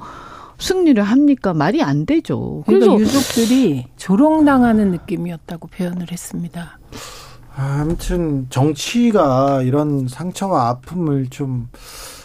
승리를 0.60 1.02
합니까? 1.02 1.54
말이 1.54 1.82
안 1.82 2.06
되죠. 2.06 2.64
그러니까 2.66 2.96
그래서 2.96 3.00
유족들이 3.00 3.86
조롱당하는 3.98 4.92
느낌이었다고 4.92 5.68
표현을 5.68 6.12
했습니다. 6.12 6.80
아무튼 7.56 8.48
정치가 8.50 9.62
이런 9.64 10.08
상처와 10.08 10.70
아픔을 10.70 11.28
좀 11.30 11.70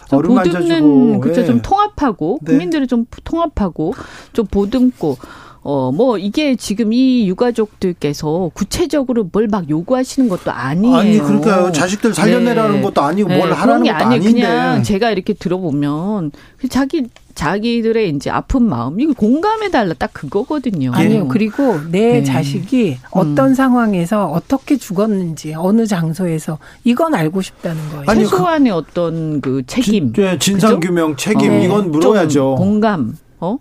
보듬는 0.09 1.19
그죠 1.19 1.41
예. 1.41 1.45
좀 1.45 1.61
통합하고 1.61 2.39
네. 2.41 2.51
국민들을 2.51 2.87
좀 2.87 3.05
통합하고 3.23 3.93
좀 4.33 4.45
보듬고 4.45 5.17
어, 5.63 5.91
뭐, 5.93 6.17
이게 6.17 6.55
지금 6.57 6.91
이 6.93 7.27
유가족들께서 7.27 8.51
구체적으로 8.53 9.29
뭘 9.31 9.47
막 9.53 9.69
요구하시는 9.69 10.29
것도 10.29 10.51
아니에요. 10.51 10.95
아니, 10.95 11.19
그러니까요. 11.19 11.71
자식들 11.71 12.13
살려내라는 12.13 12.77
네. 12.77 12.81
것도 12.81 13.01
아니고 13.01 13.29
뭘 13.29 13.49
네. 13.49 13.55
하라는 13.55 13.83
것도 13.85 13.93
아니, 13.95 14.15
아닌데. 14.15 14.31
그냥 14.31 14.83
제가 14.83 15.11
이렇게 15.11 15.33
들어보면 15.33 16.31
그 16.57 16.67
자기 16.69 17.03
자기들의 17.35 18.09
이제 18.09 18.29
아픈 18.29 18.63
마음 18.63 18.99
이거 18.99 19.13
공감해 19.13 19.69
달라 19.69 19.93
딱 19.97 20.11
그거거든요. 20.13 20.91
아니요. 20.93 21.27
그리고 21.27 21.79
내 21.91 22.19
네. 22.19 22.23
자식이 22.23 22.97
어떤 23.11 23.49
음. 23.49 23.53
상황에서 23.53 24.27
어떻게 24.27 24.77
죽었는지 24.77 25.53
어느 25.55 25.85
장소에서 25.85 26.57
이건 26.83 27.13
알고 27.15 27.41
싶다는 27.41 27.89
거예요. 27.89 28.05
아니, 28.07 28.21
최소한의 28.23 28.71
그, 28.71 28.77
어떤 28.77 29.41
그 29.41 29.63
책임, 29.67 30.13
진, 30.13 30.23
네, 30.23 30.37
진상 30.39 30.79
규명 30.79 31.15
책임 31.15 31.51
어, 31.51 31.55
이건 31.57 31.91
물어야죠. 31.91 32.55
공감, 32.55 33.15
어 33.39 33.57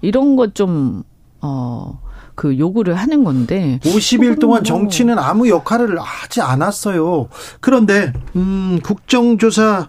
이런 0.00 0.36
것좀 0.36 1.02
어, 1.40 2.00
그 2.34 2.58
요구를 2.58 2.94
하는 2.94 3.24
건데 3.24 3.80
50일 3.82 4.38
동안 4.40 4.58
뭐 4.58 4.62
정치는 4.62 5.18
아무 5.18 5.48
역할을 5.48 5.98
하지 5.98 6.40
않았어요. 6.40 7.28
그런데 7.60 8.12
음, 8.36 8.78
국정조사 8.82 9.88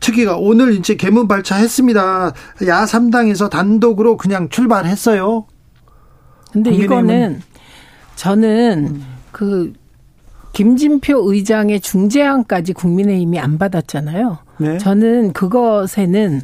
특위가 0.00 0.36
오늘 0.36 0.74
이제 0.74 0.96
개문 0.96 1.26
발차했습니다. 1.26 2.32
야 2.66 2.84
3당에서 2.84 3.48
단독으로 3.48 4.18
그냥 4.18 4.50
출발했어요. 4.50 5.46
근데 6.52 6.70
이거는 6.70 7.40
저는 8.16 8.86
음. 8.96 9.06
그 9.32 9.72
김진표 10.52 11.32
의장의 11.32 11.80
중재안까지 11.80 12.74
국민의힘이 12.74 13.40
안 13.40 13.58
받았잖아요. 13.58 14.38
네. 14.58 14.78
저는 14.78 15.32
그것에는 15.32 16.42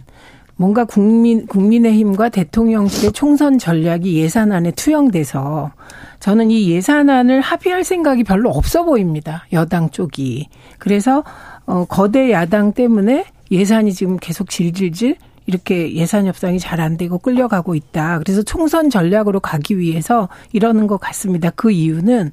뭔가 0.61 0.85
국민 0.85 1.47
국민의힘과 1.47 2.29
대통령실의 2.29 3.13
총선 3.13 3.57
전략이 3.57 4.15
예산안에 4.17 4.73
투영돼서 4.73 5.73
저는 6.19 6.51
이 6.51 6.71
예산안을 6.71 7.41
합의할 7.41 7.83
생각이 7.83 8.25
별로 8.25 8.51
없어 8.51 8.85
보입니다. 8.85 9.47
여당 9.55 9.89
쪽이. 9.89 10.51
그래서 10.79 11.25
어 11.65 11.87
거대 11.87 12.31
야당 12.31 12.75
때문에 12.75 13.25
예산이 13.51 13.95
지금 13.95 14.19
계속 14.19 14.51
질질질 14.51 15.17
이렇게 15.47 15.95
예산 15.95 16.27
협상이 16.27 16.59
잘 16.59 16.79
안 16.79 16.99
되고 16.99 17.17
끌려가고 17.17 17.75
있다. 17.75 18.19
그래서 18.19 18.43
총선 18.43 18.91
전략으로 18.91 19.41
가기 19.41 19.79
위해서 19.79 20.29
이러는 20.53 20.87
것 20.87 20.99
같습니다. 21.01 21.49
그 21.49 21.71
이유는 21.71 22.33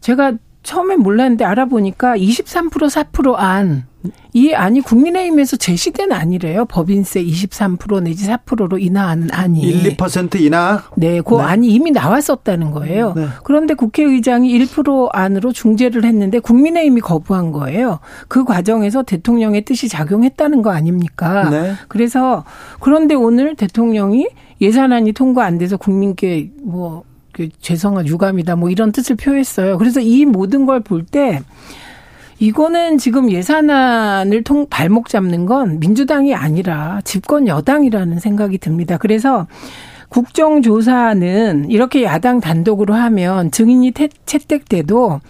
제가 0.00 0.32
처음에 0.62 0.96
몰랐는데 0.96 1.44
알아보니까 1.44 2.16
23% 2.16 2.88
4%안 3.12 3.84
이 4.32 4.52
안이 4.52 4.82
국민의힘에서 4.82 5.56
제시된 5.56 6.12
안이래요. 6.12 6.66
법인세 6.66 7.24
23% 7.24 8.02
내지 8.02 8.28
4%로 8.28 8.78
인하하는 8.78 9.28
안이. 9.32 9.60
1, 9.60 9.96
2% 9.96 10.40
인하? 10.40 10.82
네, 10.96 11.20
그 11.20 11.36
네. 11.36 11.42
안이 11.42 11.68
이미 11.68 11.90
나왔었다는 11.90 12.70
거예요. 12.72 13.14
네. 13.14 13.26
그런데 13.44 13.74
국회의장이 13.74 14.58
1% 14.58 15.08
안으로 15.12 15.52
중재를 15.52 16.04
했는데 16.04 16.38
국민의힘이 16.38 17.00
거부한 17.00 17.52
거예요. 17.52 18.00
그 18.28 18.44
과정에서 18.44 19.02
대통령의 19.02 19.64
뜻이 19.64 19.88
작용했다는 19.88 20.62
거 20.62 20.70
아닙니까? 20.70 21.48
네. 21.50 21.72
그래서 21.88 22.44
그런데 22.80 23.14
오늘 23.14 23.54
대통령이 23.56 24.28
예산안이 24.60 25.12
통과 25.12 25.44
안 25.44 25.58
돼서 25.58 25.76
국민께 25.76 26.50
뭐그 26.62 27.48
죄송한 27.60 28.06
유감이다 28.06 28.56
뭐 28.56 28.70
이런 28.70 28.92
뜻을 28.92 29.16
표했어요. 29.16 29.78
그래서 29.78 30.00
이 30.00 30.24
모든 30.24 30.66
걸 30.66 30.80
볼 30.80 31.04
때 31.04 31.42
이거는 32.38 32.98
지금 32.98 33.30
예산안을 33.30 34.42
통 34.44 34.66
발목 34.68 35.08
잡는 35.08 35.46
건 35.46 35.80
민주당이 35.80 36.34
아니라 36.34 37.00
집권 37.04 37.48
여당이라는 37.48 38.18
생각이 38.18 38.58
듭니다. 38.58 38.98
그래서 38.98 39.46
국정조사는 40.08 41.70
이렇게 41.70 42.04
야당 42.04 42.40
단독으로 42.40 42.94
하면 42.94 43.50
증인이 43.50 43.92
채택돼도 44.26 45.20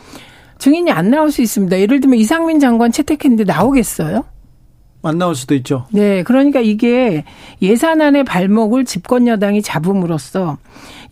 증인이 0.59 0.91
안 0.91 1.11
나올 1.11 1.31
수 1.31 1.43
있습니다. 1.43 1.79
예를 1.79 2.01
들면 2.01 2.19
이상민 2.19 2.61
장관 2.61 2.93
채택했는데 2.93 3.45
나오겠어요? 3.45 4.25
안 5.03 5.19
나올 5.19 5.35
수도 5.35 5.55
있죠. 5.55 5.87
네. 5.93 6.23
그러니까 6.25 6.61
이게 6.61 7.25
예산안의 7.63 8.25
발목을 8.25 8.85
집권 8.85 9.29
여당이 9.29 9.63
잡음으로써 9.63 10.59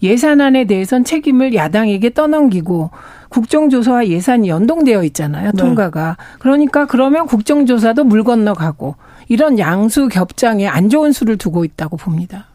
예산안에 0.04 0.64
대해선 0.66 1.04
책임을 1.04 1.54
야당에게 1.54 2.10
떠넘기고 2.14 2.90
국정조사와 3.30 4.06
예산이 4.08 4.48
연동되어 4.48 5.02
있잖아요. 5.04 5.50
네. 5.52 5.56
통과가. 5.56 6.16
그러니까 6.38 6.86
그러면 6.86 7.26
국정조사도 7.26 8.04
물 8.04 8.22
건너가고 8.22 8.94
이런 9.28 9.58
양수 9.58 10.08
겹장에 10.08 10.66
안 10.68 10.88
좋은 10.90 11.12
수를 11.12 11.36
두고 11.38 11.64
있다고 11.64 11.96
봅니다. 11.96 12.46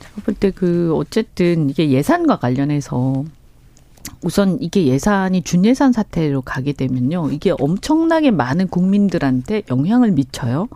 제가 0.00 0.14
볼 0.24 0.34
때 0.34 0.50
그 0.52 0.92
어쨌든 0.94 1.68
이게 1.68 1.90
예산과 1.90 2.38
관련해서 2.38 3.24
우선 4.22 4.56
이게 4.60 4.86
예산이 4.86 5.42
준예산 5.42 5.92
사태로 5.92 6.42
가게 6.42 6.72
되면요. 6.72 7.30
이게 7.32 7.52
엄청나게 7.58 8.30
많은 8.30 8.68
국민들한테 8.68 9.62
영향을 9.70 10.12
미쳐요. 10.12 10.68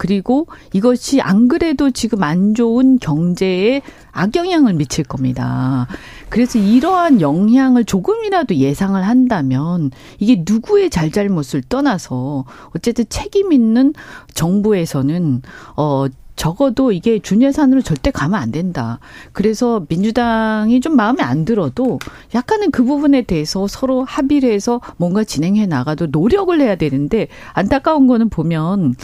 그리고 0.00 0.46
이것이 0.72 1.20
안 1.20 1.46
그래도 1.46 1.90
지금 1.90 2.22
안 2.22 2.54
좋은 2.54 2.98
경제에 2.98 3.82
악영향을 4.12 4.72
미칠 4.72 5.04
겁니다. 5.04 5.88
그래서 6.30 6.58
이러한 6.58 7.20
영향을 7.20 7.84
조금이라도 7.84 8.54
예상을 8.54 9.06
한다면 9.06 9.90
이게 10.18 10.42
누구의 10.46 10.88
잘잘못을 10.88 11.64
떠나서 11.68 12.46
어쨌든 12.74 13.04
책임 13.10 13.52
있는 13.52 13.92
정부에서는 14.32 15.42
어 15.76 16.06
적어도 16.40 16.90
이게 16.90 17.18
준예산으로 17.18 17.82
절대 17.82 18.10
가면 18.10 18.40
안 18.40 18.50
된다. 18.50 18.98
그래서 19.32 19.84
민주당이 19.90 20.80
좀 20.80 20.96
마음에 20.96 21.22
안 21.22 21.44
들어도 21.44 21.98
약간은 22.34 22.70
그 22.70 22.82
부분에 22.82 23.20
대해서 23.20 23.66
서로 23.66 24.04
합의를 24.04 24.50
해서 24.50 24.80
뭔가 24.96 25.22
진행해 25.22 25.66
나가도 25.66 26.06
노력을 26.06 26.58
해야 26.58 26.76
되는데 26.76 27.28
안타까운 27.52 28.06
거는 28.06 28.30
보면 28.30 28.94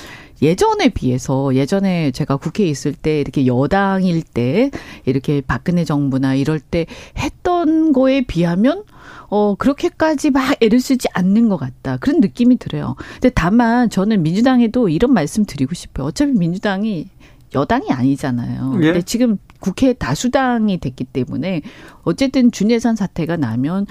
예전에 0.42 0.90
비해서 0.90 1.54
예전에 1.54 2.10
제가 2.10 2.36
국회에 2.36 2.66
있을 2.66 2.92
때 2.92 3.20
이렇게 3.20 3.46
여당일 3.46 4.22
때 4.22 4.70
이렇게 5.04 5.40
박근혜 5.40 5.84
정부나 5.84 6.34
이럴 6.34 6.60
때 6.60 6.86
했던 7.18 7.92
거에 7.92 8.22
비하면 8.22 8.84
어, 9.28 9.54
그렇게까지 9.56 10.30
막 10.30 10.56
애를 10.62 10.80
쓰지 10.80 11.08
않는 11.14 11.48
것 11.48 11.56
같다. 11.56 11.96
그런 11.96 12.20
느낌이 12.20 12.58
들어요. 12.58 12.96
근데 13.14 13.30
다만 13.30 13.90
저는 13.90 14.22
민주당에도 14.22 14.88
이런 14.88 15.12
말씀 15.12 15.44
드리고 15.44 15.74
싶어요. 15.74 16.06
어차피 16.08 16.32
민주당이 16.32 17.08
여당이 17.54 17.90
아니잖아요. 17.90 18.74
예. 18.76 18.86
근데 18.86 19.02
지금 19.02 19.38
국회 19.60 19.92
다수당이 19.92 20.78
됐기 20.78 21.04
때문에 21.04 21.62
어쨌든 22.02 22.50
준예산 22.50 22.96
사태가 22.96 23.36
나면 23.36 23.86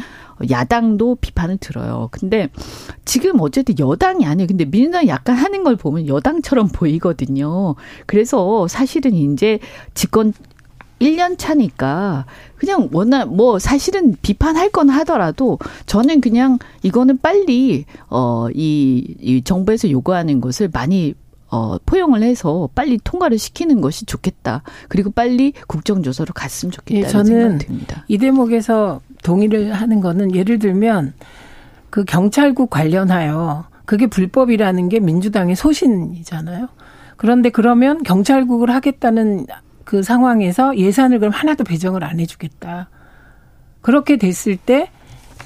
야당도 0.50 1.16
비판을 1.16 1.58
들어요. 1.58 2.10
근데 2.12 2.50
지금 3.06 3.40
어쨌든 3.40 3.80
여당이 3.80 4.26
아니에요. 4.26 4.48
근데 4.48 4.66
민주당이 4.66 5.08
약간 5.08 5.36
하는 5.36 5.64
걸 5.64 5.76
보면 5.76 6.08
여당처럼 6.08 6.70
보이거든요. 6.70 7.76
그래서 8.06 8.68
사실은 8.68 9.14
이제 9.14 9.60
집권 9.94 10.34
1년 11.00 11.38
차니까 11.38 12.26
그냥 12.56 12.90
워낙 12.92 13.34
뭐 13.34 13.60
사실은 13.60 14.16
비판할 14.22 14.70
건 14.70 14.90
하더라도 14.90 15.60
저는 15.86 16.22
그냥 16.22 16.58
이거는 16.84 17.20
빨리 17.20 17.86
어이 18.08 19.04
이 19.20 19.42
정부에서 19.44 19.92
요구하는 19.92 20.40
것을 20.40 20.70
많이 20.72 21.14
어, 21.56 21.78
포용을 21.86 22.22
해서 22.22 22.68
빨리 22.76 23.00
통과를 23.02 23.38
시키는 23.38 23.80
것이 23.80 24.06
좋겠다. 24.06 24.62
그리고 24.90 25.10
빨리 25.10 25.54
국정조사로 25.68 26.34
갔으면 26.34 26.72
좋겠다는 26.74 27.06
예, 27.06 27.08
저는. 27.08 27.60
이 28.10 28.18
대목에서 28.18 29.00
동의를 29.24 29.72
하는 29.72 30.02
거는 30.02 30.36
예를 30.36 30.60
들면 30.60 31.14
그 31.90 32.04
경찰국 32.04 32.70
관련하여 32.70 33.68
그게 33.86 34.08
불법이라는 34.08 34.90
게 34.90 35.00
민주당의 35.00 35.56
소신이잖아요. 35.56 36.68
그런데 37.16 37.50
그러면 37.50 38.04
경찰국을 38.04 38.70
하겠다는 38.72 39.46
그 39.86 40.04
상황에서 40.04 40.78
예산을 40.78 41.20
그럼 41.20 41.32
하나도 41.32 41.64
배정을 41.64 42.04
안 42.04 42.20
해주겠다. 42.20 42.90
그렇게 43.80 44.18
됐을 44.18 44.58
때, 44.58 44.90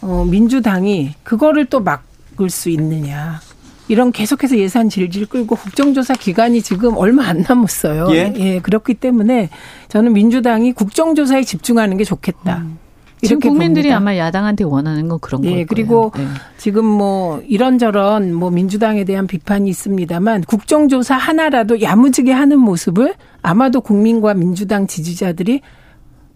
어, 0.01 0.26
민주당이 0.26 1.14
그거를 1.24 1.66
또 1.66 1.82
막을 1.82 2.49
수 2.49 2.70
있느냐. 2.70 3.41
이런 3.89 4.11
계속해서 4.11 4.57
예산 4.57 4.87
질질 4.87 5.25
끌고 5.25 5.55
국정조사 5.55 6.13
기간이 6.13 6.61
지금 6.61 6.95
얼마 6.95 7.25
안 7.25 7.43
남았어요. 7.47 8.07
예. 8.11 8.33
예 8.37 8.59
그렇기 8.59 8.93
때문에 8.93 9.49
저는 9.89 10.13
민주당이 10.13 10.73
국정조사에 10.73 11.43
집중하는 11.43 11.97
게 11.97 12.03
좋겠다. 12.03 12.59
음. 12.59 12.77
지금 13.21 13.39
국민들이 13.39 13.89
봅니다. 13.89 13.97
아마 13.97 14.15
야당한테 14.15 14.63
원하는 14.63 15.09
건 15.09 15.19
그런 15.19 15.41
네, 15.41 15.49
거예요. 15.49 15.65
그리고 15.67 16.11
네. 16.15 16.25
지금 16.57 16.85
뭐 16.85 17.41
이런저런 17.45 18.33
뭐 18.33 18.49
민주당에 18.49 19.03
대한 19.03 19.27
비판이 19.27 19.69
있습니다만 19.69 20.43
국정조사 20.43 21.15
하나라도 21.17 21.81
야무지게 21.81 22.31
하는 22.31 22.59
모습을 22.59 23.15
아마도 23.41 23.81
국민과 23.81 24.35
민주당 24.35 24.87
지지자들이 24.87 25.61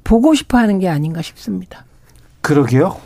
보고 0.03 0.33
싶어 0.33 0.57
하는 0.57 0.79
게 0.79 0.89
아닌가 0.89 1.21
싶습니다. 1.21 1.85
그러게요. 2.41 2.97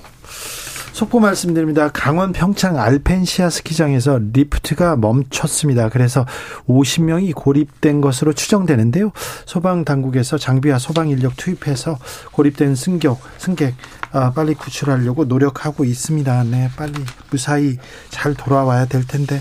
속보 0.98 1.20
말씀드립니다. 1.20 1.92
강원 1.94 2.34
평창 2.34 2.80
알펜시아 2.80 3.52
스키장에서 3.52 4.20
리프트가 4.34 4.96
멈췄습니다. 4.96 5.90
그래서 5.90 6.26
50명이 6.68 7.36
고립된 7.36 8.02
것으로 8.02 8.34
추정되는데요. 8.34 9.12
소방 9.46 9.86
당국에서 9.86 10.40
장비와 10.40 10.80
소방 10.80 11.10
인력 11.10 11.38
투입해서 11.38 12.00
고립된 12.32 12.74
승객 12.74 13.16
승객 13.38 13.76
아, 14.12 14.32
빨리 14.32 14.56
구출하려고 14.56 15.26
노력하고 15.26 15.86
있습니다. 15.86 16.44
네, 16.46 16.72
빨리 16.76 16.94
무사히 17.30 17.78
잘 18.10 18.34
돌아와야 18.34 18.86
될 18.86 19.06
텐데 19.06 19.40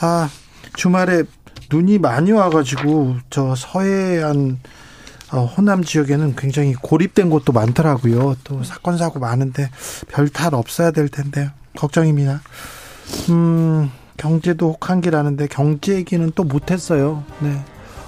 아 0.00 0.28
주말에 0.76 1.22
눈이 1.72 1.96
많이 1.96 2.30
와가지고 2.32 3.16
저 3.30 3.54
서해안 3.54 4.58
어, 4.62 4.79
호남 5.38 5.84
지역에는 5.84 6.34
굉장히 6.36 6.74
고립된 6.74 7.30
곳도 7.30 7.52
많더라고요. 7.52 8.36
또 8.44 8.62
사건 8.64 8.98
사고 8.98 9.18
많은데 9.20 9.70
별 10.08 10.28
탈 10.30 10.54
없어야 10.54 10.90
될 10.90 11.08
텐데 11.08 11.50
걱정입니다. 11.76 12.40
음, 13.30 13.90
경제도 14.16 14.72
혹한기라는데 14.72 15.46
경제 15.48 15.94
얘기는 15.94 16.30
또 16.34 16.44
못했어요. 16.44 17.22
네. 17.40 17.62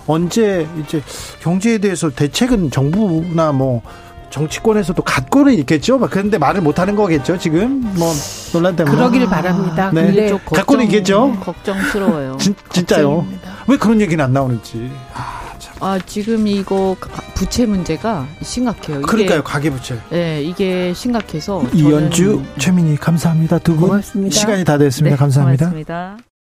언제 0.07 0.67
이제 0.81 1.01
경제에 1.41 1.79
대해서 1.79 2.11
대책은 2.11 2.71
정부나 2.71 3.53
뭐 3.53 3.83
정치권에서도 4.31 5.01
갖고는 5.03 5.53
있겠죠. 5.61 5.99
그런데 6.01 6.39
말을 6.39 6.61
못 6.63 6.79
하는 6.79 6.97
거겠죠. 6.97 7.39
지금 7.39 7.83
뭐 7.97 8.13
논란 8.53 8.75
때문에. 8.75 8.97
그러길 8.97 9.27
바랍니다. 9.27 9.91
네. 9.93 10.07
근데 10.07 10.39
갖고는 10.45 10.87
있겠죠. 10.87 11.37
걱정스러워요. 11.41 12.37
진, 12.39 12.55
진짜요. 12.73 13.09
걱정입니다. 13.17 13.53
왜 13.69 13.77
그런 13.77 14.01
얘기는 14.01 14.25
안 14.25 14.33
나오는지. 14.33 14.91
아. 15.15 15.41
아, 15.83 15.99
지금 16.07 16.47
이거 16.47 16.97
부채 17.35 17.67
문제가 17.67 18.27
심각해요. 18.41 18.99
이게, 18.99 19.07
그러니까요, 19.07 19.43
가계부채. 19.43 19.99
네, 20.11 20.43
이게 20.43 20.95
심각해서. 20.95 21.65
이연주, 21.75 22.43
최민희, 22.59 22.97
감사합니다. 22.97 23.59
두 23.59 23.75
분. 23.77 23.89
고맙습니다. 23.89 24.35
시간이 24.35 24.65
다 24.65 24.79
됐습니다. 24.79 25.17
네, 25.17 25.19
감사합니다. 25.19 25.67
고맙습니다. 25.67 26.32